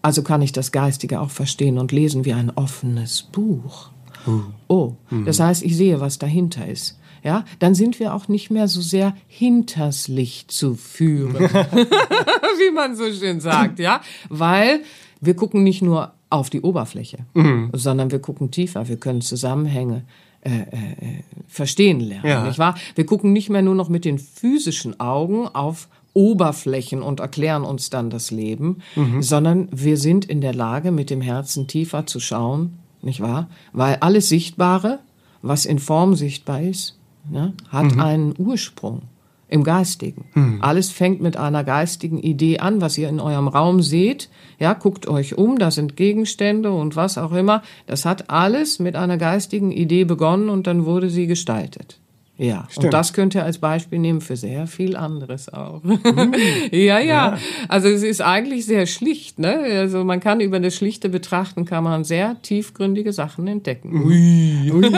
Also 0.00 0.22
kann 0.22 0.40
ich 0.40 0.52
das 0.52 0.72
Geistige 0.72 1.20
auch 1.20 1.30
verstehen 1.30 1.78
und 1.78 1.92
lesen 1.92 2.24
wie 2.24 2.32
ein 2.32 2.50
offenes 2.50 3.22
Buch. 3.22 3.90
Mhm. 4.24 4.46
Oh, 4.68 4.94
das 5.26 5.40
heißt, 5.40 5.62
ich 5.62 5.76
sehe, 5.76 6.00
was 6.00 6.18
dahinter 6.18 6.66
ist 6.66 6.98
ja, 7.24 7.44
dann 7.58 7.74
sind 7.74 7.98
wir 7.98 8.14
auch 8.14 8.28
nicht 8.28 8.50
mehr 8.50 8.68
so 8.68 8.80
sehr 8.80 9.16
hinters 9.26 10.08
Licht 10.08 10.52
zu 10.52 10.74
führen, 10.74 11.34
wie 11.38 12.72
man 12.72 12.94
so 12.94 13.10
schön 13.12 13.40
sagt, 13.40 13.78
ja, 13.78 14.02
weil 14.28 14.80
wir 15.20 15.34
gucken 15.34 15.64
nicht 15.64 15.82
nur 15.82 16.12
auf 16.28 16.50
die 16.50 16.60
Oberfläche, 16.60 17.26
mhm. 17.34 17.70
sondern 17.72 18.10
wir 18.10 18.18
gucken 18.18 18.50
tiefer, 18.50 18.88
wir 18.88 18.98
können 18.98 19.22
Zusammenhänge 19.22 20.04
äh, 20.42 20.50
äh, 20.50 21.22
verstehen 21.48 22.00
lernen, 22.00 22.26
ja. 22.26 22.46
nicht 22.46 22.58
wahr? 22.58 22.74
Wir 22.94 23.06
gucken 23.06 23.32
nicht 23.32 23.48
mehr 23.48 23.62
nur 23.62 23.74
noch 23.74 23.88
mit 23.88 24.04
den 24.04 24.18
physischen 24.18 25.00
Augen 25.00 25.48
auf 25.48 25.88
Oberflächen 26.12 27.02
und 27.02 27.20
erklären 27.20 27.64
uns 27.64 27.88
dann 27.88 28.10
das 28.10 28.30
Leben, 28.30 28.82
mhm. 28.94 29.22
sondern 29.22 29.68
wir 29.72 29.96
sind 29.96 30.26
in 30.26 30.42
der 30.42 30.54
Lage, 30.54 30.92
mit 30.92 31.08
dem 31.08 31.22
Herzen 31.22 31.66
tiefer 31.66 32.06
zu 32.06 32.20
schauen, 32.20 32.78
nicht 33.00 33.20
wahr? 33.20 33.48
Weil 33.72 33.96
alles 33.96 34.28
Sichtbare, 34.28 35.00
was 35.40 35.66
in 35.66 35.78
Form 35.78 36.14
sichtbar 36.14 36.62
ist, 36.62 36.98
ne, 37.30 37.52
hat 37.68 37.94
mhm. 37.94 38.00
einen 38.00 38.34
Ursprung 38.38 39.02
im 39.48 39.62
Geistigen. 39.62 40.24
Mhm. 40.34 40.58
Alles 40.62 40.90
fängt 40.90 41.20
mit 41.20 41.36
einer 41.36 41.64
geistigen 41.64 42.18
Idee 42.18 42.58
an, 42.58 42.80
was 42.80 42.98
ihr 42.98 43.08
in 43.08 43.20
eurem 43.20 43.48
Raum 43.48 43.82
seht. 43.82 44.28
Ja, 44.58 44.72
guckt 44.74 45.06
euch 45.06 45.36
um, 45.36 45.58
da 45.58 45.70
sind 45.70 45.96
Gegenstände 45.96 46.72
und 46.72 46.96
was 46.96 47.18
auch 47.18 47.32
immer. 47.32 47.62
Das 47.86 48.04
hat 48.04 48.30
alles 48.30 48.78
mit 48.78 48.96
einer 48.96 49.18
geistigen 49.18 49.70
Idee 49.70 50.04
begonnen 50.04 50.48
und 50.48 50.66
dann 50.66 50.86
wurde 50.86 51.10
sie 51.10 51.26
gestaltet. 51.26 52.00
Ja, 52.36 52.66
Stimmt. 52.68 52.86
und 52.86 52.94
das 52.94 53.12
könnt 53.12 53.34
ihr 53.36 53.44
als 53.44 53.58
Beispiel 53.58 54.00
nehmen 54.00 54.20
für 54.20 54.36
sehr 54.36 54.66
viel 54.66 54.96
anderes 54.96 55.48
auch. 55.52 55.84
Mm. 55.84 55.94
ja, 56.72 56.98
ja, 56.98 56.98
ja, 57.00 57.38
Also 57.68 57.88
es 57.88 58.02
ist 58.02 58.22
eigentlich 58.22 58.66
sehr 58.66 58.86
schlicht, 58.86 59.38
ne? 59.38 59.54
Also 59.54 60.02
man 60.02 60.18
kann 60.18 60.40
über 60.40 60.58
das 60.58 60.74
Schlichte 60.74 61.08
betrachten, 61.08 61.64
kann 61.64 61.84
man 61.84 62.02
sehr 62.02 62.40
tiefgründige 62.42 63.12
Sachen 63.12 63.46
entdecken. 63.46 64.04
Ui. 64.04 64.72
Ui. 64.74 64.90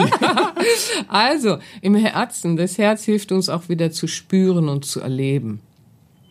also 1.07 1.57
im 1.81 1.93
Herzen, 1.93 2.57
das 2.57 2.79
Herz 2.79 3.03
hilft 3.03 3.31
uns 3.31 3.49
auch 3.49 3.69
wieder 3.69 3.91
zu 3.91 4.07
spüren 4.07 4.67
und 4.67 4.85
zu 4.85 5.01
erleben. 5.01 5.59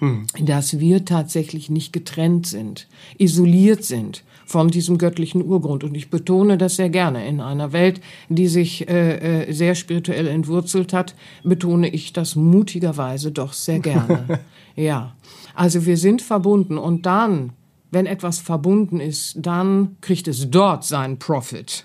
Hm. 0.00 0.26
Dass 0.40 0.80
wir 0.80 1.04
tatsächlich 1.04 1.70
nicht 1.70 1.92
getrennt 1.92 2.48
sind, 2.48 2.88
isoliert 3.16 3.84
sind 3.84 4.24
von 4.46 4.68
diesem 4.68 4.96
göttlichen 4.96 5.44
Urgrund. 5.44 5.84
Und 5.84 5.94
ich 5.96 6.08
betone 6.08 6.56
das 6.56 6.76
sehr 6.76 6.88
gerne. 6.88 7.26
In 7.26 7.40
einer 7.40 7.72
Welt, 7.72 8.00
die 8.28 8.46
sich 8.46 8.88
äh, 8.88 9.42
äh, 9.42 9.52
sehr 9.52 9.74
spirituell 9.74 10.28
entwurzelt 10.28 10.92
hat, 10.92 11.14
betone 11.42 11.88
ich 11.88 12.12
das 12.12 12.36
mutigerweise 12.36 13.32
doch 13.32 13.52
sehr 13.52 13.80
gerne. 13.80 14.40
ja. 14.76 15.14
Also 15.54 15.84
wir 15.84 15.96
sind 15.96 16.22
verbunden 16.22 16.78
und 16.78 17.06
dann 17.06 17.52
wenn 17.96 18.04
etwas 18.04 18.40
verbunden 18.40 19.00
ist, 19.00 19.38
dann 19.38 19.96
kriegt 20.02 20.28
es 20.28 20.50
dort 20.50 20.84
seinen 20.84 21.18
Profit. 21.18 21.82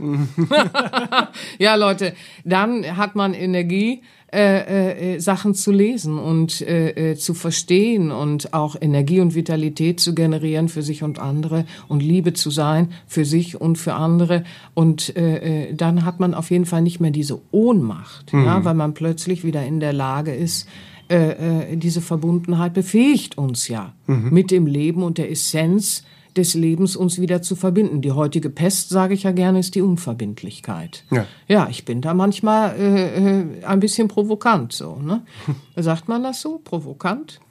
ja, 1.58 1.76
Leute, 1.76 2.12
dann 2.43 2.97
hat 2.97 3.15
man 3.15 3.34
Energie, 3.34 4.02
äh, 4.34 5.13
äh, 5.15 5.19
Sachen 5.19 5.54
zu 5.54 5.71
lesen 5.71 6.19
und 6.19 6.60
äh, 6.60 7.12
äh, 7.12 7.15
zu 7.15 7.34
verstehen 7.34 8.12
und 8.12 8.54
auch 8.54 8.76
Energie 8.80 9.21
und 9.21 9.36
Vitalität 9.36 10.02
zu 10.02 10.13
generieren 10.13 10.67
für 10.67 10.82
sich 10.82 11.02
und 11.02 11.17
andere 11.17 11.63
und 11.88 12.04
Liebe 12.04 12.34
zu 12.34 12.50
sein 12.52 12.89
für 13.08 13.24
sich 13.24 13.62
und 13.62 13.78
für 13.78 13.93
andere. 13.93 14.43
Und 14.74 15.15
äh, 15.15 15.69
äh 15.69 15.74
dann 15.74 16.04
hat 16.04 16.19
man 16.19 16.34
auf 16.34 16.52
jeden 16.52 16.65
Fall 16.65 16.82
nicht 16.82 17.00
mehr 17.00 17.12
diese 17.12 17.39
Ohnmacht, 17.52 18.34
mhm. 18.34 18.43
ja, 18.43 18.65
weil 18.65 18.74
man 18.74 18.93
plötzlich 18.93 19.45
wieder 19.45 19.65
in 19.65 19.80
der 19.80 19.93
Lage 19.93 20.34
ist, 20.36 20.67
äh, 21.12 21.74
äh, 21.74 21.78
diese 21.78 22.02
Verbundenheit 22.02 22.74
befähigt 22.74 23.38
uns 23.38 23.67
ja 23.67 23.93
mhm. 24.08 24.30
mit 24.32 24.50
dem 24.50 24.65
Leben 24.65 25.04
und 25.04 25.17
der 25.17 25.30
Essenz 25.30 26.04
des 26.38 26.54
Lebens 26.54 26.95
uns 26.95 27.19
wieder 27.19 27.41
zu 27.41 27.56
verbinden. 27.56 28.02
Die 28.02 28.12
heutige 28.12 28.50
Pest, 28.50 28.89
sage 28.89 29.13
ich 29.13 29.24
ja 29.24 29.32
gerne, 29.32 29.60
ist 29.60 29.76
die 29.76 29.82
Unverbindlichkeit. 29.82 31.04
Ja, 31.12 31.26
ja 31.47 31.67
ich 31.69 31.84
bin 31.84 32.02
da 32.02 32.13
manchmal 32.13 32.76
äh, 32.80 33.39
äh, 33.39 33.65
ein 33.65 33.80
bisschen 33.82 34.08
provokant 34.08 34.71
so. 34.71 34.95
Ne? 34.95 35.24
Sagt 35.76 36.08
man 36.08 36.24
das 36.24 36.41
so? 36.41 36.60
Provokant? 36.63 37.41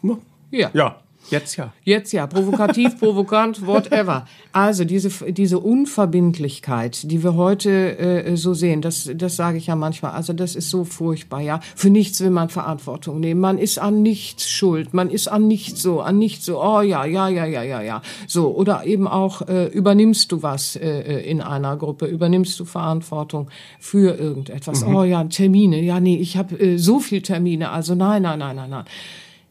Ja. 0.50 0.70
Ja. 0.72 0.96
Jetzt 1.30 1.56
ja. 1.56 1.72
Jetzt 1.84 2.12
ja, 2.12 2.26
provokativ, 2.26 2.98
provokant, 2.98 3.66
whatever. 3.66 4.26
Also 4.52 4.84
diese, 4.84 5.10
diese 5.32 5.60
Unverbindlichkeit, 5.60 7.10
die 7.10 7.22
wir 7.22 7.36
heute 7.36 7.98
äh, 7.98 8.36
so 8.36 8.52
sehen, 8.52 8.82
das, 8.82 9.08
das 9.14 9.36
sage 9.36 9.58
ich 9.58 9.68
ja 9.68 9.76
manchmal, 9.76 10.12
also 10.12 10.32
das 10.32 10.56
ist 10.56 10.70
so 10.70 10.84
furchtbar, 10.84 11.40
ja. 11.40 11.60
Für 11.76 11.90
nichts 11.90 12.20
will 12.20 12.30
man 12.30 12.48
Verantwortung 12.48 13.20
nehmen. 13.20 13.40
Man 13.40 13.58
ist 13.58 13.78
an 13.78 14.02
nichts 14.02 14.50
schuld, 14.50 14.92
man 14.92 15.08
ist 15.08 15.28
an 15.28 15.46
nichts 15.46 15.82
so, 15.82 16.00
an 16.00 16.18
nichts 16.18 16.44
so, 16.44 16.60
oh 16.62 16.80
ja, 16.80 17.04
ja, 17.04 17.28
ja, 17.28 17.46
ja, 17.46 17.62
ja, 17.62 17.80
ja. 17.80 18.02
So, 18.26 18.54
oder 18.54 18.84
eben 18.84 19.06
auch, 19.06 19.46
äh, 19.48 19.66
übernimmst 19.66 20.32
du 20.32 20.42
was 20.42 20.74
äh, 20.76 20.80
äh 20.80 21.30
in 21.30 21.40
einer 21.40 21.76
Gruppe, 21.76 22.06
übernimmst 22.06 22.58
du 22.58 22.64
Verantwortung 22.64 23.50
für 23.78 24.18
irgendetwas. 24.18 24.84
Mhm. 24.84 24.94
Oh 24.94 25.04
ja, 25.04 25.22
Termine, 25.24 25.80
ja, 25.80 26.00
nee, 26.00 26.16
ich 26.16 26.36
habe 26.36 26.58
äh, 26.58 26.76
so 26.76 26.98
viel 26.98 27.22
Termine, 27.22 27.70
also 27.70 27.94
nein, 27.94 28.22
nein, 28.22 28.40
nein, 28.40 28.56
nein, 28.56 28.70
nein. 28.70 28.84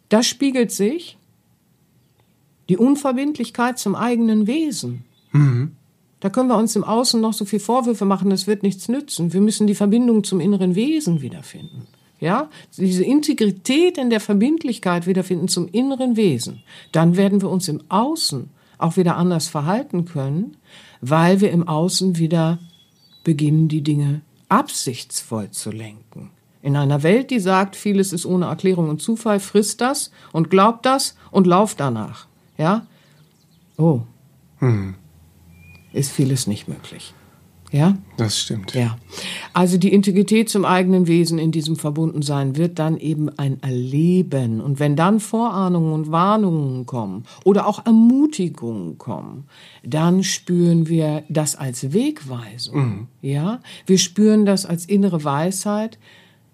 Das 0.09 0.25
spiegelt 0.25 0.71
sich 0.71 1.18
die 2.69 2.77
Unverbindlichkeit 2.77 3.79
zum 3.79 3.95
eigenen 3.95 4.47
Wesen. 4.47 5.03
Mhm. 5.31 5.75
Da 6.19 6.29
können 6.29 6.49
wir 6.49 6.57
uns 6.57 6.75
im 6.75 6.83
Außen 6.83 7.19
noch 7.19 7.33
so 7.33 7.45
viel 7.45 7.59
Vorwürfe 7.59 8.05
machen, 8.05 8.29
das 8.29 8.45
wird 8.45 8.63
nichts 8.63 8.89
nützen. 8.89 9.33
Wir 9.33 9.41
müssen 9.41 9.67
die 9.67 9.75
Verbindung 9.75 10.23
zum 10.23 10.39
inneren 10.39 10.75
Wesen 10.75 11.21
wiederfinden. 11.21 11.87
Ja, 12.19 12.49
diese 12.75 13.05
Integrität 13.05 13.97
in 13.97 14.09
der 14.09 14.19
Verbindlichkeit 14.19 15.07
wiederfinden 15.07 15.47
zum 15.47 15.69
inneren 15.69 16.17
Wesen. 16.17 16.63
Dann 16.91 17.15
werden 17.15 17.41
wir 17.41 17.49
uns 17.49 17.69
im 17.69 17.81
Außen 17.87 18.49
auch 18.77 18.97
wieder 18.97 19.15
anders 19.15 19.47
verhalten 19.47 20.03
können, 20.03 20.57
weil 20.99 21.39
wir 21.39 21.51
im 21.51 21.67
Außen 21.67 22.17
wieder 22.17 22.59
beginnen, 23.23 23.69
die 23.69 23.81
Dinge 23.81 24.21
absichtsvoll 24.49 25.51
zu 25.51 25.71
lenken. 25.71 26.31
In 26.61 26.75
einer 26.75 27.03
Welt, 27.03 27.31
die 27.31 27.39
sagt, 27.39 27.77
vieles 27.77 28.11
ist 28.11 28.25
ohne 28.25 28.47
Erklärung 28.47 28.89
und 28.89 29.01
Zufall, 29.01 29.39
frisst 29.39 29.79
das 29.79 30.11
und 30.33 30.49
glaubt 30.49 30.85
das 30.85 31.15
und 31.31 31.47
lauft 31.47 31.79
danach. 31.79 32.28
Ja? 32.59 32.85
Oh. 33.77 34.01
Hm. 34.59 34.95
Ist 35.93 36.11
vieles 36.11 36.45
nicht 36.45 36.67
möglich. 36.67 37.13
Ja? 37.71 37.97
Das 38.17 38.39
stimmt. 38.39 38.73
Ja. 38.73 38.97
Also 39.53 39.77
die 39.77 39.93
Integrität 39.93 40.49
zum 40.49 40.65
eigenen 40.65 41.07
Wesen 41.07 41.37
in 41.37 41.51
diesem 41.51 41.75
Verbundensein 41.75 42.57
wird 42.57 42.79
dann 42.79 42.97
eben 42.97 43.29
ein 43.37 43.61
Erleben. 43.61 44.59
Und 44.59 44.79
wenn 44.79 44.95
dann 44.95 45.19
Vorahnungen 45.19 45.93
und 45.93 46.11
Warnungen 46.11 46.85
kommen 46.85 47.25
oder 47.45 47.67
auch 47.67 47.85
Ermutigungen 47.85 48.97
kommen, 48.97 49.45
dann 49.83 50.23
spüren 50.23 50.87
wir 50.87 51.23
das 51.29 51.55
als 51.55 51.93
Wegweisung. 51.93 52.75
Mhm. 52.75 53.07
Ja? 53.21 53.61
Wir 53.85 53.99
spüren 53.99 54.45
das 54.45 54.65
als 54.65 54.85
innere 54.85 55.23
Weisheit, 55.23 55.99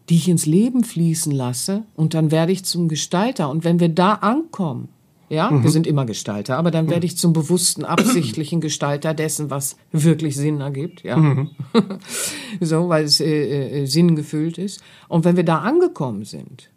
die 0.09 0.15
ich 0.17 0.29
ins 0.29 0.45
Leben 0.45 0.83
fließen 0.83 1.31
lasse 1.31 1.83
und 1.95 2.13
dann 2.13 2.29
werde 2.29 2.51
ich 2.51 2.65
zum 2.65 2.89
Gestalter. 2.89 3.49
Und 3.49 3.63
wenn 3.63 3.79
wir 3.79 3.89
da 3.89 4.13
ankommen, 4.13 4.89
ja, 5.27 5.49
mhm. 5.49 5.63
wir 5.63 5.71
sind 5.71 5.87
immer 5.87 6.05
Gestalter, 6.05 6.57
aber 6.57 6.69
dann 6.69 6.89
werde 6.89 7.05
ich 7.05 7.17
zum 7.17 7.33
bewussten, 7.33 7.83
absichtlichen 7.83 8.61
Gestalter 8.61 9.13
dessen, 9.13 9.49
was 9.49 9.75
wirklich 9.91 10.35
Sinn 10.35 10.61
ergibt, 10.61 11.03
ja. 11.03 11.17
Mhm. 11.17 11.49
so, 12.61 12.89
weil 12.89 13.05
es 13.05 13.19
äh, 13.19 13.83
äh, 13.83 13.85
sinngefüllt 13.85 14.57
ist. 14.57 14.81
Und 15.07 15.25
wenn 15.25 15.35
wir 15.35 15.43
da 15.43 15.59
angekommen 15.59 16.25
sind, 16.25 16.69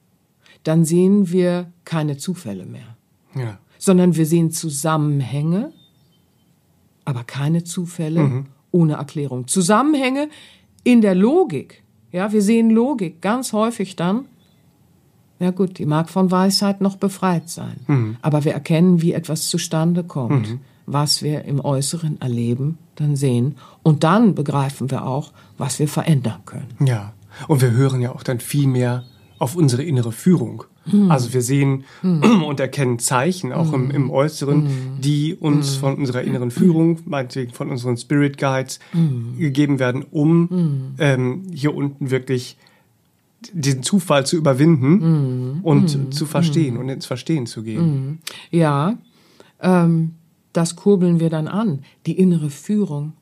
dann 0.65 0.85
sehen 0.85 1.31
wir 1.31 1.73
keine 1.85 2.17
Zufälle 2.17 2.65
mehr. 2.65 2.97
Ja. 3.35 3.59
Sondern 3.79 4.17
wir 4.17 4.27
sehen 4.27 4.51
Zusammenhänge, 4.51 5.73
aber 7.05 7.25
keine 7.25 7.65
Zufälle 7.65 8.21
mhm. 8.21 8.47
ohne 8.71 8.95
Erklärung. 8.95 9.47
Zusammenhänge 9.47 10.31
in 10.85 11.01
der 11.03 11.15
Logik. 11.15 11.83
Ja, 12.13 12.33
wir 12.33 12.41
sehen 12.41 12.71
Logik 12.71 13.21
ganz 13.21 13.53
häufig 13.53 13.95
dann, 13.95 14.25
ja 15.41 15.51
gut, 15.51 15.79
die 15.79 15.87
mag 15.87 16.11
von 16.11 16.31
Weisheit 16.31 16.81
noch 16.81 16.97
befreit 16.97 17.49
sein. 17.49 17.77
Mhm. 17.87 18.17
Aber 18.23 18.45
wir 18.45 18.53
erkennen, 18.53 19.03
wie 19.03 19.13
etwas 19.13 19.49
zustande 19.49 20.03
kommt, 20.03 20.51
mhm. 20.51 20.61
was 20.87 21.23
wir 21.23 21.45
im 21.45 21.65
Äußeren 21.65 22.21
erleben, 22.21 22.79
dann 22.97 23.17
sehen. 23.17 23.57
Und 23.83 24.05
dann 24.05 24.35
begreifen 24.35 24.91
wir 24.91 25.07
auch, 25.07 25.33
was 25.57 25.79
wir 25.79 25.89
verändern 25.89 26.41
können. 26.45 26.69
Ja. 26.85 27.13
Und 27.47 27.63
wir 27.63 27.71
hören 27.71 28.01
ja 28.01 28.13
auch 28.13 28.25
dann 28.25 28.41
viel 28.41 28.67
mehr 28.67 29.05
auf 29.39 29.55
unsere 29.55 29.85
innere 29.85 30.11
Führung. 30.11 30.65
Mhm. 30.87 31.11
Also 31.11 31.33
wir 31.33 31.43
sehen 31.43 31.85
mhm. 32.03 32.43
und 32.43 32.59
erkennen 32.59 32.99
Zeichen 32.99 33.53
auch 33.53 33.73
im, 33.73 33.91
im 33.93 34.11
Äußeren, 34.11 34.65
mhm. 34.65 35.01
die 35.01 35.37
uns 35.37 35.77
mhm. 35.77 35.81
von 35.81 35.95
unserer 35.97 36.23
inneren 36.23 36.51
Führung, 36.51 36.99
meinetwegen 37.05 37.53
von 37.53 37.71
unseren 37.71 37.97
Spirit 37.97 38.39
Guides 38.39 38.81
gegeben 39.39 39.79
werden, 39.79 40.05
um 40.11 40.95
ähm, 40.99 41.43
hier 41.53 41.75
unten 41.75 42.11
wirklich 42.11 42.57
diesen 43.53 43.83
Zufall 43.83 44.27
zu 44.27 44.37
überwinden 44.37 45.59
mm, 45.59 45.61
und 45.63 45.97
mm, 45.97 46.13
zu 46.13 46.27
verstehen 46.27 46.75
mm. 46.75 46.79
und 46.79 46.89
ins 46.89 47.07
Verstehen 47.07 47.47
zu 47.47 47.63
gehen. 47.63 47.83
Mhm. 47.83 48.19
Ja, 48.51 48.99
ähm, 49.61 50.15
das 50.53 50.77
kurbeln 50.77 51.21
wir 51.21 51.31
dann 51.31 51.49
an. 51.49 51.81
Die 52.07 52.19
innere 52.19 52.51
Führung, 52.51 53.13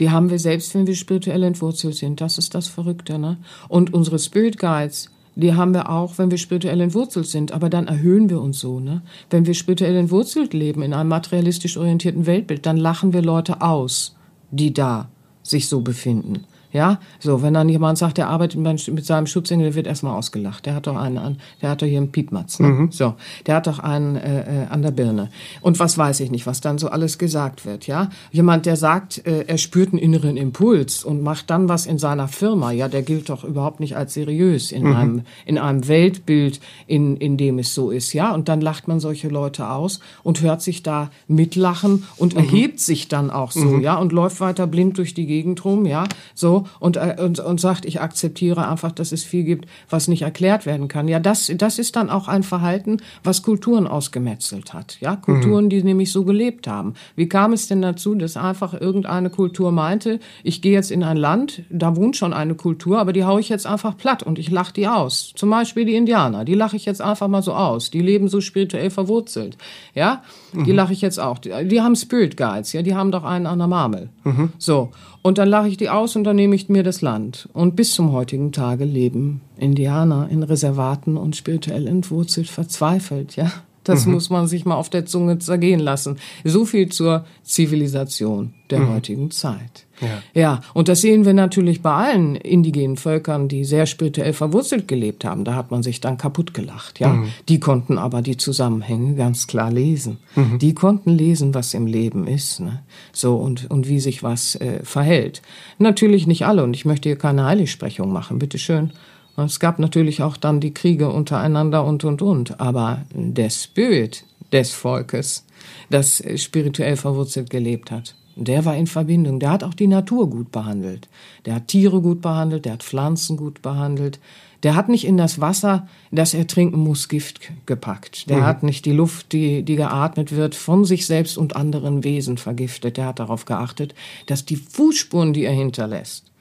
die 0.00 0.10
haben 0.10 0.30
wir 0.30 0.38
selbst, 0.38 0.74
wenn 0.74 0.86
wir 0.86 0.94
spirituell 0.94 1.42
entwurzelt 1.42 1.94
sind. 1.94 2.20
Das 2.20 2.38
ist 2.38 2.54
das 2.54 2.68
Verrückte. 2.68 3.18
Ne? 3.18 3.38
Und 3.68 3.92
unsere 3.92 4.18
Spirit 4.18 4.58
Guides, 4.58 5.10
die 5.34 5.54
haben 5.54 5.74
wir 5.74 5.90
auch, 5.90 6.18
wenn 6.18 6.30
wir 6.30 6.38
spirituell 6.38 6.80
entwurzelt 6.80 7.26
sind. 7.26 7.52
Aber 7.52 7.70
dann 7.70 7.88
erhöhen 7.88 8.30
wir 8.30 8.40
uns 8.40 8.60
so. 8.60 8.80
Ne? 8.80 9.02
Wenn 9.30 9.46
wir 9.46 9.54
spirituell 9.54 9.96
entwurzelt 9.96 10.54
leben 10.54 10.82
in 10.82 10.94
einem 10.94 11.08
materialistisch 11.08 11.76
orientierten 11.76 12.26
Weltbild, 12.26 12.66
dann 12.66 12.76
lachen 12.76 13.12
wir 13.12 13.22
Leute 13.22 13.60
aus, 13.60 14.16
die 14.50 14.72
da 14.72 15.08
sich 15.42 15.68
so 15.68 15.80
befinden. 15.80 16.44
Ja, 16.72 17.00
so, 17.18 17.42
wenn 17.42 17.52
dann 17.52 17.68
jemand 17.68 17.98
sagt, 17.98 18.16
der 18.16 18.28
arbeitet 18.28 18.58
mit 18.58 19.04
seinem 19.04 19.26
Schutzengel, 19.26 19.66
der 19.66 19.74
wird 19.74 19.86
erstmal 19.86 20.16
ausgelacht. 20.16 20.64
Der 20.64 20.74
hat 20.74 20.86
doch 20.86 20.96
einen 20.96 21.18
an, 21.18 21.36
der 21.60 21.70
hat 21.70 21.82
doch 21.82 21.86
hier 21.86 21.98
einen 21.98 22.12
Piepmatz. 22.12 22.60
Ne? 22.60 22.68
Mhm. 22.68 22.92
So, 22.92 23.14
der 23.46 23.56
hat 23.56 23.66
doch 23.66 23.78
einen 23.78 24.16
äh, 24.16 24.64
äh, 24.64 24.66
an 24.68 24.80
der 24.80 24.90
Birne. 24.90 25.28
Und 25.60 25.78
was 25.78 25.98
weiß 25.98 26.20
ich 26.20 26.30
nicht, 26.30 26.46
was 26.46 26.62
dann 26.62 26.78
so 26.78 26.88
alles 26.88 27.18
gesagt 27.18 27.66
wird, 27.66 27.86
ja? 27.86 28.08
Jemand, 28.30 28.64
der 28.64 28.76
sagt, 28.76 29.26
äh, 29.26 29.44
er 29.46 29.58
spürt 29.58 29.92
einen 29.92 29.98
inneren 29.98 30.38
Impuls 30.38 31.04
und 31.04 31.22
macht 31.22 31.50
dann 31.50 31.68
was 31.68 31.84
in 31.84 31.98
seiner 31.98 32.26
Firma, 32.28 32.72
ja, 32.72 32.88
der 32.88 33.02
gilt 33.02 33.28
doch 33.28 33.44
überhaupt 33.44 33.80
nicht 33.80 33.96
als 33.96 34.14
seriös 34.14 34.72
in 34.72 34.84
mhm. 34.84 34.96
einem 34.96 35.22
in 35.44 35.58
einem 35.58 35.86
Weltbild, 35.88 36.60
in 36.86 37.18
in 37.18 37.36
dem 37.36 37.58
es 37.58 37.74
so 37.74 37.90
ist, 37.90 38.14
ja? 38.14 38.32
Und 38.32 38.48
dann 38.48 38.62
lacht 38.62 38.88
man 38.88 38.98
solche 38.98 39.28
Leute 39.28 39.68
aus 39.68 40.00
und 40.22 40.40
hört 40.40 40.62
sich 40.62 40.82
da 40.82 41.10
mitlachen 41.28 42.04
und 42.16 42.32
mhm. 42.32 42.40
erhebt 42.40 42.80
sich 42.80 43.08
dann 43.08 43.30
auch 43.30 43.50
so, 43.50 43.60
mhm. 43.60 43.82
ja, 43.82 43.96
und 43.96 44.12
läuft 44.12 44.40
weiter 44.40 44.66
blind 44.66 44.96
durch 44.96 45.12
die 45.12 45.26
Gegend 45.26 45.62
rum, 45.66 45.84
ja? 45.84 46.04
So 46.34 46.61
und, 46.80 46.96
äh, 46.96 47.16
und, 47.18 47.40
und 47.40 47.60
sagt, 47.60 47.84
ich 47.84 48.00
akzeptiere 48.00 48.68
einfach, 48.68 48.92
dass 48.92 49.12
es 49.12 49.24
viel 49.24 49.44
gibt, 49.44 49.68
was 49.88 50.08
nicht 50.08 50.22
erklärt 50.22 50.66
werden 50.66 50.88
kann. 50.88 51.08
Ja, 51.08 51.20
das, 51.20 51.50
das 51.56 51.78
ist 51.78 51.96
dann 51.96 52.10
auch 52.10 52.28
ein 52.28 52.42
Verhalten, 52.42 52.98
was 53.24 53.42
Kulturen 53.42 53.86
ausgemetzelt 53.86 54.72
hat. 54.72 54.98
Ja, 55.00 55.16
Kulturen, 55.16 55.66
mhm. 55.66 55.70
die 55.70 55.82
nämlich 55.82 56.12
so 56.12 56.24
gelebt 56.24 56.66
haben. 56.66 56.94
Wie 57.16 57.28
kam 57.28 57.52
es 57.52 57.68
denn 57.68 57.82
dazu, 57.82 58.14
dass 58.14 58.36
einfach 58.36 58.78
irgendeine 58.78 59.30
Kultur 59.30 59.72
meinte, 59.72 60.20
ich 60.42 60.62
gehe 60.62 60.72
jetzt 60.72 60.90
in 60.90 61.02
ein 61.02 61.16
Land, 61.16 61.62
da 61.70 61.96
wohnt 61.96 62.16
schon 62.16 62.32
eine 62.32 62.54
Kultur, 62.54 62.98
aber 62.98 63.12
die 63.12 63.24
haue 63.24 63.40
ich 63.40 63.48
jetzt 63.48 63.66
einfach 63.66 63.96
platt 63.96 64.22
und 64.22 64.38
ich 64.38 64.50
lache 64.50 64.72
die 64.72 64.88
aus. 64.88 65.32
Zum 65.34 65.50
Beispiel 65.50 65.84
die 65.84 65.94
Indianer, 65.94 66.44
die 66.44 66.54
lache 66.54 66.76
ich 66.76 66.84
jetzt 66.84 67.00
einfach 67.00 67.28
mal 67.28 67.42
so 67.42 67.54
aus. 67.54 67.90
Die 67.90 68.00
leben 68.00 68.28
so 68.28 68.40
spirituell 68.40 68.90
verwurzelt. 68.90 69.56
Ja, 69.94 70.22
die 70.52 70.70
mhm. 70.70 70.76
lache 70.76 70.92
ich 70.92 71.00
jetzt 71.00 71.18
auch. 71.18 71.38
Die, 71.38 71.50
die, 71.66 71.80
haben 71.80 71.96
Spirit 71.96 72.36
Guides, 72.36 72.72
ja, 72.72 72.82
die 72.82 72.94
haben 72.94 73.10
doch 73.10 73.24
einen 73.24 73.46
an 73.46 73.58
der 73.58 73.68
Marmel. 73.68 74.10
Mhm. 74.24 74.52
So. 74.58 74.90
Und 75.22 75.38
dann 75.38 75.48
lache 75.48 75.68
ich 75.68 75.76
die 75.76 75.88
aus 75.88 76.16
und 76.16 76.24
dann 76.24 76.36
nehme 76.36 76.54
ich 76.54 76.68
mir 76.68 76.82
das 76.82 77.00
Land. 77.00 77.48
Und 77.52 77.76
bis 77.76 77.92
zum 77.92 78.12
heutigen 78.12 78.52
Tage 78.52 78.84
leben 78.84 79.40
Indianer 79.56 80.28
in 80.30 80.42
Reservaten 80.42 81.16
und 81.16 81.36
spirituell 81.36 81.86
entwurzelt 81.86 82.48
verzweifelt, 82.48 83.36
ja. 83.36 83.50
Das 83.84 84.06
mhm. 84.06 84.14
muss 84.14 84.30
man 84.30 84.46
sich 84.46 84.64
mal 84.64 84.76
auf 84.76 84.90
der 84.90 85.06
Zunge 85.06 85.38
zergehen 85.38 85.80
lassen. 85.80 86.18
So 86.44 86.64
viel 86.64 86.88
zur 86.88 87.24
Zivilisation 87.42 88.54
der 88.70 88.80
mhm. 88.80 88.94
heutigen 88.94 89.30
Zeit. 89.30 89.86
Ja. 90.00 90.22
ja, 90.34 90.60
und 90.74 90.88
das 90.88 91.00
sehen 91.00 91.24
wir 91.24 91.34
natürlich 91.34 91.80
bei 91.80 91.92
allen 91.92 92.34
indigenen 92.34 92.96
Völkern, 92.96 93.46
die 93.46 93.64
sehr 93.64 93.86
spirituell 93.86 94.32
verwurzelt 94.32 94.88
gelebt 94.88 95.24
haben. 95.24 95.44
Da 95.44 95.54
hat 95.54 95.70
man 95.70 95.84
sich 95.84 96.00
dann 96.00 96.18
kaputt 96.18 96.54
gelacht. 96.54 96.98
Ja, 96.98 97.08
mhm. 97.12 97.28
die 97.48 97.60
konnten 97.60 97.98
aber 97.98 98.20
die 98.20 98.36
Zusammenhänge 98.36 99.14
ganz 99.14 99.46
klar 99.46 99.70
lesen. 99.70 100.18
Mhm. 100.34 100.58
Die 100.58 100.74
konnten 100.74 101.10
lesen, 101.10 101.54
was 101.54 101.72
im 101.72 101.86
Leben 101.86 102.26
ist, 102.26 102.60
ne? 102.60 102.80
so 103.12 103.36
und 103.36 103.70
und 103.70 103.88
wie 103.88 104.00
sich 104.00 104.24
was 104.24 104.56
äh, 104.56 104.80
verhält. 104.82 105.40
Natürlich 105.78 106.26
nicht 106.26 106.46
alle. 106.46 106.64
Und 106.64 106.74
ich 106.74 106.84
möchte 106.84 107.08
hier 107.08 107.18
keine 107.18 107.44
Heiligsprechung 107.44 108.12
machen. 108.12 108.40
Bitte 108.40 108.58
schön. 108.58 108.90
Es 109.36 109.60
gab 109.60 109.78
natürlich 109.78 110.22
auch 110.22 110.36
dann 110.36 110.60
die 110.60 110.74
Kriege 110.74 111.10
untereinander 111.10 111.84
und, 111.84 112.04
und, 112.04 112.22
und. 112.22 112.60
Aber 112.60 113.04
der 113.14 113.50
Spirit 113.50 114.24
des 114.52 114.72
Volkes, 114.72 115.46
das 115.90 116.22
spirituell 116.36 116.96
verwurzelt 116.96 117.48
gelebt 117.48 117.90
hat, 117.90 118.14
der 118.36 118.64
war 118.64 118.76
in 118.76 118.86
Verbindung. 118.86 119.40
Der 119.40 119.50
hat 119.50 119.64
auch 119.64 119.74
die 119.74 119.86
Natur 119.86 120.28
gut 120.28 120.52
behandelt. 120.52 121.08
Der 121.44 121.56
hat 121.56 121.68
Tiere 121.68 122.00
gut 122.00 122.22
behandelt, 122.22 122.64
der 122.64 122.74
hat 122.74 122.82
Pflanzen 122.82 123.36
gut 123.36 123.62
behandelt. 123.62 124.20
Der 124.62 124.76
hat 124.76 124.88
nicht 124.88 125.04
in 125.04 125.16
das 125.16 125.40
Wasser, 125.40 125.88
das 126.12 126.34
er 126.34 126.46
trinken 126.46 126.78
muss, 126.78 127.08
Gift 127.08 127.40
gepackt. 127.66 128.30
Der 128.30 128.38
mhm. 128.38 128.44
hat 128.44 128.62
nicht 128.62 128.84
die 128.84 128.92
Luft, 128.92 129.32
die, 129.32 129.64
die 129.64 129.76
geatmet 129.76 130.32
wird, 130.32 130.54
von 130.54 130.84
sich 130.84 131.06
selbst 131.06 131.36
und 131.36 131.56
anderen 131.56 132.04
Wesen 132.04 132.38
vergiftet. 132.38 132.96
Der 132.96 133.06
hat 133.06 133.18
darauf 133.18 133.44
geachtet, 133.44 133.94
dass 134.26 134.44
die 134.44 134.56
Fußspuren, 134.56 135.32
die 135.32 135.44
er 135.44 135.52
hinterlässt, 135.52 136.31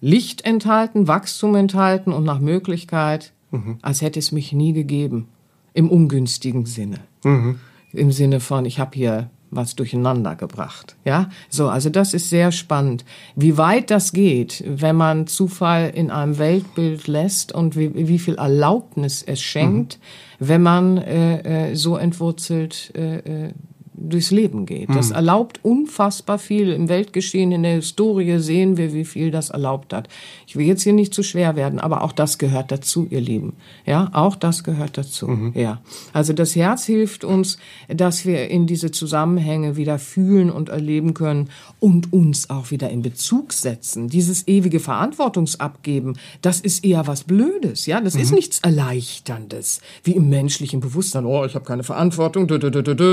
Licht 0.00 0.44
enthalten, 0.44 1.08
Wachstum 1.08 1.54
enthalten 1.54 2.12
und 2.12 2.24
nach 2.24 2.40
Möglichkeit, 2.40 3.32
mhm. 3.50 3.78
als 3.82 4.02
hätte 4.02 4.18
es 4.18 4.32
mich 4.32 4.52
nie 4.52 4.72
gegeben, 4.72 5.28
im 5.74 5.90
ungünstigen 5.90 6.66
Sinne. 6.66 7.00
Mhm. 7.24 7.58
Im 7.92 8.12
Sinne 8.12 8.40
von, 8.40 8.64
ich 8.64 8.78
habe 8.78 8.92
hier 8.94 9.30
was 9.50 9.74
durcheinander 9.74 10.36
gebracht. 10.36 10.96
Ja, 11.04 11.28
so, 11.48 11.68
also 11.68 11.90
das 11.90 12.14
ist 12.14 12.30
sehr 12.30 12.52
spannend. 12.52 13.04
Wie 13.34 13.58
weit 13.58 13.90
das 13.90 14.12
geht, 14.12 14.62
wenn 14.66 14.96
man 14.96 15.26
Zufall 15.26 15.90
in 15.90 16.10
einem 16.10 16.38
Weltbild 16.38 17.08
lässt 17.08 17.52
und 17.52 17.76
wie, 17.76 17.92
wie 17.94 18.18
viel 18.18 18.36
Erlaubnis 18.36 19.22
es 19.22 19.42
schenkt, 19.42 19.98
mhm. 20.38 20.48
wenn 20.48 20.62
man 20.62 20.98
äh, 20.98 21.70
äh, 21.70 21.74
so 21.74 21.96
entwurzelt 21.96 22.92
äh, 22.94 23.46
äh 23.46 23.52
durchs 24.00 24.30
Leben 24.30 24.66
geht. 24.66 24.88
Das 24.90 25.10
mhm. 25.10 25.16
erlaubt 25.16 25.60
unfassbar 25.62 26.38
viel. 26.38 26.70
Im 26.70 26.88
Weltgeschehen, 26.88 27.52
in 27.52 27.62
der 27.62 27.74
Historie 27.74 28.38
sehen 28.38 28.76
wir, 28.76 28.94
wie 28.94 29.04
viel 29.04 29.30
das 29.30 29.50
erlaubt 29.50 29.92
hat. 29.92 30.08
Ich 30.46 30.56
will 30.56 30.66
jetzt 30.66 30.82
hier 30.82 30.92
nicht 30.92 31.12
zu 31.12 31.22
schwer 31.22 31.56
werden, 31.56 31.78
aber 31.78 32.02
auch 32.02 32.12
das 32.12 32.38
gehört 32.38 32.72
dazu, 32.72 33.06
ihr 33.10 33.20
Lieben. 33.20 33.54
Ja, 33.84 34.10
auch 34.12 34.36
das 34.36 34.64
gehört 34.64 34.96
dazu. 34.96 35.28
Mhm. 35.28 35.52
Ja. 35.54 35.80
Also 36.12 36.32
das 36.32 36.56
Herz 36.56 36.84
hilft 36.84 37.24
uns, 37.24 37.58
dass 37.88 38.24
wir 38.24 38.48
in 38.48 38.66
diese 38.66 38.90
Zusammenhänge 38.90 39.76
wieder 39.76 39.98
fühlen 39.98 40.50
und 40.50 40.70
erleben 40.70 41.14
können 41.14 41.50
und 41.78 42.12
uns 42.12 42.50
auch 42.50 42.70
wieder 42.70 42.90
in 42.90 43.02
Bezug 43.02 43.52
setzen. 43.52 44.08
Dieses 44.08 44.48
ewige 44.48 44.80
Verantwortungsabgeben, 44.80 46.18
das 46.42 46.60
ist 46.60 46.84
eher 46.84 47.06
was 47.06 47.24
Blödes. 47.24 47.86
Ja, 47.86 48.00
das 48.00 48.14
mhm. 48.14 48.20
ist 48.20 48.32
nichts 48.32 48.60
Erleichterndes. 48.60 49.80
Wie 50.04 50.12
im 50.12 50.28
menschlichen 50.28 50.80
Bewusstsein. 50.80 51.26
Oh, 51.26 51.44
ich 51.44 51.54
habe 51.54 51.64
keine 51.64 51.82
Verantwortung. 51.82 52.48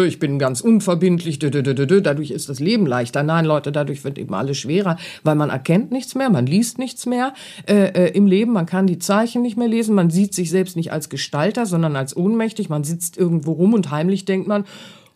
Ich 0.07 0.19
bin 0.19 0.39
ganz 0.39 0.61
un 0.61 0.76
unverbindlich, 0.77 1.39
dadurch 1.39 2.31
ist 2.31 2.49
das 2.49 2.59
Leben 2.59 2.85
leichter. 2.85 3.23
Nein, 3.23 3.45
Leute, 3.45 3.71
dadurch 3.71 4.03
wird 4.03 4.19
eben 4.19 4.35
alles 4.35 4.57
schwerer, 4.57 4.97
weil 5.23 5.35
man 5.35 5.49
erkennt 5.49 5.91
nichts 5.91 6.13
mehr, 6.13 6.29
man 6.29 6.45
liest 6.45 6.77
nichts 6.77 7.07
mehr 7.07 7.33
äh, 7.67 7.73
äh, 7.73 8.11
im 8.11 8.27
Leben, 8.27 8.53
man 8.53 8.67
kann 8.67 8.85
die 8.85 8.99
Zeichen 8.99 9.41
nicht 9.41 9.57
mehr 9.57 9.67
lesen, 9.67 9.95
man 9.95 10.11
sieht 10.11 10.35
sich 10.35 10.51
selbst 10.51 10.75
nicht 10.75 10.91
als 10.91 11.09
Gestalter, 11.09 11.65
sondern 11.65 11.95
als 11.95 12.15
ohnmächtig, 12.15 12.69
man 12.69 12.83
sitzt 12.83 13.17
irgendwo 13.17 13.53
rum 13.53 13.73
und 13.73 13.89
heimlich 13.89 14.25
denkt 14.25 14.47
man, 14.47 14.65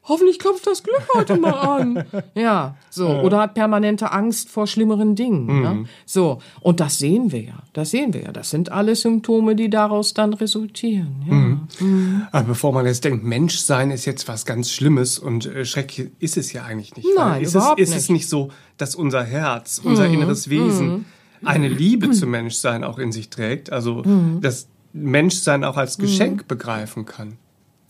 hoffentlich 0.03 0.39
klopft 0.39 0.65
das 0.67 0.83
Glück 0.83 1.07
heute 1.15 1.37
mal 1.37 1.51
an. 1.53 2.05
Ja, 2.35 2.75
so. 2.89 3.07
Oder 3.07 3.39
hat 3.39 3.53
permanente 3.55 4.11
Angst 4.11 4.49
vor 4.49 4.65
schlimmeren 4.65 5.15
Dingen. 5.15 5.45
Mhm. 5.45 5.61
Ne? 5.61 5.85
So. 6.05 6.39
Und 6.61 6.79
das 6.79 6.97
sehen 6.97 7.31
wir 7.31 7.41
ja. 7.41 7.63
Das 7.73 7.91
sehen 7.91 8.13
wir 8.13 8.23
ja. 8.23 8.31
Das 8.31 8.49
sind 8.49 8.71
alle 8.71 8.95
Symptome, 8.95 9.55
die 9.55 9.69
daraus 9.69 10.13
dann 10.13 10.33
resultieren. 10.33 11.23
Ja. 11.27 11.33
Mhm. 11.33 11.67
Mhm. 11.79 12.21
Aber 12.31 12.47
bevor 12.47 12.73
man 12.73 12.85
jetzt 12.85 13.03
denkt, 13.03 13.23
Menschsein 13.23 13.91
ist 13.91 14.05
jetzt 14.05 14.27
was 14.27 14.45
ganz 14.45 14.71
Schlimmes 14.71 15.19
und 15.19 15.45
äh, 15.45 15.65
schrecklich 15.65 16.11
ist 16.19 16.37
es 16.37 16.53
ja 16.53 16.63
eigentlich 16.63 16.95
nicht. 16.95 17.07
Nein, 17.15 17.43
ist 17.43 17.55
überhaupt 17.55 17.79
es, 17.79 17.89
nicht. 17.89 17.97
Ist 17.97 18.03
es 18.03 18.09
nicht 18.09 18.29
so, 18.29 18.49
dass 18.77 18.95
unser 18.95 19.23
Herz, 19.23 19.81
unser 19.83 20.07
mhm. 20.07 20.15
inneres 20.15 20.49
Wesen 20.49 20.89
mhm. 20.89 21.05
eine 21.43 21.67
Liebe 21.67 22.11
zum 22.11 22.31
Menschsein 22.31 22.83
auch 22.83 22.97
in 22.97 23.11
sich 23.11 23.29
trägt? 23.29 23.71
Also, 23.71 24.03
mhm. 24.03 24.39
das 24.41 24.67
Menschsein 24.93 25.63
auch 25.63 25.77
als 25.77 25.97
Geschenk 25.97 26.47
begreifen 26.47 27.05
kann. 27.05 27.37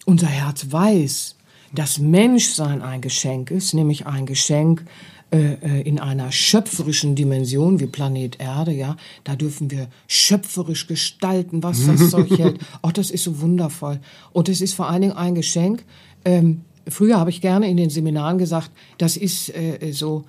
Unser 0.05 0.28
Herz 0.28 0.68
weiß, 0.70 1.36
dass 1.74 1.99
Menschsein 1.99 2.82
ein 2.82 3.01
Geschenk 3.01 3.51
ist, 3.51 3.74
nämlich 3.74 4.05
ein 4.05 4.26
Geschenk 4.26 4.86
äh, 5.34 5.53
äh, 5.53 5.82
in 5.84 5.99
einer 5.99 6.32
schöpferischen 6.32 7.15
Dimension 7.15 7.80
wie 7.80 7.88
Planet 7.88 8.38
Erde, 8.41 8.74
ja, 8.74 8.97
da 9.24 9.38
dürfen 9.38 9.72
wir 9.72 9.88
schöpferisch 10.07 10.88
gestalten, 10.88 11.63
was 11.63 11.86
das 11.86 12.09
Zeug 12.09 12.30
hält. 12.38 12.59
Auch 12.82 12.91
das 12.91 13.11
ist 13.11 13.24
so 13.24 13.39
wundervoll. 13.39 14.01
Und 14.34 14.49
es 14.49 14.59
ist 14.59 14.74
vor 14.74 14.89
allen 14.89 15.03
Dingen 15.03 15.15
ein 15.15 15.34
Geschenk. 15.34 15.86
Ähm, 16.26 16.65
früher 16.86 17.17
habe 17.17 17.30
ich 17.30 17.39
gerne 17.39 17.69
in 17.69 17.78
den 17.78 17.89
Seminaren 17.89 18.39
gesagt, 18.39 18.72
das 18.97 19.15
ist 19.15 19.55
äh, 19.55 19.93
so 19.93 20.26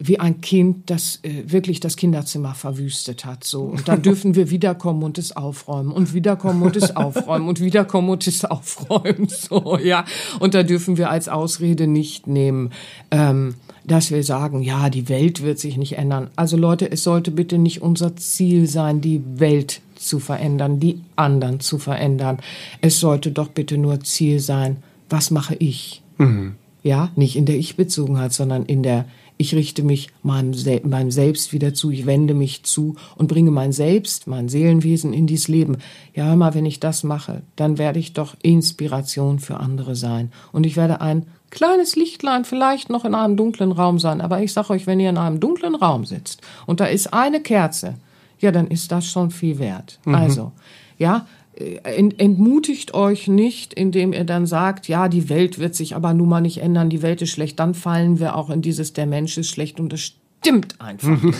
wie 0.00 0.20
ein 0.20 0.40
Kind, 0.40 0.90
das 0.90 1.18
äh, 1.22 1.50
wirklich 1.50 1.80
das 1.80 1.96
Kinderzimmer 1.96 2.54
verwüstet 2.54 3.24
hat. 3.24 3.42
So. 3.42 3.62
Und 3.62 3.88
dann 3.88 4.00
dürfen 4.02 4.36
wir 4.36 4.50
wiederkommen 4.50 5.02
und 5.02 5.18
es 5.18 5.36
aufräumen 5.36 5.90
und 5.90 6.14
wiederkommen 6.14 6.62
und 6.62 6.76
es 6.76 6.94
aufräumen 6.94 7.48
und 7.48 7.60
wiederkommen 7.60 8.08
und 8.08 8.26
es 8.26 8.44
aufräumen. 8.44 9.28
So, 9.38 9.78
ja. 9.78 10.04
Und 10.40 10.54
da 10.54 10.62
dürfen 10.62 10.96
wir 10.96 11.10
als 11.10 11.28
Ausrede 11.28 11.86
nicht 11.86 12.26
nehmen, 12.26 12.70
ähm, 13.10 13.54
dass 13.84 14.10
wir 14.10 14.22
sagen, 14.22 14.62
ja, 14.62 14.90
die 14.90 15.08
Welt 15.08 15.42
wird 15.42 15.58
sich 15.58 15.76
nicht 15.76 15.96
ändern. 15.96 16.28
Also 16.36 16.56
Leute, 16.56 16.90
es 16.90 17.02
sollte 17.02 17.30
bitte 17.30 17.56
nicht 17.56 17.82
unser 17.82 18.16
Ziel 18.16 18.66
sein, 18.66 19.00
die 19.00 19.22
Welt 19.36 19.80
zu 19.94 20.18
verändern, 20.18 20.80
die 20.80 21.00
anderen 21.16 21.60
zu 21.60 21.78
verändern. 21.78 22.38
Es 22.80 23.00
sollte 23.00 23.30
doch 23.30 23.48
bitte 23.48 23.78
nur 23.78 24.00
Ziel 24.00 24.40
sein, 24.40 24.78
was 25.08 25.30
mache 25.30 25.54
ich? 25.56 26.02
Mhm. 26.18 26.54
Ja, 26.82 27.10
nicht 27.16 27.36
in 27.36 27.46
der 27.46 27.56
Ich-Bezogenheit, 27.56 28.32
sondern 28.32 28.66
in 28.66 28.82
der 28.82 29.06
ich 29.38 29.54
richte 29.54 29.82
mich 29.82 30.10
meinem, 30.22 30.52
Se 30.52 30.80
meinem 30.84 31.10
Selbst 31.10 31.52
wieder 31.52 31.72
zu, 31.72 31.90
ich 31.90 32.04
wende 32.06 32.34
mich 32.34 32.64
zu 32.64 32.96
und 33.16 33.28
bringe 33.28 33.50
mein 33.50 33.72
Selbst, 33.72 34.26
mein 34.26 34.48
Seelenwesen 34.48 35.12
in 35.12 35.26
dieses 35.26 35.48
Leben. 35.48 35.78
Ja, 36.14 36.26
hör 36.26 36.36
mal, 36.36 36.54
wenn 36.54 36.66
ich 36.66 36.80
das 36.80 37.04
mache, 37.04 37.42
dann 37.56 37.78
werde 37.78 38.00
ich 38.00 38.12
doch 38.12 38.34
Inspiration 38.42 39.38
für 39.38 39.58
andere 39.58 39.94
sein. 39.96 40.32
Und 40.52 40.66
ich 40.66 40.76
werde 40.76 41.00
ein 41.00 41.26
kleines 41.50 41.96
Lichtlein 41.96 42.44
vielleicht 42.44 42.90
noch 42.90 43.04
in 43.04 43.14
einem 43.14 43.36
dunklen 43.36 43.72
Raum 43.72 43.98
sein. 43.98 44.20
Aber 44.20 44.42
ich 44.42 44.52
sage 44.52 44.70
euch, 44.70 44.86
wenn 44.86 45.00
ihr 45.00 45.10
in 45.10 45.18
einem 45.18 45.40
dunklen 45.40 45.76
Raum 45.76 46.04
sitzt 46.04 46.42
und 46.66 46.80
da 46.80 46.86
ist 46.86 47.14
eine 47.14 47.40
Kerze, 47.40 47.94
ja, 48.40 48.52
dann 48.52 48.66
ist 48.66 48.92
das 48.92 49.06
schon 49.06 49.30
viel 49.30 49.58
wert. 49.58 49.98
Mhm. 50.04 50.14
Also, 50.14 50.52
ja, 50.98 51.26
entmutigt 51.58 52.94
euch 52.94 53.26
nicht, 53.26 53.74
indem 53.74 54.12
ihr 54.12 54.24
dann 54.24 54.46
sagt, 54.46 54.86
ja, 54.86 55.08
die 55.08 55.28
Welt 55.28 55.58
wird 55.58 55.74
sich 55.74 55.96
aber 55.96 56.14
nun 56.14 56.28
mal 56.28 56.40
nicht 56.40 56.58
ändern, 56.58 56.90
die 56.90 57.02
Welt 57.02 57.20
ist 57.22 57.30
schlecht, 57.30 57.58
dann 57.58 57.74
fallen 57.74 58.20
wir 58.20 58.36
auch 58.36 58.50
in 58.50 58.62
dieses, 58.62 58.92
der 58.92 59.06
Mensch 59.06 59.36
ist 59.38 59.50
schlecht 59.50 59.80
und 59.80 59.92
das 59.92 60.12
stimmt 60.40 60.80
einfach 60.80 61.22
nicht. 61.22 61.38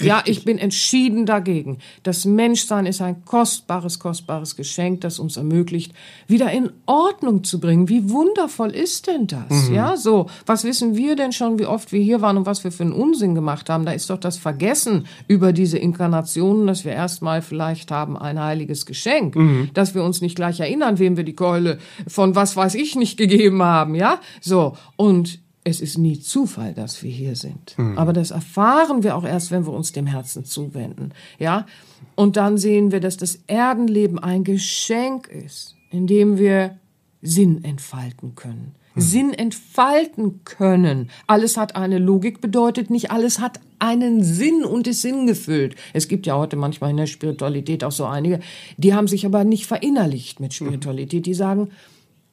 ja, 0.00 0.22
ich 0.24 0.44
bin 0.44 0.58
entschieden 0.58 1.26
dagegen. 1.26 1.78
Das 2.02 2.24
Menschsein 2.24 2.86
ist 2.86 3.00
ein 3.00 3.24
kostbares, 3.24 3.98
kostbares 3.98 4.56
Geschenk, 4.56 5.00
das 5.02 5.18
uns 5.18 5.36
ermöglicht, 5.36 5.92
wieder 6.26 6.50
in 6.50 6.70
Ordnung 6.86 7.44
zu 7.44 7.60
bringen. 7.60 7.88
Wie 7.88 8.10
wundervoll 8.10 8.70
ist 8.70 9.06
denn 9.06 9.26
das? 9.26 9.68
Mhm. 9.68 9.74
Ja, 9.74 9.96
so. 9.96 10.26
Was 10.46 10.64
wissen 10.64 10.96
wir 10.96 11.16
denn 11.16 11.32
schon, 11.32 11.58
wie 11.58 11.66
oft 11.66 11.92
wir 11.92 12.00
hier 12.00 12.20
waren 12.20 12.36
und 12.36 12.46
was 12.46 12.64
wir 12.64 12.72
für 12.72 12.82
einen 12.82 12.92
Unsinn 12.92 13.34
gemacht 13.34 13.70
haben? 13.70 13.84
Da 13.84 13.92
ist 13.92 14.10
doch 14.10 14.18
das 14.18 14.36
Vergessen 14.36 15.06
über 15.28 15.52
diese 15.52 15.78
Inkarnationen, 15.78 16.66
dass 16.66 16.84
wir 16.84 16.92
erstmal 16.92 17.42
vielleicht 17.42 17.90
haben 17.90 18.16
ein 18.16 18.40
heiliges 18.40 18.86
Geschenk, 18.86 19.36
mhm. 19.36 19.70
dass 19.74 19.94
wir 19.94 20.02
uns 20.02 20.20
nicht 20.20 20.36
gleich 20.36 20.60
erinnern, 20.60 20.98
wem 20.98 21.16
wir 21.16 21.24
die 21.24 21.34
Keule 21.34 21.78
von 22.06 22.34
was 22.34 22.56
weiß 22.56 22.74
ich 22.74 22.96
nicht 22.96 23.16
gegeben 23.16 23.62
haben, 23.62 23.94
ja? 23.94 24.20
So. 24.40 24.76
Und 24.96 25.40
es 25.64 25.80
ist 25.80 25.98
nie 25.98 26.18
Zufall, 26.20 26.72
dass 26.72 27.02
wir 27.02 27.10
hier 27.10 27.36
sind. 27.36 27.76
Mhm. 27.76 27.98
Aber 27.98 28.12
das 28.12 28.30
erfahren 28.30 29.02
wir 29.02 29.16
auch 29.16 29.24
erst, 29.24 29.50
wenn 29.50 29.66
wir 29.66 29.72
uns 29.72 29.92
dem 29.92 30.06
Herzen 30.06 30.44
zuwenden. 30.44 31.12
Ja? 31.38 31.66
Und 32.14 32.36
dann 32.36 32.56
sehen 32.56 32.92
wir, 32.92 33.00
dass 33.00 33.16
das 33.16 33.40
Erdenleben 33.46 34.18
ein 34.18 34.44
Geschenk 34.44 35.28
ist, 35.28 35.76
in 35.90 36.06
dem 36.06 36.38
wir 36.38 36.78
Sinn 37.20 37.62
entfalten 37.62 38.34
können. 38.34 38.74
Mhm. 38.94 39.00
Sinn 39.00 39.34
entfalten 39.34 40.44
können. 40.44 41.10
Alles 41.26 41.58
hat 41.58 41.76
eine 41.76 41.98
Logik, 41.98 42.40
bedeutet 42.40 42.88
nicht 42.88 43.10
alles 43.10 43.38
hat 43.38 43.60
einen 43.78 44.22
Sinn 44.22 44.64
und 44.64 44.86
ist 44.86 45.02
sinngefühlt. 45.02 45.76
Es 45.92 46.08
gibt 46.08 46.26
ja 46.26 46.36
heute 46.36 46.56
manchmal 46.56 46.90
in 46.90 46.96
der 46.96 47.06
Spiritualität 47.06 47.84
auch 47.84 47.92
so 47.92 48.06
einige, 48.06 48.40
die 48.78 48.94
haben 48.94 49.08
sich 49.08 49.26
aber 49.26 49.44
nicht 49.44 49.66
verinnerlicht 49.66 50.40
mit 50.40 50.54
Spiritualität. 50.54 51.26
Die 51.26 51.34
sagen, 51.34 51.70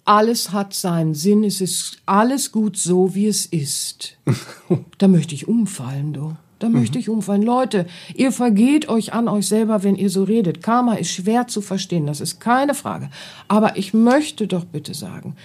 alles 0.08 0.51
hat 0.51 0.74
seinen 0.74 1.14
Sinn, 1.14 1.43
es 1.43 1.62
ist 1.62 1.97
alles 2.05 2.51
gut 2.51 2.78
so, 2.78 3.14
wie 3.14 3.28
es 3.28 3.45
ist. 3.45 4.18
da 4.97 5.08
möchte 5.08 5.36
ich 5.36 5.47
umfallen, 5.47 6.14
du. 6.14 6.36
Da 6.60 6.70
möchte 6.70 6.97
ich 6.97 7.08
umfallen. 7.08 7.43
Leute, 7.43 7.86
ihr 8.16 8.32
vergeht 8.32 8.89
euch 8.89 9.14
an 9.14 9.28
euch 9.28 9.47
selber, 9.47 9.84
wenn 9.84 9.95
ihr 9.95 10.10
so 10.10 10.24
redet. 10.24 10.64
Karma 10.64 10.95
ist 10.95 11.12
schwer 11.12 11.47
zu 11.47 11.62
verstehen, 11.62 12.08
das 12.08 12.20
ist 12.20 12.39
keine 12.39 12.74
Frage. 12.74 13.12
Aber 13.47 13.78
ich 13.78 13.93
möchte 13.93 14.47
doch 14.47 14.66
bitte 14.66 14.95
sagen, 14.95 15.36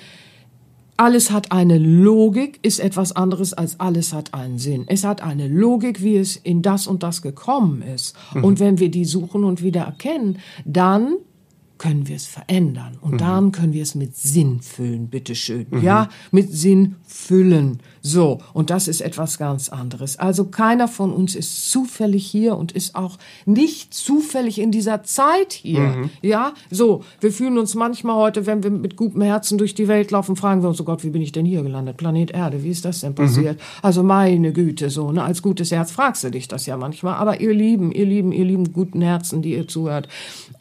alles 0.96 1.30
hat 1.30 1.52
eine 1.52 1.78
Logik, 1.78 2.60
ist 2.62 2.78
etwas 2.78 3.12
anderes 3.12 3.52
als 3.52 3.80
alles 3.80 4.12
hat 4.12 4.32
einen 4.32 4.58
Sinn. 4.58 4.84
Es 4.86 5.04
hat 5.04 5.22
eine 5.22 5.48
Logik, 5.48 6.02
wie 6.02 6.16
es 6.16 6.36
in 6.36 6.62
das 6.62 6.86
und 6.86 7.02
das 7.02 7.20
gekommen 7.20 7.82
ist. 7.82 8.16
Mhm. 8.34 8.44
Und 8.44 8.60
wenn 8.60 8.78
wir 8.78 8.90
die 8.90 9.04
suchen 9.04 9.44
und 9.44 9.62
wieder 9.62 9.82
erkennen, 9.82 10.38
dann 10.64 11.16
können 11.82 12.06
wir 12.06 12.14
es 12.14 12.26
verändern. 12.26 12.96
Und 13.00 13.14
mhm. 13.14 13.18
dann 13.18 13.50
können 13.52 13.72
wir 13.72 13.82
es 13.82 13.96
mit 13.96 14.16
Sinn 14.16 14.60
füllen, 14.60 15.08
bitteschön. 15.08 15.66
Mhm. 15.68 15.82
Ja, 15.82 16.08
mit 16.30 16.52
Sinn 16.52 16.94
füllen. 17.08 17.80
So, 18.02 18.38
und 18.52 18.70
das 18.70 18.86
ist 18.86 19.00
etwas 19.00 19.36
ganz 19.36 19.68
anderes. 19.68 20.16
Also 20.16 20.44
keiner 20.44 20.86
von 20.86 21.12
uns 21.12 21.34
ist 21.34 21.72
zufällig 21.72 22.24
hier 22.24 22.56
und 22.56 22.70
ist 22.70 22.94
auch 22.94 23.18
nicht 23.46 23.94
zufällig 23.94 24.60
in 24.60 24.70
dieser 24.70 25.02
Zeit 25.02 25.52
hier. 25.52 25.80
Mhm. 25.80 26.10
Ja, 26.22 26.54
so, 26.70 27.02
wir 27.20 27.32
fühlen 27.32 27.58
uns 27.58 27.74
manchmal 27.74 28.14
heute, 28.14 28.46
wenn 28.46 28.62
wir 28.62 28.70
mit 28.70 28.96
gutem 28.96 29.22
Herzen 29.22 29.58
durch 29.58 29.74
die 29.74 29.88
Welt 29.88 30.12
laufen, 30.12 30.36
fragen 30.36 30.62
wir 30.62 30.68
uns, 30.68 30.80
oh 30.80 30.84
Gott, 30.84 31.02
wie 31.02 31.10
bin 31.10 31.22
ich 31.22 31.32
denn 31.32 31.46
hier 31.46 31.64
gelandet? 31.64 31.96
Planet 31.96 32.30
Erde, 32.30 32.62
wie 32.62 32.70
ist 32.70 32.84
das 32.84 33.00
denn 33.00 33.16
passiert? 33.16 33.56
Mhm. 33.56 33.62
Also 33.82 34.04
meine 34.04 34.52
Güte, 34.52 34.88
so, 34.88 35.10
ne, 35.10 35.24
als 35.24 35.42
gutes 35.42 35.72
Herz 35.72 35.90
fragst 35.90 36.22
du 36.22 36.30
dich 36.30 36.46
das 36.46 36.66
ja 36.66 36.76
manchmal. 36.76 37.14
Aber 37.14 37.40
ihr 37.40 37.52
Lieben, 37.52 37.90
ihr 37.90 38.06
Lieben, 38.06 38.30
ihr 38.30 38.44
lieben 38.44 38.72
guten 38.72 39.02
Herzen, 39.02 39.42
die 39.42 39.54
ihr 39.54 39.66
zuhört, 39.66 40.06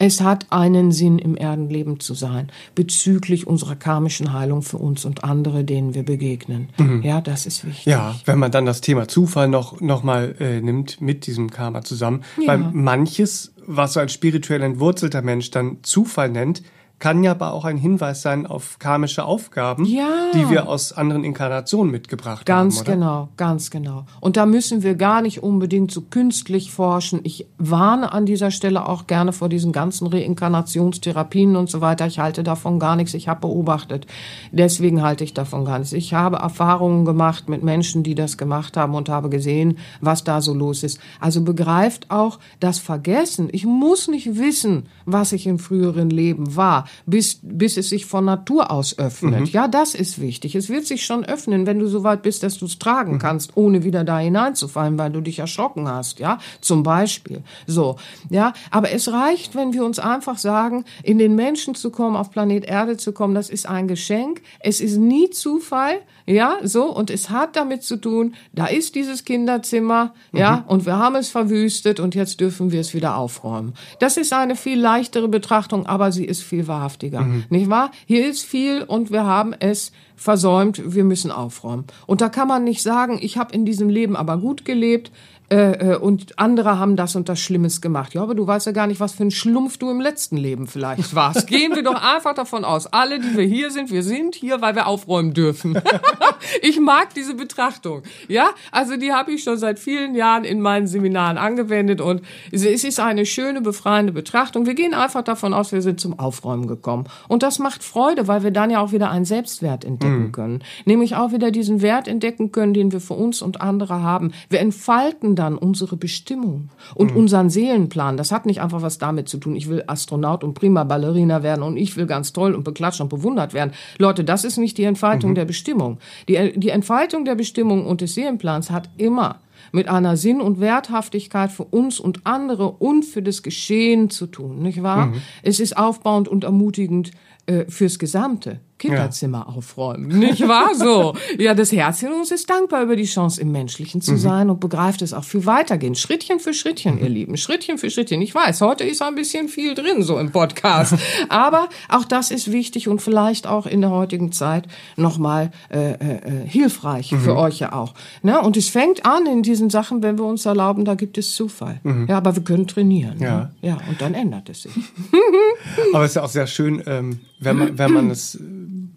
es 0.00 0.20
hat 0.20 0.46
einen 0.50 0.90
Sinn 0.90 1.11
im 1.18 1.36
Erdenleben 1.36 2.00
zu 2.00 2.14
sein, 2.14 2.50
bezüglich 2.74 3.46
unserer 3.46 3.76
karmischen 3.76 4.32
Heilung 4.32 4.62
für 4.62 4.78
uns 4.78 5.04
und 5.04 5.24
andere, 5.24 5.64
denen 5.64 5.94
wir 5.94 6.04
begegnen. 6.04 6.68
Mhm. 6.78 7.02
Ja, 7.02 7.20
das 7.20 7.46
ist 7.46 7.64
wichtig. 7.64 7.86
Ja, 7.86 8.14
wenn 8.24 8.38
man 8.38 8.50
dann 8.50 8.66
das 8.66 8.80
Thema 8.80 9.08
Zufall 9.08 9.48
noch, 9.48 9.80
noch 9.80 10.02
mal 10.02 10.34
äh, 10.40 10.60
nimmt 10.60 11.00
mit 11.00 11.26
diesem 11.26 11.50
Karma 11.50 11.82
zusammen, 11.82 12.22
ja. 12.40 12.48
weil 12.48 12.58
manches, 12.58 13.52
was 13.66 13.94
so 13.94 14.00
ein 14.00 14.08
spirituell 14.08 14.62
entwurzelter 14.62 15.22
Mensch 15.22 15.50
dann 15.50 15.78
Zufall 15.82 16.30
nennt, 16.30 16.62
kann 17.02 17.24
ja 17.24 17.32
aber 17.32 17.52
auch 17.52 17.64
ein 17.64 17.78
Hinweis 17.78 18.22
sein 18.22 18.46
auf 18.46 18.78
karmische 18.78 19.24
Aufgaben, 19.24 19.84
Ja. 19.86 20.30
die 20.34 20.48
wir 20.48 20.68
aus 20.68 20.92
anderen 20.92 21.24
Inkarnationen 21.24 21.90
mitgebracht 21.90 22.46
Ganz 22.46 22.76
haben. 22.78 22.82
Oder? 22.86 22.92
genau, 22.94 23.28
ganz 23.36 23.70
genau. 23.70 24.04
Und 24.20 24.36
da 24.36 24.46
müssen 24.46 24.84
wir 24.84 24.94
gar 24.94 25.20
nicht 25.20 25.42
unbedingt 25.42 25.90
so 25.90 26.02
künstlich 26.02 26.70
forschen. 26.70 27.18
Ich 27.24 27.48
warne 27.58 28.12
an 28.12 28.24
dieser 28.24 28.52
Stelle 28.52 28.88
auch 28.88 29.08
gerne 29.08 29.32
vor 29.32 29.48
diesen 29.48 29.72
ganzen 29.72 30.06
Reinkarnationstherapien 30.06 31.56
und 31.56 31.68
so 31.68 31.80
weiter. 31.80 32.06
Ich 32.06 32.20
halte 32.20 32.44
davon 32.44 32.78
gar 32.78 32.94
nichts. 32.94 33.14
Ich 33.14 33.26
habe 33.26 33.40
beobachtet. 33.40 34.06
Deswegen 34.52 35.02
halte 35.02 35.24
ich 35.24 35.34
davon 35.34 35.64
gar 35.64 35.80
nichts. 35.80 35.92
Ich 35.92 36.14
habe 36.14 36.36
Erfahrungen 36.36 37.04
gemacht 37.04 37.48
mit 37.48 37.64
Menschen, 37.64 38.04
die 38.04 38.14
das 38.14 38.38
gemacht 38.38 38.76
haben 38.76 38.94
und 38.94 39.08
habe 39.08 39.28
gesehen, 39.28 39.78
was 40.00 40.22
da 40.22 40.40
so 40.40 40.54
los 40.54 40.84
ist. 40.84 41.00
Also 41.18 41.42
begreift 41.42 42.12
auch 42.12 42.38
das 42.60 42.78
Vergessen. 42.78 43.48
Ich 43.50 43.66
muss 43.66 44.06
nicht 44.06 44.38
wissen, 44.38 44.86
was 45.04 45.32
ich 45.32 45.48
im 45.48 45.58
früheren 45.58 46.08
Leben 46.08 46.54
war, 46.54 46.84
bis, 47.06 47.40
bis 47.42 47.76
es 47.76 47.88
sich 47.88 48.06
von 48.06 48.24
Natur 48.24 48.70
aus 48.70 48.98
öffnet. 48.98 49.48
Ja, 49.50 49.68
das 49.68 49.94
ist 49.94 50.20
wichtig. 50.20 50.54
Es 50.54 50.68
wird 50.68 50.86
sich 50.86 51.04
schon 51.04 51.24
öffnen, 51.24 51.66
wenn 51.66 51.78
du 51.78 51.86
so 51.86 52.04
weit 52.04 52.22
bist, 52.22 52.42
dass 52.42 52.58
du 52.58 52.66
es 52.66 52.78
tragen 52.78 53.18
kannst, 53.18 53.56
ohne 53.56 53.84
wieder 53.84 54.04
da 54.04 54.18
hineinzufallen, 54.18 54.98
weil 54.98 55.10
du 55.10 55.20
dich 55.20 55.38
erschrocken 55.38 55.88
hast, 55.88 56.18
ja, 56.18 56.38
zum 56.60 56.82
Beispiel. 56.82 57.42
So, 57.66 57.96
ja, 58.30 58.52
aber 58.70 58.90
es 58.90 59.12
reicht, 59.12 59.54
wenn 59.54 59.72
wir 59.72 59.84
uns 59.84 59.98
einfach 59.98 60.38
sagen, 60.38 60.84
in 61.02 61.18
den 61.18 61.34
Menschen 61.34 61.74
zu 61.74 61.90
kommen, 61.90 62.16
auf 62.16 62.30
Planet 62.30 62.64
Erde 62.64 62.96
zu 62.96 63.12
kommen, 63.12 63.34
das 63.34 63.50
ist 63.50 63.68
ein 63.68 63.88
Geschenk. 63.88 64.42
Es 64.60 64.80
ist 64.80 64.96
nie 64.96 65.30
Zufall, 65.30 66.00
ja, 66.26 66.58
so, 66.62 66.84
und 66.84 67.10
es 67.10 67.30
hat 67.30 67.56
damit 67.56 67.82
zu 67.82 67.96
tun, 67.96 68.34
da 68.52 68.66
ist 68.66 68.94
dieses 68.94 69.24
Kinderzimmer, 69.24 70.14
ja, 70.32 70.64
und 70.68 70.86
wir 70.86 70.98
haben 70.98 71.16
es 71.16 71.30
verwüstet 71.30 72.00
und 72.00 72.14
jetzt 72.14 72.40
dürfen 72.40 72.72
wir 72.72 72.80
es 72.80 72.94
wieder 72.94 73.16
aufräumen. 73.16 73.74
Das 73.98 74.16
ist 74.16 74.32
eine 74.32 74.56
viel 74.56 74.80
leichtere 74.80 75.28
Betrachtung, 75.28 75.86
aber 75.86 76.12
sie 76.12 76.24
ist 76.24 76.42
viel 76.42 76.68
wahrhaftiger, 76.68 77.26
nicht 77.50 77.68
wahr? 77.68 77.90
Hier 78.06 78.28
ist 78.28 78.44
viel 78.44 78.82
und 78.82 79.10
wir 79.10 79.24
haben 79.24 79.54
es 79.58 79.92
versäumt, 80.16 80.94
wir 80.94 81.04
müssen 81.04 81.30
aufräumen. 81.30 81.84
Und 82.06 82.20
da 82.20 82.28
kann 82.28 82.48
man 82.48 82.64
nicht 82.64 82.82
sagen, 82.82 83.18
ich 83.20 83.36
habe 83.38 83.54
in 83.54 83.64
diesem 83.64 83.88
Leben 83.88 84.16
aber 84.16 84.38
gut 84.38 84.64
gelebt, 84.64 85.10
äh, 85.52 85.92
äh, 85.92 85.96
und 85.96 86.38
andere 86.38 86.78
haben 86.78 86.96
das 86.96 87.14
und 87.14 87.28
das 87.28 87.38
Schlimmes 87.38 87.82
gemacht. 87.82 88.14
Ja, 88.14 88.22
aber 88.22 88.34
du 88.34 88.46
weißt 88.46 88.64
ja 88.64 88.72
gar 88.72 88.86
nicht, 88.86 89.00
was 89.00 89.12
für 89.12 89.24
ein 89.24 89.30
Schlumpf 89.30 89.76
du 89.76 89.90
im 89.90 90.00
letzten 90.00 90.38
Leben 90.38 90.66
vielleicht 90.66 91.14
warst. 91.14 91.46
Gehen 91.46 91.74
wir 91.74 91.82
doch 91.82 92.02
einfach 92.02 92.32
davon 92.34 92.64
aus, 92.64 92.86
alle, 92.86 93.20
die 93.20 93.36
wir 93.36 93.44
hier 93.44 93.70
sind, 93.70 93.90
wir 93.90 94.02
sind 94.02 94.34
hier, 94.34 94.62
weil 94.62 94.74
wir 94.74 94.86
aufräumen 94.86 95.34
dürfen. 95.34 95.78
ich 96.62 96.80
mag 96.80 97.12
diese 97.12 97.34
Betrachtung. 97.34 98.02
Ja, 98.28 98.48
also 98.70 98.96
die 98.96 99.12
habe 99.12 99.32
ich 99.32 99.42
schon 99.42 99.58
seit 99.58 99.78
vielen 99.78 100.14
Jahren 100.14 100.44
in 100.44 100.62
meinen 100.62 100.86
Seminaren 100.86 101.36
angewendet 101.36 102.00
und 102.00 102.22
es 102.50 102.64
ist 102.64 102.98
eine 102.98 103.26
schöne, 103.26 103.60
befreiende 103.60 104.12
Betrachtung. 104.12 104.64
Wir 104.64 104.74
gehen 104.74 104.94
einfach 104.94 105.22
davon 105.22 105.52
aus, 105.52 105.70
wir 105.70 105.82
sind 105.82 106.00
zum 106.00 106.18
Aufräumen 106.18 106.66
gekommen. 106.66 107.04
Und 107.28 107.42
das 107.42 107.58
macht 107.58 107.84
Freude, 107.84 108.26
weil 108.26 108.42
wir 108.42 108.52
dann 108.52 108.70
ja 108.70 108.80
auch 108.80 108.92
wieder 108.92 109.10
einen 109.10 109.26
Selbstwert 109.26 109.84
entdecken 109.84 110.32
können. 110.32 110.62
Nämlich 110.86 111.14
auch 111.14 111.32
wieder 111.32 111.50
diesen 111.50 111.82
Wert 111.82 112.08
entdecken 112.08 112.52
können, 112.52 112.72
den 112.72 112.90
wir 112.90 113.00
für 113.00 113.14
uns 113.14 113.42
und 113.42 113.60
andere 113.60 114.00
haben. 114.00 114.32
Wir 114.48 114.60
entfalten 114.60 115.36
dann 115.42 115.58
unsere 115.58 115.96
Bestimmung 115.96 116.70
und 116.94 117.14
unseren 117.14 117.50
Seelenplan. 117.50 118.16
Das 118.16 118.32
hat 118.32 118.46
nicht 118.46 118.62
einfach 118.62 118.80
was 118.80 118.98
damit 118.98 119.28
zu 119.28 119.38
tun, 119.38 119.56
ich 119.56 119.68
will 119.68 119.82
Astronaut 119.86 120.44
und 120.44 120.54
prima 120.54 120.84
Ballerina 120.84 121.42
werden 121.42 121.62
und 121.62 121.76
ich 121.76 121.96
will 121.96 122.06
ganz 122.06 122.32
toll 122.32 122.54
und 122.54 122.64
beklatscht 122.64 123.00
und 123.00 123.08
bewundert 123.08 123.52
werden. 123.52 123.72
Leute, 123.98 124.24
das 124.24 124.44
ist 124.44 124.56
nicht 124.56 124.78
die 124.78 124.84
Entfaltung 124.84 125.34
der 125.34 125.44
Bestimmung. 125.44 125.98
Die, 126.28 126.52
die 126.58 126.70
Entfaltung 126.70 127.24
der 127.24 127.34
Bestimmung 127.34 127.86
und 127.86 128.00
des 128.00 128.14
Seelenplans 128.14 128.70
hat 128.70 128.88
immer 128.96 129.40
mit 129.72 129.88
einer 129.88 130.16
Sinn- 130.16 130.40
und 130.40 130.60
Werthaftigkeit 130.60 131.50
für 131.50 131.64
uns 131.64 131.98
und 131.98 132.26
andere 132.26 132.70
und 132.70 133.04
für 133.04 133.22
das 133.22 133.42
Geschehen 133.42 134.10
zu 134.10 134.26
tun, 134.26 134.62
nicht 134.62 134.82
wahr? 134.82 135.12
Es 135.42 135.60
ist 135.60 135.76
aufbauend 135.76 136.28
und 136.28 136.44
ermutigend 136.44 137.10
äh, 137.46 137.64
fürs 137.68 137.98
Gesamte. 137.98 138.60
Kinderzimmer 138.82 139.48
aufräumen, 139.48 140.18
nicht 140.18 140.46
wahr? 140.48 140.74
So. 140.74 141.14
Ja, 141.38 141.54
das 141.54 141.70
Herz 141.70 142.02
in 142.02 142.12
uns 142.12 142.30
ist 142.30 142.50
dankbar 142.50 142.82
über 142.82 142.96
die 142.96 143.04
Chance, 143.04 143.40
im 143.40 143.52
Menschlichen 143.52 144.00
zu 144.00 144.16
sein 144.16 144.50
und 144.50 144.58
begreift 144.58 145.02
es 145.02 145.12
auch 145.12 145.22
viel 145.22 145.46
weitergehen. 145.46 145.94
Schrittchen 145.94 146.40
für 146.40 146.52
Schrittchen, 146.52 146.98
ihr 147.00 147.08
Lieben. 147.08 147.36
Schrittchen 147.36 147.78
für 147.78 147.90
Schrittchen. 147.90 148.20
Ich 148.22 148.34
weiß, 148.34 148.60
heute 148.60 148.84
ist 148.84 149.00
ein 149.00 149.14
bisschen 149.14 149.48
viel 149.48 149.74
drin, 149.74 150.02
so 150.02 150.18
im 150.18 150.32
Podcast. 150.32 150.94
Aber 151.28 151.68
auch 151.88 152.04
das 152.04 152.30
ist 152.32 152.50
wichtig 152.50 152.88
und 152.88 153.00
vielleicht 153.00 153.46
auch 153.46 153.66
in 153.66 153.80
der 153.82 153.90
heutigen 153.90 154.32
Zeit 154.32 154.66
nochmal 154.96 155.52
äh, 155.70 155.92
äh, 155.92 155.94
äh, 155.94 156.48
hilfreich 156.48 157.14
für 157.22 157.36
euch 157.36 157.60
ja 157.60 157.72
auch. 157.72 157.94
Ne? 158.22 158.40
Und 158.40 158.56
es 158.56 158.68
fängt 158.68 159.06
an 159.06 159.26
in 159.26 159.42
diesen 159.42 159.70
Sachen, 159.70 160.02
wenn 160.02 160.18
wir 160.18 160.24
uns 160.24 160.44
erlauben, 160.44 160.84
da 160.84 160.94
gibt 160.94 161.18
es 161.18 161.34
Zufall. 161.34 161.80
Ja, 162.08 162.16
aber 162.16 162.34
wir 162.34 162.42
können 162.42 162.66
trainieren. 162.66 163.18
Ja. 163.20 163.36
Ne? 163.36 163.50
ja, 163.60 163.78
und 163.88 164.00
dann 164.00 164.14
ändert 164.14 164.48
es 164.48 164.62
sich. 164.62 164.72
Aber 165.94 166.04
es 166.04 166.12
ist 166.12 166.14
ja 166.16 166.22
auch 166.22 166.28
sehr 166.28 166.46
schön, 166.46 166.82
ähm, 166.86 167.20
wenn 167.38 167.56
man, 167.56 167.78
wenn 167.78 167.92
man 167.92 168.10
es 168.10 168.38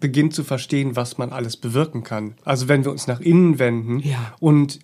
beginnt 0.00 0.34
zu 0.34 0.44
verstehen, 0.44 0.96
was 0.96 1.18
man 1.18 1.30
alles 1.32 1.56
bewirken 1.56 2.02
kann. 2.02 2.34
Also 2.44 2.68
wenn 2.68 2.84
wir 2.84 2.90
uns 2.92 3.06
nach 3.06 3.20
innen 3.20 3.58
wenden 3.58 4.00
Ja. 4.00 4.34
und 4.40 4.78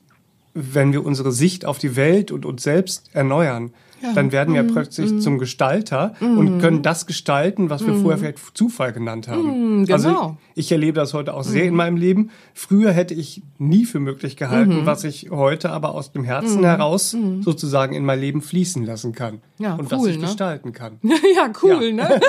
wenn 0.55 0.93
wir 0.93 1.05
unsere 1.05 1.33
Sicht 1.33 1.65
auf 1.65 1.79
die 1.79 1.97
Welt 1.97 2.31
und 2.31 2.45
uns 2.45 2.63
selbst 2.63 3.11
erneuern, 3.15 3.73
dann 4.15 4.33
werden 4.33 4.55
wir 4.55 4.63
plötzlich 4.65 5.21
zum 5.21 5.39
Gestalter 5.39 6.15
und 6.21 6.59
können 6.61 6.83
das 6.83 7.07
gestalten, 7.07 7.71
was 7.71 7.87
wir 7.87 7.95
vorher 7.95 8.19
vielleicht 8.19 8.57
Zufall 8.57 8.93
genannt 8.93 9.29
haben. 9.29 9.85
genau. 9.87 9.93
Also 9.95 10.37
ich, 10.55 10.67
ich 10.67 10.73
erlebe 10.73 10.97
das 10.97 11.15
heute 11.15 11.35
auch 11.35 11.45
sehr 11.45 11.65
in 11.65 11.75
meinem 11.75 11.97
Leben. 11.97 12.31
Früher 12.55 12.93
hätte 12.93 13.15
ich 13.15 13.43
nie 13.59 13.85
für 13.85 14.01
möglich 14.01 14.37
gehalten, 14.37 14.87
was 14.87 15.05
ich 15.05 15.31
heute 15.31 15.71
aber 15.71 15.95
aus 15.95 16.13
dem 16.13 16.25
Herzen 16.25 16.65
heraus 16.65 17.17
sozusagen 17.41 17.95
in 17.95 18.05
mein 18.05 18.21
Leben 18.21 18.43
fließen 18.43 18.85
lassen 18.85 19.13
kann 19.13 19.41
Ja, 19.59 19.75
und 19.75 19.91
was 19.91 20.01
cool, 20.01 20.11
ich 20.11 20.17
ne? 20.17 20.23
gestalten 20.27 20.73
kann. 20.73 20.99
ja, 21.37 21.51
cool, 21.63 21.93
ne? 21.93 22.21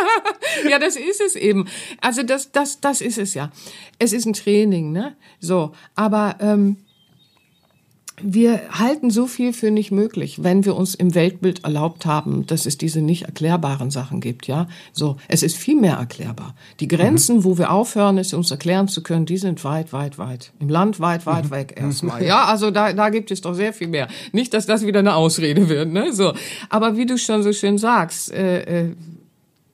ja, 0.70 0.78
das 0.78 0.96
ist 0.96 1.20
es 1.20 1.36
eben. 1.36 1.66
Also 2.00 2.22
das, 2.22 2.52
das, 2.52 2.80
das 2.80 3.00
ist 3.00 3.18
es 3.18 3.34
ja. 3.34 3.50
Es 3.98 4.12
ist 4.12 4.26
ein 4.26 4.32
Training, 4.32 4.92
ne? 4.92 5.14
So, 5.40 5.72
aber 5.94 6.36
ähm, 6.40 6.76
wir 8.22 8.60
halten 8.70 9.10
so 9.10 9.26
viel 9.26 9.52
für 9.52 9.70
nicht 9.70 9.90
möglich, 9.90 10.42
wenn 10.42 10.64
wir 10.64 10.76
uns 10.76 10.94
im 10.94 11.14
Weltbild 11.14 11.64
erlaubt 11.64 12.06
haben, 12.06 12.46
dass 12.46 12.66
es 12.66 12.78
diese 12.78 13.00
nicht 13.00 13.24
erklärbaren 13.24 13.90
Sachen 13.90 14.20
gibt, 14.20 14.46
ja. 14.46 14.68
So, 14.92 15.16
es 15.28 15.42
ist 15.42 15.56
viel 15.56 15.76
mehr 15.76 15.94
erklärbar. 15.94 16.54
Die 16.80 16.88
Grenzen, 16.88 17.44
wo 17.44 17.58
wir 17.58 17.70
aufhören, 17.70 18.18
es 18.18 18.32
uns 18.34 18.50
erklären 18.50 18.88
zu 18.88 19.02
können, 19.02 19.26
die 19.26 19.38
sind 19.38 19.64
weit, 19.64 19.92
weit, 19.92 20.18
weit. 20.18 20.52
Im 20.60 20.68
Land 20.68 21.00
weit, 21.00 21.26
weit 21.26 21.50
weg 21.50 21.74
erstmal. 21.76 22.20
Ja, 22.30 22.44
also 22.44 22.70
da, 22.70 22.92
da 22.92 23.08
gibt 23.08 23.30
es 23.30 23.40
doch 23.40 23.54
sehr 23.54 23.72
viel 23.72 23.88
mehr. 23.88 24.06
Nicht, 24.32 24.54
dass 24.54 24.66
das 24.66 24.86
wieder 24.86 25.00
eine 25.00 25.14
Ausrede 25.14 25.68
wird, 25.68 25.90
ne? 25.90 26.12
So. 26.12 26.32
Aber 26.68 26.96
wie 26.96 27.06
du 27.06 27.18
schon 27.18 27.42
so 27.42 27.52
schön 27.52 27.78
sagst, 27.78 28.32
äh, 28.32 28.84
äh, 28.84 28.94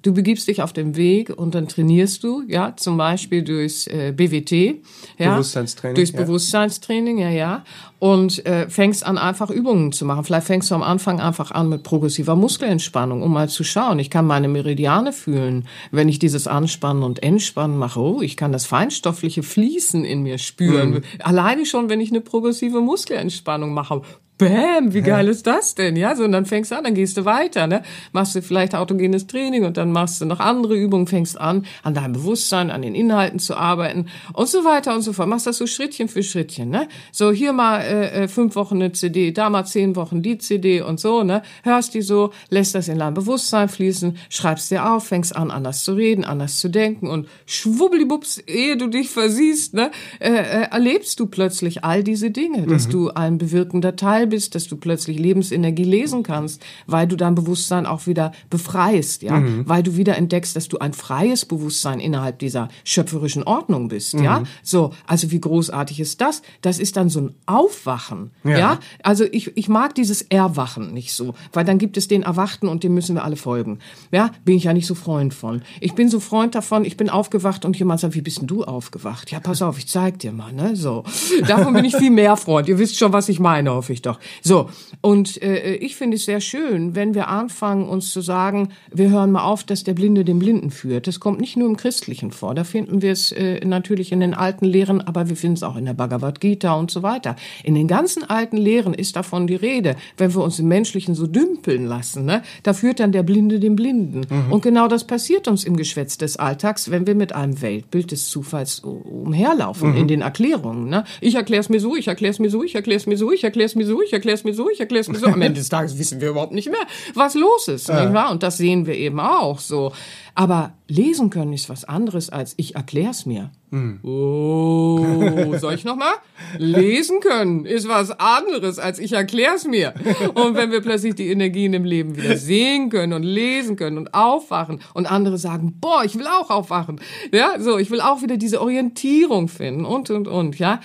Du 0.07 0.15
begibst 0.15 0.47
dich 0.47 0.63
auf 0.63 0.73
den 0.73 0.95
Weg 0.95 1.31
und 1.37 1.57
dann 1.57 1.67
trainierst 1.67 2.23
du, 2.23 2.45
ja, 2.47 2.77
zum 2.77 2.97
Beispiel 2.97 3.43
durchs 3.43 3.89
äh, 3.89 4.13
BWT, 4.17 4.77
ja, 5.19 5.33
Bewusstseinstraining, 5.33 5.97
durchs 5.97 6.13
ja. 6.13 6.23
Bewusstseinstraining, 6.23 7.19
ja, 7.19 7.31
ja, 7.31 7.65
und 7.99 8.47
äh, 8.47 8.71
fängst 8.71 9.05
an 9.05 9.19
einfach 9.19 9.51
Übungen 9.51 9.91
zu 9.91 10.05
machen. 10.05 10.23
Vielleicht 10.23 10.47
fängst 10.47 10.71
du 10.71 10.77
am 10.77 10.85
Anfang 10.85 11.21
einfach 11.21 11.51
an 11.51 11.69
mit 11.71 11.83
progressiver 11.83 12.37
Muskelentspannung, 12.37 13.25
um 13.25 13.33
mal 13.33 13.49
zu 13.49 13.65
schauen. 13.65 13.99
Ich 13.99 14.09
kann 14.09 14.29
meine 14.29 14.47
Meridiane 14.47 15.13
fühlen, 15.13 15.67
wenn 15.91 16.09
ich 16.09 16.21
dieses 16.21 16.47
Anspannen 16.47 17.03
und 17.03 17.25
Entspannen 17.25 17.77
mache. 17.77 17.99
Oh, 17.99 18.23
ich 18.23 18.37
kann 18.37 18.53
das 18.53 18.65
feinstoffliche 18.65 19.43
Fließen 19.43 20.05
in 20.05 20.23
mir 20.23 20.39
spüren. 20.39 20.91
Mhm. 20.91 21.03
Alleine 21.19 21.67
schon, 21.67 21.89
wenn 21.89 22.01
ich 22.01 22.11
eine 22.11 22.21
progressive 22.21 22.81
Muskelentspannung 22.81 23.75
mache. 23.75 24.03
Bäm, 24.39 24.93
wie 24.93 25.01
geil 25.01 25.29
ist 25.29 25.47
das 25.47 25.75
denn? 25.75 25.97
Ja, 25.97 26.15
so 26.15 26.25
und 26.25 26.33
dann 26.33 26.45
fängst 26.45 26.71
du 26.71 26.77
an, 26.77 26.85
dann 26.85 26.95
gehst 26.95 27.17
du 27.17 27.25
weiter, 27.25 27.67
ne? 27.67 27.83
Machst 28.13 28.35
du 28.35 28.43
vielleicht 28.43 28.75
autogenes 28.75 29.27
Training 29.27 29.65
und 29.65 29.79
dann 29.79 29.93
machst 29.93 30.21
du 30.21 30.27
noch 30.27 30.41
andere 30.41 30.77
Übungen, 30.77 31.07
fängst 31.07 31.41
an, 31.41 31.65
an 31.83 31.95
deinem 31.95 32.13
Bewusstsein, 32.13 32.71
an 32.71 32.83
den 32.83 32.95
Inhalten 32.95 33.39
zu 33.39 33.57
arbeiten 33.57 34.09
und 34.35 34.47
so 34.47 34.63
weiter 34.63 34.95
und 34.95 35.01
so 35.01 35.15
fort. 35.15 35.29
Machst 35.29 35.47
das 35.47 35.57
so 35.57 35.67
Schrittchen 35.67 36.09
für 36.09 36.23
Schrittchen, 36.23 36.69
ne? 36.69 36.87
So 37.13 37.33
hier 37.33 37.55
mal 37.55 37.81
äh, 37.81 38.25
äh, 38.25 38.29
fünf 38.29 38.57
Wochen 38.57 38.75
eine 38.75 38.93
CD, 38.93 39.33
da 39.33 39.49
mal 39.49 39.65
zehn 39.65 39.97
Wochen 39.97 40.21
die 40.21 40.37
CD 40.37 40.83
und 40.83 41.01
so, 41.01 41.23
ne? 41.23 41.41
Hörst 41.63 41.95
die 41.95 42.03
so, 42.03 42.31
lässt 42.51 42.75
das 42.75 42.89
in 42.89 42.99
dein 42.99 43.15
Bewusstsein 43.15 43.71
fließen, 43.71 44.19
schreibst 44.29 44.71
dir 44.71 44.93
auf, 44.93 45.07
fängst 45.07 45.35
an, 45.35 45.51
anders 45.51 45.83
zu 45.83 45.95
reden, 45.95 46.27
anders 46.27 46.59
zu 46.59 46.69
denken 46.69 47.07
und 47.07 47.27
schwubbelibups, 47.47 48.37
ehe 48.47 48.77
du 48.77 48.89
dich 48.89 49.09
versiehst, 49.09 49.73
ne? 49.73 49.91
Äh, 50.21 50.29
äh, 50.29 50.69
erlebst 50.71 51.21
du 51.21 51.27
plötzlich 51.27 51.85
all 51.85 52.05
diese 52.05 52.31
Dinge, 52.31 52.67
dass 52.67 52.91
du 52.91 53.09
ein 53.09 53.39
bewirkender 53.39 53.97
Teil 53.97 54.26
bist, 54.27 54.55
dass 54.55 54.69
du 54.69 54.77
plötzlich 54.77 55.19
Lebensenergie 55.19 55.85
lesen 55.85 56.23
kannst, 56.23 56.63
weil 56.87 57.07
du 57.07 57.17
dein 57.17 57.35
Bewusstsein 57.35 57.87
auch 57.87 58.07
wieder 58.07 58.33
befreist, 58.51 59.23
ja, 59.23 59.43
weil 59.65 59.83
du 59.83 59.97
wieder 59.97 60.17
entdeckst, 60.17 60.57
dass 60.57 60.69
du 60.69 60.79
ein 60.79 60.93
freies 60.93 61.45
Bewusstsein 61.45 62.01
innerhalb 62.01 62.39
dieser 62.39 62.69
schöpferischen 62.85 63.45
Ordnung 63.45 63.89
bist, 63.89 64.15
ja. 64.15 64.43
So, 64.63 64.93
also 65.07 65.31
wie 65.31 65.41
großartig 65.41 66.01
ist 66.01 66.21
das? 66.21 66.43
Das 66.63 66.79
ist 66.79 66.97
dann 66.97 67.09
so 67.09 67.21
ein 67.21 67.35
Aufwachen, 67.47 68.31
ja. 68.45 68.59
Ja. 68.59 68.79
Also 69.03 69.25
ich, 69.31 69.57
ich 69.57 69.69
mag 69.69 69.95
dieses 69.95 70.23
Erwachen 70.23 70.93
nicht 70.93 71.13
so, 71.13 71.35
weil 71.53 71.65
dann 71.65 71.79
gibt 71.79 71.97
es 71.97 72.09
den 72.09 72.23
Erwachten 72.23 72.69
und 72.69 72.83
dem 72.83 72.95
müssen 72.95 73.15
wir 73.15 73.25
alle 73.25 73.37
folgen. 73.37 73.79
Ja, 74.11 74.31
bin 74.45 74.57
ich 74.57 74.65
ja 74.65 74.73
nicht 74.73 74.87
so 74.87 74.95
Freund 74.95 75.35
von. 75.35 75.63
Ich 75.81 75.95
bin 75.95 76.09
so 76.09 76.21
Freund 76.21 76.55
davon, 76.55 76.85
ich 76.85 76.97
bin 76.97 77.11
aufgewacht 77.11 77.65
und 77.65 77.79
jemand 77.79 78.01
sagt, 78.01 78.15
wie 78.15 78.21
bist 78.21 78.41
denn 78.41 78.47
du 78.47 78.65
aufgewacht? 78.65 79.31
Ja, 79.31 79.41
pass 79.41 79.63
auf, 79.63 79.79
ich 79.79 79.87
zeig 79.87 80.19
dir 80.19 80.33
mal, 80.33 80.53
ne, 80.53 80.77
so. 80.77 81.05
Davon 81.47 81.75
bin 81.75 81.85
ich 81.85 81.97
viel 81.97 82.11
mehr 82.11 82.37
Freund. 82.37 82.69
Ihr 82.69 82.79
wisst 82.79 82.99
schon, 82.99 83.13
was 83.13 83.29
ich 83.29 83.41
meine, 83.41 83.71
hoffe 83.73 83.93
ich 83.93 84.03
doch. 84.03 84.16
Doch. 84.17 84.21
So, 84.43 84.71
und 85.01 85.43
äh, 85.43 85.75
ich 85.77 85.97
finde 85.97 86.17
es 86.17 86.25
sehr 86.25 86.41
schön, 86.41 86.95
wenn 86.95 87.15
wir 87.15 87.29
anfangen, 87.29 87.89
uns 87.89 88.13
zu 88.13 88.21
sagen, 88.21 88.71
wir 88.93 89.11
hören 89.11 89.33
mal 89.33 89.45
auf, 89.45 89.65
dass 89.65 89.85
der 89.85 89.95
Blinde 89.95 90.25
den 90.25 90.39
Blinden 90.39 90.71
führt. 90.71 91.07
Das 91.07 91.21
kommt 91.21 91.41
nicht 91.41 91.57
nur 91.57 91.69
im 91.69 91.77
Christlichen 91.77 92.31
vor. 92.31 92.55
Da 92.55 92.65
finden 92.65 93.03
wir 93.03 93.13
es 93.13 93.33
äh, 93.33 93.65
natürlich 93.65 94.13
in 94.13 94.21
den 94.21 94.35
alten 94.35 94.65
Lehren, 94.65 95.01
aber 95.01 95.29
wir 95.29 95.37
finden 95.37 95.57
es 95.57 95.63
auch 95.63 95.77
in 95.77 95.85
der 95.85 95.95
Bhagavad 95.95 96.41
Gita 96.41 96.75
und 96.75 96.91
so 96.91 97.03
weiter. 97.03 97.37
In 97.65 97.75
den 97.75 97.89
ganzen 97.89 98.25
alten 98.25 98.57
Lehren 98.57 98.95
ist 98.95 99.17
davon 99.17 99.47
die 99.47 99.55
Rede, 99.55 99.97
wenn 100.17 100.35
wir 100.35 100.43
uns 100.43 100.59
im 100.59 100.69
Menschlichen 100.69 101.15
so 101.15 101.27
dümpeln 101.27 101.87
lassen, 101.87 102.25
ne, 102.25 102.43
da 102.63 102.73
führt 102.73 103.01
dann 103.01 103.13
der 103.13 103.23
Blinde 103.23 103.61
den 103.61 103.77
Blinden. 103.77 104.23
Mhm. 104.29 104.53
Und 104.53 104.63
genau 104.63 104.89
das 104.89 105.05
passiert 105.05 105.49
uns 105.49 105.65
im 105.65 105.77
Geschwätz 105.77 106.19
des 106.19 106.37
Alltags, 106.37 106.91
wenn 106.91 107.07
wir 107.07 107.15
mit 107.15 107.35
einem 107.35 107.61
Weltbild 107.61 108.11
des 108.11 108.29
Zufalls 108.29 108.81
umherlaufen 108.81 109.91
mhm. 109.91 109.97
in 109.97 110.09
den 110.09 110.21
Erklärungen. 110.23 110.89
Ne? 110.89 111.05
Ich 111.21 111.35
erkläre 111.35 111.61
es 111.61 111.69
mir 111.69 111.81
so, 111.81 111.97
ich 111.97 112.09
erkläre 112.09 112.31
es 112.31 112.39
mir 112.39 112.51
so, 112.51 112.63
ich 112.63 112.75
erkläre 112.75 112.97
es 112.97 113.07
mir 113.07 113.17
so, 113.17 113.33
ich 113.33 113.45
erkläre 113.45 113.67
es 113.67 113.75
mir 113.75 113.87
so, 113.87 114.03
ich 114.07 114.13
erkläre 114.13 114.37
es 114.37 114.45
mir 114.45 114.55
so, 114.55 114.71
ich 114.71 114.81
erkläre 114.81 115.03
es 115.03 115.09
mir 115.09 115.19
so. 115.19 115.27
Am 115.27 115.43
Ende 115.43 115.61
des 115.61 115.69
Tages 115.69 115.99
wissen 115.99 116.21
wir 116.21 116.31
überhaupt 116.31 116.53
nicht 116.53 116.71
mehr, 116.71 116.87
was 117.15 117.35
los 117.35 117.69
ist. 117.69 117.89
Ja. 117.89 118.03
Nicht 118.03 118.15
wahr? 118.15 118.31
Und 118.31 118.43
das 118.43 118.57
sehen 118.57 118.87
wir 118.87 118.95
eben 118.95 119.21
auch 119.21 119.59
so. 119.59 119.93
Aber 120.35 120.75
lesen 120.87 121.31
können 121.31 121.53
ist 121.53 121.69
was 121.69 121.85
anderes 121.85 122.31
als 122.31 122.55
ich 122.57 122.75
erklär's 122.75 123.27
mir. 123.27 123.51
Mhm. 123.71 124.01
Oh, 124.03 125.57
soll 125.59 125.75
ich 125.75 125.85
noch 125.85 125.97
mal? 125.97 126.13
lesen 126.59 127.21
können 127.21 127.65
ist 127.65 127.89
was 127.89 128.11
anderes 128.11 128.79
als 128.79 128.99
ich 128.99 129.13
erklär's 129.13 129.67
mir. 129.67 129.95
Und 130.35 130.55
wenn 130.55 130.71
wir 130.71 130.81
plötzlich 130.81 131.15
die 131.15 131.29
Energien 131.29 131.75
im 131.75 131.85
Leben 131.85 132.17
wieder 132.17 132.37
sehen 132.37 132.91
können 132.91 133.13
und 133.13 133.23
lesen 133.23 133.77
können 133.77 133.99
und 133.99 134.15
aufwachen 134.15 134.81
und 134.95 135.11
andere 135.11 135.39
sagen, 135.39 135.75
boah, 135.81 136.05
ich 136.05 136.19
will 136.19 136.27
auch 136.27 136.51
aufwachen. 136.51 137.01
Ja, 137.33 137.59
so, 137.59 137.79
ich 137.79 137.91
will 137.91 138.01
auch 138.01 138.23
wieder 138.23 138.37
diese 138.37 138.61
Orientierung 138.61 139.49
finden 139.49 139.85
und 139.85 140.11
und 140.11 140.29
und, 140.29 140.59
ja 140.59 140.81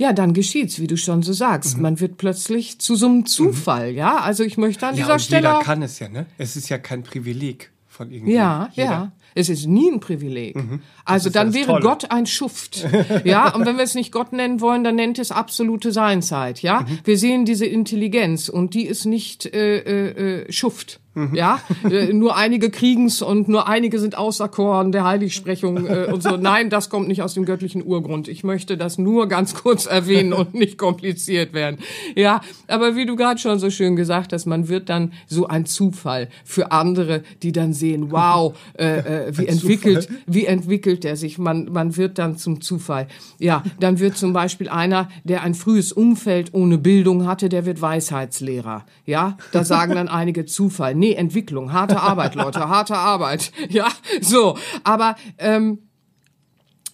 ja, 0.00 0.14
dann 0.14 0.32
geschieht's, 0.32 0.80
wie 0.80 0.86
du 0.86 0.96
schon 0.96 1.22
so 1.22 1.34
sagst. 1.34 1.76
Mhm. 1.76 1.82
Man 1.82 2.00
wird 2.00 2.16
plötzlich 2.16 2.78
zu 2.78 2.96
so 2.96 3.04
einem 3.04 3.26
Zufall, 3.26 3.92
mhm. 3.92 3.98
ja. 3.98 4.16
Also 4.16 4.44
ich 4.44 4.56
möchte 4.56 4.86
an 4.86 4.96
ja, 4.96 5.02
dieser 5.02 5.18
Stelle. 5.18 5.48
Jeder 5.48 5.60
kann 5.60 5.82
es 5.82 5.98
ja, 5.98 6.08
ne? 6.08 6.24
Es 6.38 6.56
ist 6.56 6.70
ja 6.70 6.78
kein 6.78 7.02
Privileg 7.02 7.70
von 7.86 8.10
irgendwie. 8.10 8.32
Ja, 8.32 8.70
jeder. 8.72 8.90
ja. 8.90 9.12
Es 9.34 9.50
ist 9.50 9.66
nie 9.66 9.90
ein 9.90 10.00
Privileg. 10.00 10.56
Mhm. 10.56 10.80
Also 11.04 11.28
dann 11.28 11.52
wäre 11.52 11.66
Tolle. 11.66 11.82
Gott 11.82 12.10
ein 12.10 12.24
Schuft. 12.24 12.88
ja, 13.24 13.54
und 13.54 13.66
wenn 13.66 13.76
wir 13.76 13.84
es 13.84 13.94
nicht 13.94 14.10
Gott 14.10 14.32
nennen 14.32 14.62
wollen, 14.62 14.84
dann 14.84 14.96
nennt 14.96 15.18
es 15.18 15.32
absolute 15.32 15.92
Seinsheit. 15.92 16.62
Ja, 16.62 16.80
mhm. 16.80 17.00
wir 17.04 17.18
sehen 17.18 17.44
diese 17.44 17.66
Intelligenz 17.66 18.48
und 18.48 18.72
die 18.72 18.86
ist 18.86 19.04
nicht 19.04 19.44
äh, 19.44 19.80
äh, 19.80 20.44
äh 20.46 20.50
Schuft. 20.52 21.00
Mhm. 21.14 21.34
Ja, 21.34 21.60
äh, 21.90 22.12
nur 22.12 22.36
einige 22.36 22.70
kriegen's 22.70 23.20
und 23.20 23.48
nur 23.48 23.66
einige 23.66 23.98
sind 23.98 24.16
auserkoren 24.16 24.92
der 24.92 25.04
Heiligsprechung 25.04 25.88
äh, 25.88 26.06
und 26.12 26.22
so. 26.22 26.36
Nein, 26.36 26.70
das 26.70 26.88
kommt 26.88 27.08
nicht 27.08 27.22
aus 27.22 27.34
dem 27.34 27.44
göttlichen 27.44 27.84
Urgrund. 27.84 28.28
Ich 28.28 28.44
möchte 28.44 28.76
das 28.76 28.96
nur 28.96 29.26
ganz 29.26 29.54
kurz 29.54 29.86
erwähnen 29.86 30.32
und 30.32 30.54
nicht 30.54 30.78
kompliziert 30.78 31.52
werden. 31.52 31.80
Ja, 32.14 32.42
aber 32.68 32.94
wie 32.94 33.06
du 33.06 33.16
gerade 33.16 33.40
schon 33.40 33.58
so 33.58 33.70
schön 33.70 33.96
gesagt 33.96 34.32
hast, 34.32 34.46
man 34.46 34.68
wird 34.68 34.88
dann 34.88 35.12
so 35.26 35.48
ein 35.48 35.66
Zufall 35.66 36.28
für 36.44 36.70
andere, 36.70 37.24
die 37.42 37.50
dann 37.50 37.72
sehen, 37.72 38.12
wow, 38.12 38.56
äh, 38.78 38.98
äh, 38.98 39.32
wie 39.36 39.46
entwickelt, 39.48 40.08
wie 40.26 40.46
entwickelt 40.46 41.04
er 41.04 41.16
sich. 41.16 41.38
Man, 41.38 41.72
man 41.72 41.96
wird 41.96 42.18
dann 42.18 42.36
zum 42.36 42.60
Zufall. 42.60 43.08
Ja, 43.40 43.64
dann 43.80 43.98
wird 43.98 44.16
zum 44.16 44.32
Beispiel 44.32 44.68
einer, 44.68 45.08
der 45.24 45.42
ein 45.42 45.54
frühes 45.54 45.90
Umfeld 45.90 46.54
ohne 46.54 46.78
Bildung 46.78 47.26
hatte, 47.26 47.48
der 47.48 47.66
wird 47.66 47.82
Weisheitslehrer. 47.82 48.86
Ja, 49.06 49.36
da 49.50 49.64
sagen 49.64 49.96
dann 49.96 50.06
einige 50.06 50.44
Zufall 50.44 50.99
nee, 51.00 51.14
Entwicklung, 51.14 51.72
harte 51.72 52.00
Arbeit, 52.00 52.34
Leute, 52.36 52.68
harte 52.68 52.94
Arbeit. 52.96 53.50
Ja, 53.68 53.88
so. 54.20 54.56
Aber 54.84 55.14
ähm, 55.38 55.89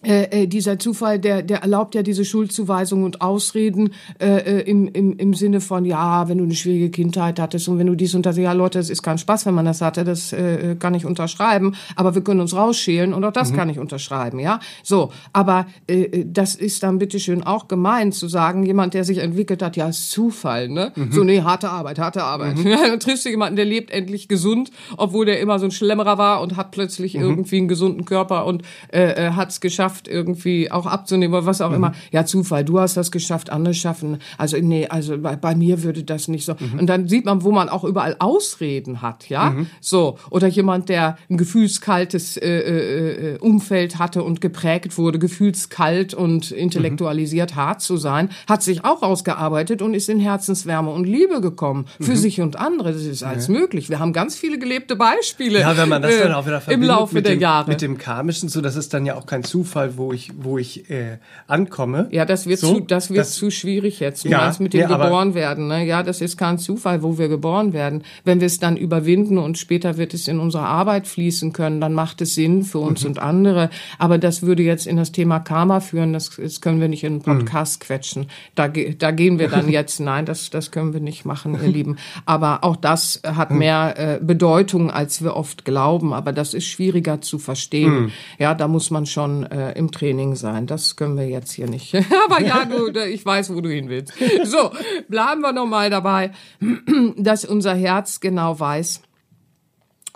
äh, 0.03 0.43
äh, 0.43 0.47
dieser 0.47 0.77
Zufall, 0.77 1.17
der, 1.17 1.41
der 1.41 1.63
erlaubt 1.63 1.95
ja 1.95 2.03
diese 2.03 2.23
Schuldzuweisung 2.23 3.03
und 3.03 3.21
Ausreden 3.21 3.93
äh, 4.19 4.59
äh, 4.59 4.61
im, 4.61 4.87
im, 4.87 5.17
im 5.17 5.33
Sinne 5.33 5.59
von, 5.59 5.85
ja, 5.85 6.29
wenn 6.29 6.37
du 6.37 6.43
eine 6.43 6.53
schwierige 6.53 6.91
Kindheit 6.91 7.39
hattest 7.39 7.67
und 7.67 7.79
wenn 7.79 7.87
du 7.87 7.95
dies 7.95 8.13
und 8.13 8.25
das, 8.25 8.37
ja 8.37 8.53
Leute, 8.53 8.77
es 8.77 8.91
ist 8.91 9.01
kein 9.01 9.17
Spaß, 9.17 9.47
wenn 9.47 9.55
man 9.55 9.65
das 9.65 9.81
hatte, 9.81 10.03
das 10.03 10.33
äh, 10.33 10.75
kann 10.79 10.93
ich 10.93 11.05
unterschreiben, 11.05 11.75
aber 11.95 12.13
wir 12.13 12.23
können 12.23 12.41
uns 12.41 12.55
rausschälen 12.55 13.11
und 13.11 13.23
auch 13.23 13.31
das 13.31 13.51
mhm. 13.51 13.55
kann 13.55 13.69
ich 13.69 13.79
unterschreiben, 13.79 14.39
ja. 14.39 14.59
So, 14.83 15.11
aber 15.33 15.65
äh, 15.87 16.25
das 16.25 16.53
ist 16.53 16.83
dann 16.83 16.99
bitteschön 16.99 17.41
auch 17.41 17.67
gemein 17.67 18.11
zu 18.11 18.27
sagen, 18.27 18.63
jemand, 18.63 18.93
der 18.93 19.03
sich 19.03 19.17
entwickelt 19.17 19.63
hat, 19.63 19.77
ja, 19.77 19.89
ist 19.89 20.11
Zufall, 20.11 20.69
ne? 20.69 20.91
Mhm. 20.95 21.11
So, 21.11 21.23
nee, 21.23 21.41
harte 21.41 21.69
Arbeit, 21.69 21.97
harte 21.97 22.23
Arbeit. 22.23 22.57
Mhm. 22.57 22.63
Dann 22.87 22.99
triffst 22.99 23.25
du 23.25 23.29
jemanden, 23.29 23.55
der 23.55 23.65
lebt 23.65 23.89
endlich 23.89 24.27
gesund, 24.27 24.69
obwohl 24.95 25.25
der 25.25 25.39
immer 25.39 25.57
so 25.57 25.65
ein 25.65 25.71
Schlemmerer 25.71 26.19
war 26.19 26.41
und 26.41 26.55
hat 26.55 26.69
plötzlich 26.69 27.15
mhm. 27.15 27.21
irgendwie 27.21 27.57
einen 27.57 27.67
gesunden 27.67 28.05
Körper 28.05 28.45
und 28.45 28.61
äh, 28.89 29.31
hat 29.31 29.49
es 29.49 29.59
geschafft, 29.59 29.86
geschafft, 29.87 30.07
irgendwie 30.07 30.71
auch 30.71 30.85
abzunehmen 30.85 31.33
oder 31.35 31.45
was 31.45 31.61
auch 31.61 31.69
mhm. 31.69 31.75
immer. 31.75 31.93
Ja, 32.11 32.25
Zufall, 32.25 32.65
du 32.65 32.79
hast 32.79 32.97
das 32.97 33.11
geschafft, 33.11 33.49
andere 33.49 33.73
schaffen. 33.73 34.19
Also 34.37 34.57
nee, 34.57 34.87
also 34.87 35.17
bei, 35.17 35.35
bei 35.35 35.55
mir 35.55 35.83
würde 35.83 36.03
das 36.03 36.27
nicht 36.27 36.45
so. 36.45 36.55
Mhm. 36.59 36.79
Und 36.79 36.87
dann 36.87 37.07
sieht 37.07 37.25
man, 37.25 37.43
wo 37.43 37.51
man 37.51 37.69
auch 37.69 37.83
überall 37.83 38.15
Ausreden 38.19 39.01
hat, 39.01 39.29
ja. 39.29 39.51
Mhm. 39.51 39.67
So. 39.79 40.17
Oder 40.29 40.47
jemand, 40.47 40.89
der 40.89 41.17
ein 41.29 41.37
gefühlskaltes 41.37 42.37
äh, 42.37 42.47
äh, 42.47 43.35
äh, 43.35 43.37
Umfeld 43.39 43.99
hatte 43.99 44.23
und 44.23 44.41
geprägt 44.41 44.97
wurde, 44.97 45.19
gefühlskalt 45.19 46.13
und 46.13 46.51
intellektualisiert 46.51 47.51
mhm. 47.51 47.55
hart 47.55 47.81
zu 47.81 47.97
sein, 47.97 48.29
hat 48.47 48.63
sich 48.63 48.83
auch 48.83 49.01
ausgearbeitet 49.01 49.81
und 49.81 49.93
ist 49.93 50.09
in 50.09 50.19
Herzenswärme 50.19 50.91
und 50.91 51.05
Liebe 51.05 51.41
gekommen. 51.41 51.85
Für 52.01 52.11
mhm. 52.11 52.15
sich 52.15 52.41
und 52.41 52.57
andere. 52.57 52.93
Das 52.93 53.03
ist 53.03 53.23
alles 53.23 53.47
möglich. 53.47 53.89
Wir 53.89 53.99
haben 53.99 54.13
ganz 54.13 54.35
viele 54.35 54.59
gelebte 54.59 54.95
Beispiele. 54.95 55.59
Ja, 55.59 55.77
wenn 55.77 55.89
man 55.89 56.01
das 56.01 56.17
dann 56.19 56.33
auch 56.33 56.45
wieder 56.45 56.61
verbindet 56.61 56.89
im 56.89 56.95
Laufe 56.95 57.21
der 57.21 57.33
dem, 57.33 57.41
Jahre. 57.41 57.69
Mit 57.69 57.81
dem 57.81 57.97
Karmischen, 57.97 58.49
so 58.49 58.61
dass 58.61 58.75
es 58.75 58.89
dann 58.89 59.05
ja 59.05 59.15
auch 59.15 59.25
kein 59.25 59.43
Zufall 59.43 59.76
Fall, 59.77 59.97
wo 59.97 60.11
ich, 60.11 60.31
wo 60.35 60.57
ich 60.57 60.89
äh, 60.89 61.19
ankomme. 61.45 62.07
Ja, 62.09 62.25
das 62.25 62.47
wird, 62.47 62.59
so, 62.59 62.75
zu, 62.75 62.79
das 62.79 63.09
wird 63.09 63.19
das, 63.19 63.33
zu 63.33 63.51
schwierig 63.51 63.99
jetzt. 63.99 64.25
Du 64.25 64.29
ja, 64.29 64.39
meinst 64.39 64.59
mit 64.59 64.73
dem 64.73 64.81
ja, 64.81 64.87
geboren 64.87 65.35
werden. 65.35 65.67
Ne? 65.67 65.85
Ja, 65.85 66.01
das 66.01 66.19
ist 66.19 66.35
kein 66.35 66.57
Zufall, 66.57 67.03
wo 67.03 67.19
wir 67.19 67.27
geboren 67.27 67.73
werden. 67.73 68.03
Wenn 68.23 68.39
wir 68.39 68.47
es 68.47 68.59
dann 68.59 68.75
überwinden 68.75 69.37
und 69.37 69.59
später 69.59 69.97
wird 69.97 70.15
es 70.15 70.27
in 70.27 70.39
unsere 70.39 70.63
Arbeit 70.63 71.05
fließen 71.07 71.53
können, 71.53 71.79
dann 71.79 71.93
macht 71.93 72.21
es 72.21 72.33
Sinn 72.33 72.63
für 72.63 72.79
uns 72.79 73.03
mhm. 73.03 73.09
und 73.09 73.19
andere. 73.19 73.69
Aber 73.99 74.17
das 74.17 74.41
würde 74.41 74.63
jetzt 74.63 74.87
in 74.87 74.97
das 74.97 75.11
Thema 75.11 75.39
Karma 75.39 75.79
führen. 75.79 76.11
Das, 76.13 76.31
das 76.35 76.59
können 76.59 76.81
wir 76.81 76.87
nicht 76.87 77.03
in 77.03 77.13
einen 77.13 77.21
Podcast 77.21 77.79
mhm. 77.79 77.85
quetschen. 77.85 78.25
Da, 78.55 78.67
da 78.67 79.11
gehen 79.11 79.37
wir 79.37 79.47
dann 79.47 79.69
jetzt. 79.77 79.99
Nein, 79.99 80.25
das, 80.25 80.49
das 80.49 80.71
können 80.71 80.93
wir 80.93 81.01
nicht 81.01 81.23
machen, 81.23 81.53
ihr 81.53 81.69
Lieben. 81.69 81.97
Aber 82.25 82.63
auch 82.63 82.77
das 82.77 83.21
hat 83.23 83.51
mhm. 83.51 83.59
mehr 83.59 83.93
äh, 83.97 84.19
Bedeutung, 84.23 84.89
als 84.89 85.23
wir 85.23 85.35
oft 85.35 85.65
glauben. 85.65 86.13
Aber 86.13 86.33
das 86.33 86.55
ist 86.55 86.65
schwieriger 86.65 87.21
zu 87.21 87.37
verstehen. 87.37 88.05
Mhm. 88.05 88.11
Ja, 88.39 88.55
da 88.55 88.67
muss 88.67 88.89
man 88.89 89.05
schon 89.05 89.43
äh, 89.43 89.66
im 89.75 89.91
Training 89.91 90.35
sein. 90.35 90.67
Das 90.67 90.95
können 90.95 91.17
wir 91.17 91.27
jetzt 91.27 91.51
hier 91.51 91.69
nicht. 91.69 91.95
Aber 92.25 92.41
ja, 92.41 92.65
du, 92.65 92.87
ich 93.05 93.25
weiß, 93.25 93.53
wo 93.53 93.61
du 93.61 93.69
hin 93.69 93.89
willst. 93.89 94.13
So, 94.43 94.71
bleiben 95.07 95.41
wir 95.41 95.53
nochmal 95.53 95.89
dabei, 95.89 96.31
dass 97.17 97.45
unser 97.45 97.75
Herz 97.75 98.19
genau 98.19 98.59
weiß, 98.59 99.01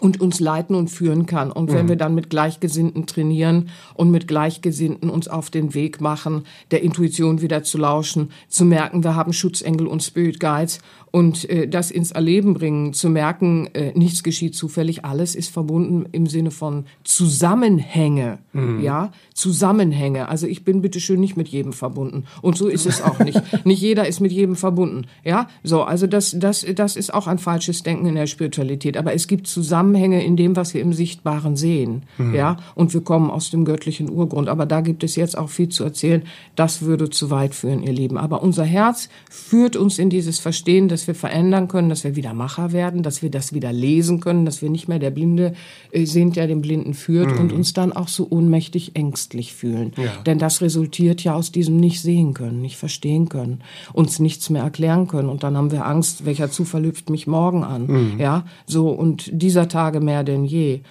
und 0.01 0.19
uns 0.19 0.39
leiten 0.39 0.75
und 0.75 0.89
führen 0.89 1.27
kann. 1.27 1.51
Und 1.51 1.71
wenn 1.71 1.85
mhm. 1.85 1.89
wir 1.89 1.95
dann 1.95 2.15
mit 2.15 2.29
Gleichgesinnten 2.29 3.05
trainieren 3.05 3.69
und 3.93 4.09
mit 4.09 4.27
Gleichgesinnten 4.27 5.09
uns 5.09 5.27
auf 5.27 5.51
den 5.51 5.75
Weg 5.75 6.01
machen, 6.01 6.43
der 6.71 6.81
Intuition 6.81 7.41
wieder 7.41 7.63
zu 7.63 7.77
lauschen, 7.77 8.31
zu 8.49 8.65
merken, 8.65 9.03
wir 9.03 9.15
haben 9.15 9.31
Schutzengel 9.31 9.85
und 9.85 10.01
Spirit 10.01 10.39
Guides 10.39 10.79
und 11.11 11.47
äh, 11.49 11.67
das 11.67 11.91
ins 11.91 12.11
Erleben 12.11 12.55
bringen, 12.55 12.93
zu 12.93 13.09
merken, 13.09 13.67
äh, 13.73 13.91
nichts 13.97 14.23
geschieht 14.23 14.55
zufällig, 14.55 15.05
alles 15.05 15.35
ist 15.35 15.51
verbunden 15.51 16.07
im 16.11 16.25
Sinne 16.25 16.49
von 16.49 16.85
Zusammenhänge, 17.03 18.39
mhm. 18.53 18.81
ja, 18.81 19.11
Zusammenhänge. 19.41 20.29
Also 20.29 20.45
ich 20.45 20.63
bin 20.63 20.83
bitteschön 20.83 21.19
nicht 21.19 21.35
mit 21.35 21.47
jedem 21.47 21.73
verbunden 21.73 22.25
und 22.43 22.57
so 22.57 22.67
ist 22.67 22.85
es 22.85 23.01
auch 23.01 23.17
nicht. 23.17 23.41
nicht 23.65 23.81
jeder 23.81 24.07
ist 24.07 24.19
mit 24.19 24.31
jedem 24.31 24.55
verbunden, 24.55 25.07
ja. 25.23 25.47
So, 25.63 25.81
also 25.81 26.05
das, 26.05 26.35
das, 26.37 26.63
das 26.75 26.95
ist 26.95 27.11
auch 27.11 27.25
ein 27.25 27.39
falsches 27.39 27.81
Denken 27.81 28.05
in 28.05 28.13
der 28.13 28.27
Spiritualität. 28.27 28.97
Aber 28.97 29.15
es 29.15 29.27
gibt 29.27 29.47
Zusammenhänge 29.47 30.23
in 30.23 30.37
dem, 30.37 30.55
was 30.55 30.75
wir 30.75 30.81
im 30.81 30.93
Sichtbaren 30.93 31.55
sehen, 31.55 32.03
mhm. 32.19 32.35
ja. 32.35 32.57
Und 32.75 32.93
wir 32.93 33.01
kommen 33.01 33.31
aus 33.31 33.49
dem 33.49 33.65
göttlichen 33.65 34.11
Urgrund. 34.11 34.47
Aber 34.47 34.67
da 34.67 34.81
gibt 34.81 35.03
es 35.03 35.15
jetzt 35.15 35.35
auch 35.35 35.49
viel 35.49 35.69
zu 35.69 35.83
erzählen. 35.83 36.21
Das 36.55 36.83
würde 36.83 37.09
zu 37.09 37.31
weit 37.31 37.55
führen, 37.55 37.81
ihr 37.81 37.93
Lieben. 37.93 38.19
Aber 38.19 38.43
unser 38.43 38.63
Herz 38.63 39.09
führt 39.31 39.75
uns 39.75 39.97
in 39.97 40.11
dieses 40.11 40.37
Verstehen, 40.37 40.87
dass 40.87 41.07
wir 41.07 41.15
verändern 41.15 41.67
können, 41.67 41.89
dass 41.89 42.03
wir 42.03 42.15
wieder 42.15 42.35
Macher 42.35 42.73
werden, 42.73 43.01
dass 43.01 43.23
wir 43.23 43.31
das 43.31 43.53
wieder 43.53 43.73
lesen 43.73 44.19
können, 44.19 44.45
dass 44.45 44.61
wir 44.61 44.69
nicht 44.69 44.87
mehr 44.87 44.99
der 44.99 45.09
Blinde 45.09 45.53
äh, 45.91 46.05
sind, 46.05 46.35
der 46.35 46.45
den 46.45 46.61
Blinden 46.61 46.93
führt 46.93 47.31
mhm. 47.31 47.39
und 47.39 47.53
uns 47.53 47.73
dann 47.73 47.91
auch 47.91 48.07
so 48.07 48.27
ohnmächtig 48.29 48.95
ängstlich 49.32 49.53
fühlen. 49.53 49.93
Ja. 49.97 50.11
Denn 50.25 50.39
das 50.39 50.61
resultiert 50.61 51.23
ja 51.23 51.34
aus 51.36 51.51
diesem 51.51 51.77
nicht 51.77 52.01
sehen 52.01 52.34
können, 52.34 52.61
nicht 52.61 52.77
verstehen 52.77 53.29
können, 53.29 53.61
uns 53.93 54.19
nichts 54.19 54.49
mehr 54.49 54.63
erklären 54.63 55.07
können 55.07 55.29
und 55.29 55.43
dann 55.43 55.57
haben 55.57 55.71
wir 55.71 55.86
Angst, 55.86 56.25
welcher 56.25 56.51
Zufall 56.51 56.84
hüpft 56.84 57.09
mich 57.09 57.27
morgen 57.27 57.63
an. 57.63 57.88
Mhm. 57.88 58.19
Ja, 58.19 58.45
so 58.65 58.89
und 58.89 59.29
dieser 59.32 59.67
Tage 59.67 59.99
mehr 59.99 60.23
denn 60.23 60.45
je. 60.45 60.82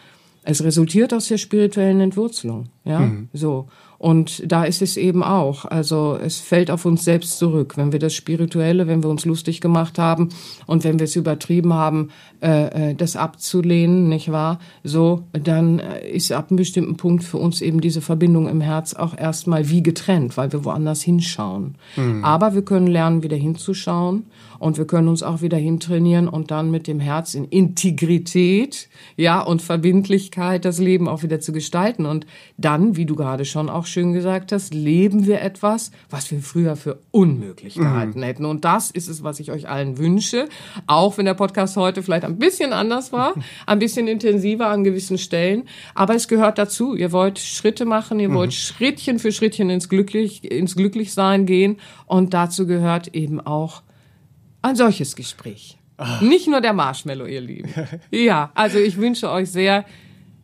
Es 0.43 0.65
resultiert 0.65 1.13
aus 1.13 1.29
der 1.29 1.37
spirituellen 1.37 2.01
Entwurzelung. 2.01 2.67
Ja, 2.85 3.01
mhm. 3.01 3.29
so. 3.33 3.69
Und 4.01 4.51
da 4.51 4.65
ist 4.65 4.81
es 4.81 4.97
eben 4.97 5.23
auch. 5.23 5.67
Also 5.67 6.19
es 6.19 6.41
fällt 6.41 6.71
auf 6.71 6.87
uns 6.87 7.05
selbst 7.05 7.37
zurück. 7.39 7.77
Wenn 7.77 7.93
wir 7.93 7.99
das 7.99 8.15
Spirituelle, 8.15 8.87
wenn 8.87 9.03
wir 9.03 9.11
uns 9.11 9.27
lustig 9.27 9.61
gemacht 9.61 9.99
haben 9.99 10.31
und 10.67 10.85
wenn 10.85 10.99
wir 10.99 11.05
es 11.05 11.17
übertrieben 11.17 11.75
haben, 11.75 12.09
äh, 12.41 12.93
äh 12.93 12.95
das 12.95 13.15
abzulehnen, 13.15 14.09
nicht 14.09 14.33
wahr? 14.33 14.59
So, 14.83 15.25
dann 15.35 15.81
äh, 15.81 16.09
ist 16.09 16.33
ab 16.33 16.47
einem 16.49 16.57
bestimmten 16.57 16.97
Punkt 16.97 17.25
für 17.25 17.37
uns 17.37 17.61
eben 17.61 17.83
diese 17.83 18.01
Verbindung 18.01 18.49
im 18.49 18.63
Herz 18.63 18.95
auch 18.95 19.15
erstmal 19.15 19.69
wie 19.69 19.83
getrennt, 19.83 20.39
weil 20.39 20.51
wir 20.51 20.65
woanders 20.65 21.03
hinschauen. 21.03 21.75
Mhm. 21.97 22.25
Aber 22.25 22.55
wir 22.55 22.63
können 22.63 22.87
lernen, 22.87 23.23
wieder 23.23 23.37
hinzuschauen 23.37 24.25
und 24.61 24.79
wir 24.79 24.87
können 24.87 25.09
uns 25.09 25.23
auch 25.23 25.41
wieder 25.43 25.57
hintrainieren 25.57 26.29
und 26.29 26.51
dann 26.51 26.71
mit 26.71 26.87
dem 26.87 27.01
Herz 27.01 27.35
in 27.35 27.47
Integrität, 27.47 28.89
ja, 29.17 29.41
und 29.41 29.63
Verbindlichkeit 29.63 30.65
das 30.65 30.79
Leben 30.79 31.09
auch 31.09 31.23
wieder 31.23 31.41
zu 31.41 31.53
gestalten. 31.53 32.07
Und 32.07 32.27
dann, 32.59 32.95
wie 32.97 33.07
du 33.07 33.17
gerade 33.17 33.45
schon 33.45 33.69
auch 33.69 33.87
schön 33.91 34.13
gesagt 34.13 34.53
hast, 34.53 34.73
leben 34.75 35.27
wir 35.27 35.41
etwas, 35.41 35.91
was 36.09 36.31
wir 36.31 36.41
früher 36.41 36.77
für 36.77 37.01
unmöglich 37.11 37.77
mhm. 37.77 37.83
gehalten 37.83 38.19
mhm. 38.21 38.25
hätten. 38.25 38.45
Und 38.45 38.65
das 38.65 38.91
ist 38.91 39.09
es, 39.09 39.23
was 39.23 39.41
ich 39.41 39.51
euch 39.51 39.69
allen 39.69 39.99
wünsche. 39.99 40.49
Auch 40.87 41.19
wenn 41.19 41.25
der 41.25 41.35
Podcast 41.35 41.77
heute 41.77 42.03
vielleicht 42.03 42.25
ein 42.25 42.39
bisschen 42.39 42.73
anders 42.73 43.13
war, 43.13 43.35
ein 43.67 43.79
bisschen 43.79 44.09
intensiver 44.09 44.69
an 44.69 44.85
gewissen 44.85 45.19
Stellen. 45.19 45.65
Aber 45.95 46.15
es 46.15 46.29
gehört 46.29 46.59
dazu. 46.59 46.95
Ihr 46.95 47.13
wollt 47.13 47.39
Schritte 47.39 47.85
machen, 47.85 48.21
ihr 48.21 48.29
mhm. 48.29 48.35
wollt 48.35 48.55
Schrittchen 48.55 49.19
für 49.19 49.33
Schrittchen 49.33 49.71
ins 49.71 49.89
Glücklich, 49.89 50.51
ins 50.51 50.77
Glücklichsein 50.77 51.47
gehen. 51.47 51.79
Und 52.07 52.35
dazu 52.35 52.67
gehört 52.67 53.15
eben 53.15 53.41
auch 53.41 53.83
ein 54.63 54.77
solches 54.77 55.17
Gespräch. 55.17 55.79
Ach. 55.97 56.23
Nicht 56.23 56.49
nur 56.49 56.61
der 56.61 56.73
Marshmallow, 56.73 57.27
ihr 57.27 57.41
Lieben. 57.41 57.69
ja, 58.11 58.51
also 58.55 58.79
ich 58.79 58.97
wünsche 58.97 59.31
euch 59.31 59.51
sehr, 59.51 59.85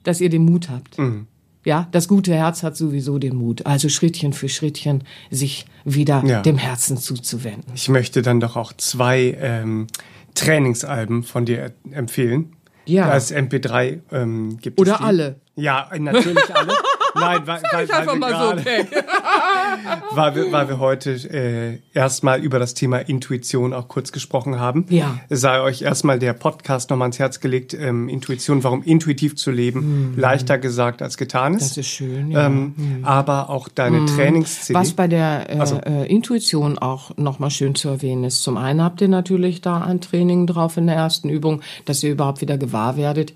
dass 0.03 0.21
ihr 0.21 0.29
den 0.29 0.45
Mut 0.45 0.69
habt. 0.69 0.99
Mhm. 0.99 1.27
Ja, 1.67 1.89
das 1.91 2.07
gute 2.07 2.33
Herz 2.33 2.63
hat 2.63 2.77
sowieso 2.77 3.19
den 3.19 3.35
Mut, 3.35 3.67
also 3.67 3.89
Schrittchen 3.89 4.33
für 4.33 4.49
Schrittchen 4.49 5.03
sich 5.33 5.67
wieder 5.85 6.23
ja. 6.25 6.41
dem 6.41 6.59
Herzen 6.59 6.97
zuzuwenden. 6.97 7.73
Ich 7.75 7.89
möchte 7.89 8.23
dann 8.23 8.39
doch 8.39 8.55
auch 8.55 8.73
zwei 8.75 9.37
ähm, 9.41 9.89
Trainingsalben 10.37 11.25
von 11.25 11.45
dir 11.45 11.73
empfehlen. 11.91 12.53
Ja. 12.85 13.09
Als 13.09 13.35
MP3 13.35 13.99
ähm, 14.13 14.59
gibt 14.59 14.79
Oder 14.81 14.93
es. 14.93 14.99
Oder 15.01 15.07
alle. 15.09 15.41
Ja, 15.57 15.91
natürlich 15.99 16.55
alle. 16.55 16.73
Nein, 17.21 17.43
weil, 17.47 17.63
weil, 17.63 17.89
weil, 17.89 18.07
wir 18.07 18.29
grade, 18.29 18.61
so, 18.61 18.63
okay. 18.63 18.87
weil, 20.13 20.35
wir, 20.35 20.53
weil 20.53 20.69
wir 20.69 20.79
heute 20.79 21.13
äh, 21.13 21.79
erstmal 21.93 22.41
über 22.41 22.59
das 22.59 22.75
Thema 22.75 22.99
Intuition 22.99 23.73
auch 23.73 23.89
kurz 23.89 24.13
gesprochen 24.13 24.59
haben. 24.59 24.87
Ja. 24.89 25.19
Sei 25.31 25.61
euch 25.61 25.83
erstmal 25.83 26.19
der 26.19 26.33
Podcast 26.33 26.91
nochmal 26.91 27.07
ans 27.07 27.19
Herz 27.19 27.41
gelegt, 27.41 27.75
ähm, 27.75 28.09
Intuition, 28.09 28.63
warum 28.65 28.83
intuitiv 28.83 29.37
zu 29.37 29.51
leben, 29.51 30.13
mhm. 30.13 30.19
leichter 30.19 30.59
gesagt 30.59 31.03
als 31.03 31.17
getan 31.17 31.55
ist. 31.55 31.71
Das 31.71 31.77
ist 31.79 31.89
schön, 31.89 32.31
ja. 32.31 32.47
Ähm, 32.47 32.75
mhm. 32.77 33.05
Aber 33.05 33.51
auch 33.51 33.69
deine 33.69 34.01
mhm. 34.01 34.07
trainings 34.07 34.73
Was 34.73 34.93
bei 34.93 35.09
der 35.09 35.51
äh, 35.51 35.59
also, 35.59 35.77
äh, 35.79 36.07
Intuition 36.07 36.79
auch 36.79 37.17
nochmal 37.17 37.51
schön 37.51 37.75
zu 37.75 37.89
erwähnen 37.89 38.25
ist, 38.25 38.43
zum 38.43 38.57
einen 38.57 38.83
habt 38.83 39.01
ihr 39.01 39.09
natürlich 39.09 39.61
da 39.61 39.83
ein 39.83 40.01
Training 40.01 40.47
drauf 40.47 40.77
in 40.77 40.87
der 40.87 40.97
ersten 40.97 41.29
Übung, 41.29 41.63
dass 41.85 42.03
ihr 42.03 42.13
überhaupt 42.13 42.41
wieder 42.41 42.59
gewahr 42.59 42.97
werdet, 42.97 43.33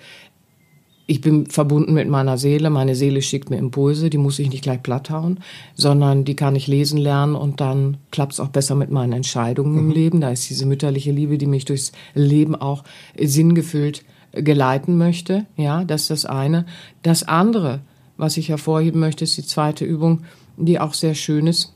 ich 1.11 1.21
bin 1.21 1.47
verbunden 1.47 1.93
mit 1.93 2.09
meiner 2.09 2.39
Seele, 2.39 2.71
meine 2.71 2.95
Seele 2.95 3.21
schickt 3.21 3.51
mir 3.51 3.57
Impulse, 3.57 4.11
die 4.11 4.17
muss 4.17 4.39
ich 4.39 4.49
nicht 4.49 4.63
gleich 4.63 4.81
platt 4.81 5.11
hauen, 5.11 5.41
sondern 5.75 6.25
die 6.25 6.37
kann 6.37 6.55
ich 6.55 6.69
lesen 6.69 6.99
lernen 6.99 7.35
und 7.35 7.61
dann 7.61 7.97
klappt 8.13 8.35
es 8.35 8.39
auch 8.39 8.51
besser 8.51 8.77
mit 8.77 8.93
meinen 8.93 9.15
Entscheidungen 9.15 9.73
mhm. 9.73 9.79
im 9.79 9.91
Leben. 9.91 10.21
Da 10.21 10.31
ist 10.31 10.49
diese 10.49 10.67
mütterliche 10.67 11.11
Liebe, 11.11 11.37
die 11.37 11.47
mich 11.47 11.65
durchs 11.65 11.91
Leben 12.15 12.55
auch 12.55 12.85
sinngefüllt 13.19 14.05
geleiten 14.33 14.99
möchte. 14.99 15.47
Ja, 15.57 15.83
das 15.83 16.03
ist 16.03 16.11
das 16.11 16.27
eine. 16.27 16.65
Das 17.03 17.25
andere, 17.25 17.81
was 18.17 18.37
ich 18.37 18.49
hervorheben 18.49 19.01
möchte, 19.01 19.25
ist 19.25 19.37
die 19.37 19.45
zweite 19.45 19.85
Übung, 19.85 20.23
die 20.57 20.79
auch 20.79 20.95
sehr 20.95 21.17
schön 21.17 21.49
ist 21.49 21.75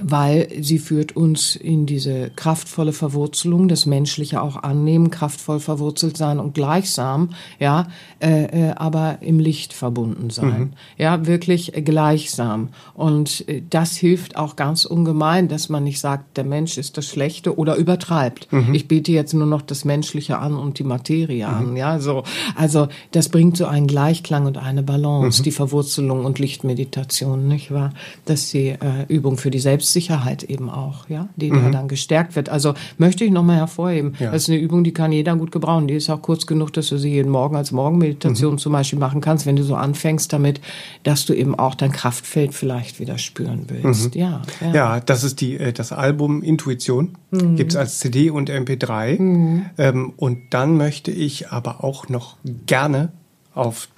weil 0.00 0.48
sie 0.60 0.78
führt 0.78 1.16
uns 1.16 1.56
in 1.56 1.86
diese 1.86 2.30
kraftvolle 2.34 2.92
Verwurzelung, 2.92 3.68
das 3.68 3.86
Menschliche 3.86 4.42
auch 4.42 4.56
annehmen, 4.62 5.10
kraftvoll 5.10 5.60
verwurzelt 5.60 6.16
sein 6.16 6.38
und 6.38 6.54
gleichsam, 6.54 7.30
ja, 7.58 7.88
äh, 8.20 8.68
äh, 8.68 8.70
aber 8.76 9.18
im 9.20 9.38
Licht 9.38 9.72
verbunden 9.72 10.30
sein, 10.30 10.60
mhm. 10.60 10.72
ja, 10.98 11.26
wirklich 11.26 11.72
gleichsam. 11.84 12.68
Und 12.94 13.48
äh, 13.48 13.62
das 13.68 13.96
hilft 13.96 14.36
auch 14.36 14.56
ganz 14.56 14.84
ungemein, 14.84 15.48
dass 15.48 15.68
man 15.68 15.84
nicht 15.84 16.00
sagt, 16.00 16.36
der 16.36 16.44
Mensch 16.44 16.78
ist 16.78 16.96
das 16.96 17.06
Schlechte 17.06 17.58
oder 17.58 17.76
übertreibt. 17.76 18.52
Mhm. 18.52 18.74
Ich 18.74 18.88
bete 18.88 19.12
jetzt 19.12 19.34
nur 19.34 19.46
noch 19.46 19.62
das 19.62 19.84
Menschliche 19.84 20.38
an 20.38 20.56
und 20.56 20.78
die 20.78 20.84
Materie 20.84 21.46
mhm. 21.46 21.54
an, 21.54 21.76
ja, 21.76 21.98
so. 21.98 22.22
Also 22.54 22.88
das 23.12 23.28
bringt 23.28 23.56
so 23.56 23.66
einen 23.66 23.86
Gleichklang 23.86 24.46
und 24.46 24.58
eine 24.58 24.82
Balance, 24.82 25.40
mhm. 25.40 25.44
die 25.44 25.52
Verwurzelung 25.52 26.24
und 26.24 26.38
Lichtmeditation, 26.38 27.48
nicht 27.48 27.72
wahr? 27.72 27.92
Das 28.24 28.44
ist 28.44 28.52
die 28.52 28.68
äh, 28.68 29.06
Übung 29.08 29.36
für 29.36 29.50
die 29.50 29.58
Selbst 29.58 29.85
Selbstsicherheit 29.86 30.42
eben 30.42 30.68
auch, 30.68 31.08
ja, 31.08 31.28
die 31.36 31.50
mhm. 31.50 31.64
da 31.64 31.70
dann 31.70 31.88
gestärkt 31.88 32.36
wird. 32.36 32.48
Also 32.48 32.74
möchte 32.98 33.24
ich 33.24 33.30
nochmal 33.30 33.56
hervorheben. 33.56 34.14
Ja. 34.18 34.32
Das 34.32 34.42
ist 34.42 34.48
eine 34.48 34.58
Übung, 34.58 34.84
die 34.84 34.92
kann 34.92 35.12
jeder 35.12 35.36
gut 35.36 35.52
gebrauchen. 35.52 35.86
Die 35.86 35.94
ist 35.94 36.10
auch 36.10 36.20
kurz 36.20 36.46
genug, 36.46 36.72
dass 36.72 36.88
du 36.88 36.98
sie 36.98 37.10
jeden 37.10 37.30
Morgen 37.30 37.56
als 37.56 37.72
Morgenmeditation 37.72 38.54
mhm. 38.54 38.58
zum 38.58 38.72
Beispiel 38.72 38.98
machen 38.98 39.20
kannst, 39.20 39.46
wenn 39.46 39.56
du 39.56 39.62
so 39.62 39.76
anfängst 39.76 40.32
damit, 40.32 40.60
dass 41.04 41.24
du 41.24 41.34
eben 41.34 41.54
auch 41.54 41.74
dein 41.74 41.92
Kraftfeld 41.92 42.52
vielleicht 42.52 42.98
wieder 42.98 43.18
spüren 43.18 43.66
willst. 43.68 44.14
Mhm. 44.14 44.20
Ja, 44.20 44.42
ja, 44.60 44.74
ja. 44.74 45.00
das 45.00 45.24
ist 45.24 45.40
die, 45.40 45.56
äh, 45.56 45.72
das 45.72 45.92
Album 45.92 46.42
Intuition. 46.42 47.16
Mhm. 47.30 47.56
Gibt 47.56 47.72
es 47.72 47.76
als 47.76 47.98
CD 47.98 48.30
und 48.30 48.50
MP3. 48.50 49.20
Mhm. 49.20 49.66
Ähm, 49.78 50.12
und 50.16 50.38
dann 50.50 50.76
möchte 50.76 51.10
ich 51.12 51.50
aber 51.50 51.84
auch 51.84 52.08
noch 52.08 52.36
gerne 52.66 53.12
auf 53.54 53.88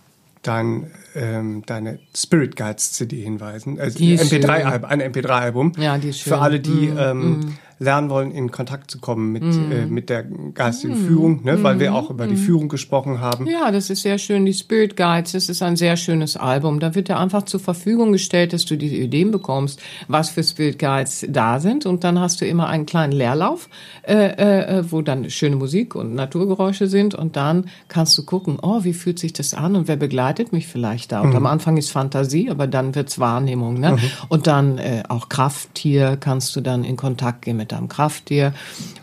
dein, 0.42 0.90
ähm, 1.18 1.62
deine 1.66 1.98
Spirit 2.16 2.56
Guides 2.56 2.92
CD 2.92 3.22
hinweisen. 3.22 3.80
Also 3.80 3.98
MP3 3.98 4.84
ein 4.84 5.02
MP3-Album. 5.02 5.72
Ja, 5.78 5.98
die 5.98 6.10
ist 6.10 6.20
schön. 6.20 6.32
Für 6.32 6.38
alle, 6.38 6.60
die 6.60 6.88
mm, 6.88 6.98
ähm, 6.98 7.30
mm 7.40 7.58
lernen 7.78 8.10
wollen, 8.10 8.32
in 8.32 8.50
Kontakt 8.50 8.90
zu 8.90 8.98
kommen 8.98 9.32
mit, 9.32 9.44
mm. 9.44 9.72
äh, 9.72 9.86
mit 9.86 10.10
der 10.10 10.24
geistigen 10.24 10.94
mm. 10.94 11.06
Führung, 11.06 11.44
ne? 11.44 11.62
weil 11.62 11.78
wir 11.78 11.94
auch 11.94 12.10
über 12.10 12.26
die 12.26 12.36
Führung 12.36 12.68
gesprochen 12.68 13.20
haben. 13.20 13.46
Ja, 13.46 13.70
das 13.70 13.88
ist 13.88 14.02
sehr 14.02 14.18
schön. 14.18 14.44
Die 14.44 14.54
Spirit 14.54 14.96
Guides, 14.96 15.32
das 15.32 15.48
ist 15.48 15.62
ein 15.62 15.76
sehr 15.76 15.96
schönes 15.96 16.36
Album. 16.36 16.80
Da 16.80 16.94
wird 16.94 17.08
dir 17.08 17.18
einfach 17.18 17.44
zur 17.44 17.60
Verfügung 17.60 18.12
gestellt, 18.12 18.52
dass 18.52 18.64
du 18.64 18.76
diese 18.76 18.96
Ideen 18.96 19.30
bekommst, 19.30 19.80
was 20.08 20.30
für 20.30 20.42
Spirit 20.42 20.78
Guides 20.78 21.24
da 21.28 21.60
sind. 21.60 21.86
Und 21.86 22.02
dann 22.02 22.18
hast 22.18 22.40
du 22.40 22.46
immer 22.46 22.68
einen 22.68 22.84
kleinen 22.84 23.12
Leerlauf, 23.12 23.68
äh, 24.02 24.78
äh, 24.78 24.84
wo 24.90 25.02
dann 25.02 25.30
schöne 25.30 25.56
Musik 25.56 25.94
und 25.94 26.14
Naturgeräusche 26.14 26.88
sind. 26.88 27.14
Und 27.14 27.36
dann 27.36 27.66
kannst 27.86 28.18
du 28.18 28.24
gucken, 28.24 28.58
oh, 28.60 28.82
wie 28.82 28.92
fühlt 28.92 29.20
sich 29.20 29.32
das 29.32 29.54
an 29.54 29.76
und 29.76 29.86
wer 29.86 29.96
begleitet 29.96 30.52
mich 30.52 30.66
vielleicht 30.66 31.12
da? 31.12 31.20
Und 31.20 31.30
mhm. 31.30 31.36
am 31.36 31.46
Anfang 31.46 31.76
ist 31.76 31.90
Fantasie, 31.90 32.50
aber 32.50 32.66
dann 32.66 32.96
wird's 32.96 33.20
Wahrnehmung. 33.20 33.78
Ne? 33.78 33.92
Mhm. 33.92 33.98
Und 34.28 34.46
dann 34.48 34.78
äh, 34.78 35.04
auch 35.08 35.28
Krafttier 35.28 36.16
kannst 36.16 36.56
du 36.56 36.60
dann 36.60 36.82
in 36.82 36.96
Kontakt 36.96 37.42
gehen 37.42 37.56
mit 37.56 37.67
mit 37.68 37.72
deinem 37.72 37.88
Krafttier 37.88 38.54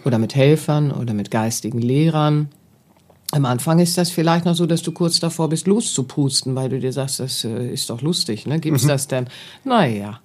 oder 0.06 0.18
mit 0.18 0.36
Helfern 0.36 0.92
oder 0.92 1.14
mit 1.14 1.30
geistigen 1.30 1.80
Lehrern. 1.80 2.50
Am 3.32 3.46
Anfang 3.46 3.80
ist 3.80 3.98
das 3.98 4.10
vielleicht 4.10 4.46
noch 4.46 4.56
so, 4.56 4.66
dass 4.66 4.82
du 4.82 4.92
kurz 4.92 5.20
davor 5.20 5.50
bist, 5.50 5.68
loszupusten, 5.68 6.56
weil 6.56 6.70
du 6.70 6.80
dir 6.80 6.94
sagst, 6.94 7.20
das 7.20 7.44
äh, 7.44 7.72
ist 7.72 7.90
doch 7.90 8.02
lustig, 8.02 8.48
ne? 8.48 8.60
Gibt's 8.60 8.84
mhm. 8.84 8.90
das 8.90 9.08
denn? 9.08 9.28
Naja, 9.64 10.20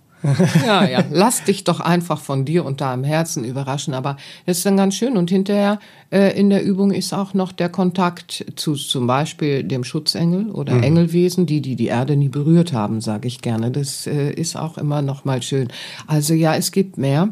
ja, 0.66 0.84
ja, 0.88 1.04
lass 1.10 1.44
dich 1.44 1.64
doch 1.64 1.80
einfach 1.80 2.20
von 2.20 2.44
dir 2.44 2.64
und 2.64 2.80
deinem 2.80 3.04
Herzen 3.04 3.44
überraschen. 3.44 3.94
Aber 3.94 4.16
das 4.46 4.58
ist 4.58 4.66
dann 4.66 4.76
ganz 4.76 4.94
schön. 4.94 5.16
Und 5.16 5.30
hinterher 5.30 5.78
äh, 6.10 6.38
in 6.38 6.50
der 6.50 6.62
Übung 6.62 6.90
ist 6.90 7.14
auch 7.14 7.32
noch 7.32 7.52
der 7.52 7.68
Kontakt 7.68 8.44
zu 8.56 8.74
zum 8.74 9.06
Beispiel 9.06 9.64
dem 9.64 9.84
Schutzengel 9.84 10.50
oder 10.50 10.74
mhm. 10.74 10.82
Engelwesen, 10.82 11.46
die 11.46 11.60
die 11.60 11.76
die 11.76 11.86
Erde 11.86 12.16
nie 12.16 12.28
berührt 12.28 12.72
haben, 12.72 13.00
sage 13.00 13.28
ich 13.28 13.40
gerne. 13.40 13.70
Das 13.70 14.06
äh, 14.06 14.30
ist 14.30 14.56
auch 14.56 14.76
immer 14.76 15.02
noch 15.02 15.24
mal 15.24 15.42
schön. 15.42 15.68
Also 16.06 16.34
ja, 16.34 16.54
es 16.54 16.70
gibt 16.72 16.98
mehr, 16.98 17.30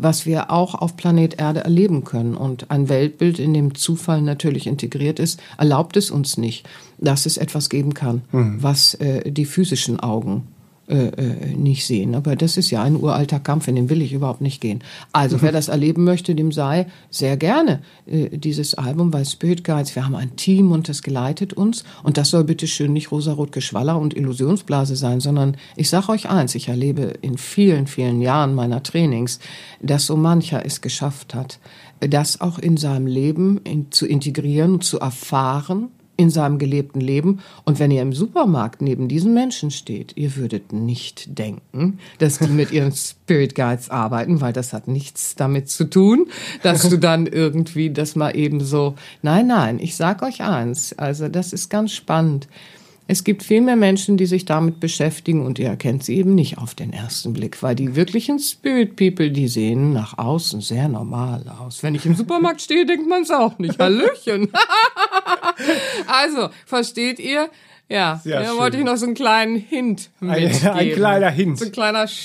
was 0.00 0.26
wir 0.26 0.50
auch 0.50 0.74
auf 0.74 0.96
Planet 0.96 1.38
Erde 1.38 1.60
erleben 1.60 2.04
können. 2.04 2.34
Und 2.34 2.70
ein 2.70 2.88
Weltbild, 2.88 3.38
in 3.38 3.54
dem 3.54 3.74
Zufall 3.74 4.22
natürlich 4.22 4.66
integriert 4.66 5.18
ist, 5.18 5.40
erlaubt 5.56 5.96
es 5.96 6.10
uns 6.10 6.36
nicht, 6.36 6.68
dass 6.98 7.26
es 7.26 7.36
etwas 7.36 7.68
geben 7.68 7.94
kann, 7.94 8.22
mhm. 8.32 8.62
was 8.62 8.94
äh, 8.94 9.30
die 9.30 9.44
physischen 9.44 10.00
Augen 10.00 10.46
äh, 10.88 11.08
äh, 11.08 11.54
nicht 11.54 11.84
sehen. 11.84 12.14
Aber 12.14 12.34
das 12.34 12.56
ist 12.56 12.70
ja 12.70 12.82
ein 12.82 12.96
uralter 12.96 13.38
Kampf, 13.38 13.68
in 13.68 13.76
den 13.76 13.90
will 13.90 14.00
ich 14.00 14.14
überhaupt 14.14 14.40
nicht 14.40 14.62
gehen. 14.62 14.82
Also 15.12 15.36
mhm. 15.36 15.42
wer 15.42 15.52
das 15.52 15.68
erleben 15.68 16.04
möchte, 16.04 16.34
dem 16.34 16.50
sei 16.50 16.86
sehr 17.10 17.36
gerne 17.36 17.82
äh, 18.06 18.30
dieses 18.38 18.72
Album 18.74 19.10
bei 19.10 19.22
Spirit 19.24 19.64
Guides. 19.64 19.94
Wir 19.94 20.06
haben 20.06 20.14
ein 20.14 20.36
Team 20.36 20.72
und 20.72 20.88
das 20.88 21.02
geleitet 21.02 21.52
uns. 21.52 21.84
Und 22.02 22.16
das 22.16 22.30
soll 22.30 22.44
bitte 22.44 22.66
schön 22.66 22.94
nicht 22.94 23.12
rosarot 23.12 23.52
Geschwaller 23.52 23.98
und 23.98 24.16
Illusionsblase 24.16 24.96
sein, 24.96 25.20
sondern 25.20 25.58
ich 25.76 25.90
sage 25.90 26.08
euch 26.08 26.30
eins, 26.30 26.54
ich 26.54 26.68
erlebe 26.68 27.12
in 27.20 27.36
vielen, 27.36 27.86
vielen 27.86 28.22
Jahren 28.22 28.54
meiner 28.54 28.82
Trainings, 28.82 29.40
dass 29.82 30.06
so 30.06 30.16
mancher 30.16 30.64
es 30.64 30.80
geschafft 30.80 31.34
hat, 31.34 31.58
das 32.00 32.40
auch 32.40 32.58
in 32.58 32.78
seinem 32.78 33.06
Leben 33.06 33.60
in, 33.64 33.92
zu 33.92 34.06
integrieren, 34.06 34.80
zu 34.80 35.00
erfahren 35.00 35.90
in 36.18 36.30
seinem 36.30 36.58
gelebten 36.58 37.00
Leben. 37.00 37.40
Und 37.64 37.78
wenn 37.78 37.92
ihr 37.92 38.02
im 38.02 38.12
Supermarkt 38.12 38.82
neben 38.82 39.08
diesen 39.08 39.32
Menschen 39.32 39.70
steht, 39.70 40.12
ihr 40.16 40.36
würdet 40.36 40.72
nicht 40.72 41.38
denken, 41.38 42.00
dass 42.18 42.40
die 42.40 42.48
mit 42.48 42.72
ihren 42.72 42.92
Spirit 43.28 43.54
Guides 43.54 43.88
arbeiten, 43.88 44.40
weil 44.40 44.52
das 44.52 44.72
hat 44.72 44.88
nichts 44.88 45.36
damit 45.36 45.70
zu 45.70 45.84
tun, 45.84 46.26
dass 46.62 46.88
du 46.88 46.98
dann 46.98 47.26
irgendwie 47.26 47.90
das 47.90 48.16
mal 48.16 48.36
eben 48.36 48.60
so, 48.60 48.96
nein, 49.22 49.46
nein, 49.46 49.78
ich 49.78 49.94
sag 49.94 50.22
euch 50.22 50.42
eins, 50.42 50.92
also 50.98 51.28
das 51.28 51.52
ist 51.52 51.70
ganz 51.70 51.92
spannend. 51.92 52.48
Es 53.10 53.24
gibt 53.24 53.42
viel 53.42 53.62
mehr 53.62 53.74
Menschen, 53.74 54.18
die 54.18 54.26
sich 54.26 54.44
damit 54.44 54.80
beschäftigen 54.80 55.46
und 55.46 55.58
ihr 55.58 55.68
erkennt 55.68 56.04
sie 56.04 56.18
eben 56.18 56.34
nicht 56.34 56.58
auf 56.58 56.74
den 56.74 56.92
ersten 56.92 57.32
Blick, 57.32 57.62
weil 57.62 57.74
die 57.74 57.96
wirklichen 57.96 58.38
Spirit 58.38 58.96
People, 58.96 59.30
die 59.30 59.48
sehen 59.48 59.94
nach 59.94 60.18
außen 60.18 60.60
sehr 60.60 60.88
normal 60.88 61.48
aus. 61.48 61.82
Wenn 61.82 61.94
ich 61.94 62.04
im 62.04 62.14
Supermarkt 62.14 62.60
stehe, 62.60 62.84
denkt 62.84 63.08
man 63.08 63.22
es 63.22 63.30
auch 63.30 63.58
nicht. 63.58 63.78
Hallöchen. 63.78 64.52
also, 66.06 66.50
versteht 66.66 67.18
ihr? 67.18 67.48
Ja, 67.90 68.20
Sehr 68.22 68.42
da 68.42 68.54
wollte 68.58 68.76
ich 68.76 68.84
noch 68.84 68.96
so 68.96 69.06
einen 69.06 69.14
kleinen 69.14 69.56
Hint 69.56 70.10
Ein, 70.20 70.28
mitgeben. 70.28 70.68
ein 70.72 70.92
kleiner 70.92 71.30
Hint. 71.30 71.58
So 71.58 71.64
ein 71.64 71.72
kleiner 71.72 72.00
Der 72.00 72.04
ist 72.04 72.18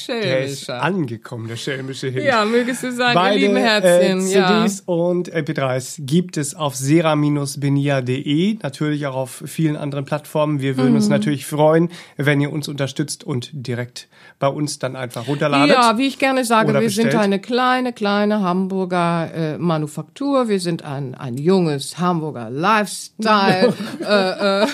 Schelmischer. 0.65 0.81
angekommen, 0.81 1.47
der 1.47 1.55
schelmische 1.55 2.09
Hint. 2.09 2.25
Ja, 2.25 2.43
mögest 2.43 2.83
du 2.83 2.91
sein, 2.91 3.11
ihr 3.11 3.13
Beide 3.21 3.39
lieben 3.39 3.55
äh, 3.55 3.61
Herzchen. 3.61 4.27
ja. 4.29 4.47
CDs 4.65 4.81
und 4.85 5.33
MP3s 5.33 6.01
gibt 6.05 6.35
es 6.35 6.53
auf 6.53 6.75
sera-benia.de, 6.75 8.57
natürlich 8.61 9.07
auch 9.07 9.15
auf 9.15 9.43
vielen 9.45 9.77
anderen 9.77 10.03
Plattformen. 10.05 10.59
Wir 10.59 10.75
würden 10.75 10.89
Mhm. 10.89 10.95
uns 10.97 11.07
natürlich 11.07 11.45
freuen, 11.45 11.89
wenn 12.17 12.41
ihr 12.41 12.51
uns 12.51 12.67
unterstützt 12.67 13.23
und 13.23 13.49
direkt 13.53 14.09
bei 14.39 14.47
uns 14.47 14.79
dann 14.79 14.97
einfach 14.97 15.27
runterladet. 15.27 15.73
Ja, 15.75 15.97
wie 15.97 16.07
ich 16.07 16.19
gerne 16.19 16.43
sage, 16.43 16.73
wir 16.73 16.81
sind 16.89 17.05
bestellt. 17.05 17.15
eine 17.23 17.39
kleine, 17.39 17.93
kleine 17.93 18.41
Hamburger 18.41 19.31
äh, 19.33 19.57
Manufaktur. 19.57 20.49
Wir 20.49 20.59
sind 20.59 20.83
ein, 20.83 21.15
ein 21.15 21.37
junges 21.37 21.97
Hamburger 21.99 22.49
Lifestyle 22.49 23.73
äh, 24.01 24.63
äh, 24.63 24.67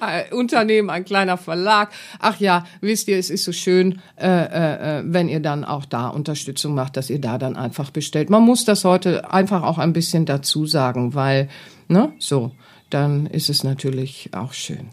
ein 0.00 0.24
Unternehmen, 0.32 0.90
ein 0.90 1.04
kleiner 1.04 1.36
Verlag. 1.36 1.90
Ach 2.18 2.38
ja, 2.40 2.64
wisst 2.80 3.08
ihr, 3.08 3.18
es 3.18 3.30
ist 3.30 3.44
so 3.44 3.52
schön, 3.52 4.00
äh, 4.16 4.26
äh, 4.26 4.98
äh, 4.98 5.02
wenn 5.06 5.28
ihr 5.28 5.40
dann 5.40 5.64
auch 5.64 5.84
da 5.84 6.08
Unterstützung 6.08 6.74
macht, 6.74 6.96
dass 6.96 7.10
ihr 7.10 7.20
da 7.20 7.38
dann 7.38 7.56
einfach 7.56 7.90
bestellt. 7.90 8.30
Man 8.30 8.42
muss 8.42 8.64
das 8.64 8.84
heute 8.84 9.30
einfach 9.30 9.62
auch 9.62 9.78
ein 9.78 9.92
bisschen 9.92 10.26
dazu 10.26 10.66
sagen, 10.66 11.14
weil, 11.14 11.48
ne, 11.88 12.12
so, 12.18 12.52
dann 12.90 13.26
ist 13.26 13.50
es 13.50 13.64
natürlich 13.64 14.30
auch 14.32 14.52
schön. 14.52 14.90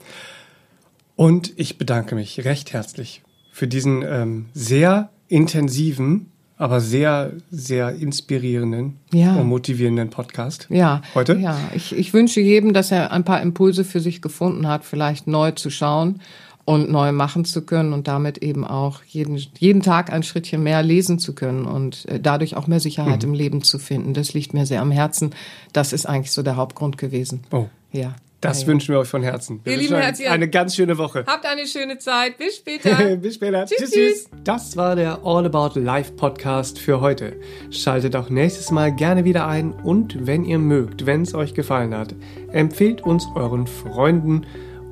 Und 1.16 1.54
ich 1.58 1.78
bedanke 1.78 2.16
mich 2.16 2.44
recht 2.44 2.74
herzlich 2.74 3.22
für 3.52 3.68
diesen 3.68 4.02
ähm, 4.02 4.48
sehr 4.54 5.12
intensiven, 5.28 6.33
aber 6.58 6.80
sehr, 6.82 7.32
sehr 7.52 7.96
inspirierenden 7.96 8.98
Ja. 9.12 9.36
und 9.36 9.48
motivierenden 9.48 10.10
Podcast. 10.10 10.68
Ja, 10.70 11.02
Heute? 11.16 11.34
Ja, 11.34 11.58
ich, 11.76 11.96
ich 11.96 12.14
wünsche 12.14 12.40
jedem, 12.42 12.74
dass 12.74 12.92
er 12.92 13.12
ein 13.12 13.24
paar 13.24 13.42
Impulse 13.42 13.84
für 13.84 14.00
sich 14.00 14.22
gefunden 14.22 14.68
hat, 14.68 14.86
vielleicht 14.86 15.28
neu 15.28 15.52
zu 15.52 15.70
schauen 15.70 16.20
und 16.66 16.90
neu 16.90 17.12
machen 17.12 17.44
zu 17.44 17.64
können 17.64 17.92
und 17.92 18.08
damit 18.08 18.38
eben 18.38 18.64
auch 18.66 19.04
jeden, 19.04 19.38
jeden 19.60 19.82
Tag 19.82 20.14
ein 20.14 20.24
Schrittchen 20.24 20.64
mehr 20.64 20.82
lesen 20.82 21.20
zu 21.20 21.36
können 21.36 21.66
und 21.66 22.06
äh, 22.08 22.20
dadurch 22.22 22.56
auch 22.56 22.68
mehr 22.68 22.80
Sicherheit 22.80 23.24
Mhm. 23.24 23.30
im 23.30 23.34
Leben 23.34 23.62
zu 23.64 23.80
finden. 23.80 24.14
Das 24.14 24.34
liegt 24.34 24.54
mir 24.54 24.66
sehr 24.66 24.82
am 24.82 24.92
Herzen. 24.92 25.32
Das 25.74 25.92
ist 25.92 26.06
eigentlich 26.06 26.32
so 26.32 26.42
der 26.44 26.56
Hauptgrund 26.56 26.98
gewesen. 26.98 27.42
Oh, 27.52 27.66
Ja. 27.92 28.16
Das 28.44 28.62
ja, 28.62 28.68
ja. 28.68 28.74
wünschen 28.74 28.94
wir 28.94 29.00
euch 29.00 29.08
von 29.08 29.24
Herzen. 29.24 29.62
Wir 29.64 29.74
Ihr 29.74 29.80
lieben 29.80 29.96
Herzchen. 29.96 30.28
eine 30.28 30.50
ganz 30.50 30.76
schöne 30.76 30.98
Woche. 30.98 31.24
Habt 31.26 31.46
eine 31.46 31.66
schöne 31.66 31.98
Zeit. 31.98 32.38
Bis 32.38 32.58
später. 32.58 33.16
Bis 33.18 33.36
später. 33.36 33.66
Tschüss, 33.66 33.78
tschüss, 33.78 33.92
tschüss. 33.92 34.24
tschüss. 34.24 34.30
Das 34.44 34.76
war 34.78 34.96
der 34.96 35.20
All 35.24 35.46
About 35.46 35.80
Life 35.80 36.14
Podcast 36.14 36.80
für 36.80 37.02
heute. 37.02 37.36
Schaltet 37.72 38.16
auch 38.16 38.30
nächstes 38.30 38.72
Mal 38.72 38.94
gerne 38.94 39.26
wieder 39.26 39.48
ein 39.48 39.72
und 39.72 40.28
wenn 40.28 40.44
ihr 40.44 40.60
mögt, 40.60 41.06
wenn 41.06 41.22
es 41.22 41.34
euch 41.34 41.54
gefallen 41.54 41.96
hat, 41.96 42.14
empfehlt 42.52 43.02
uns 43.02 43.26
euren 43.36 43.68
Freunden 43.68 44.46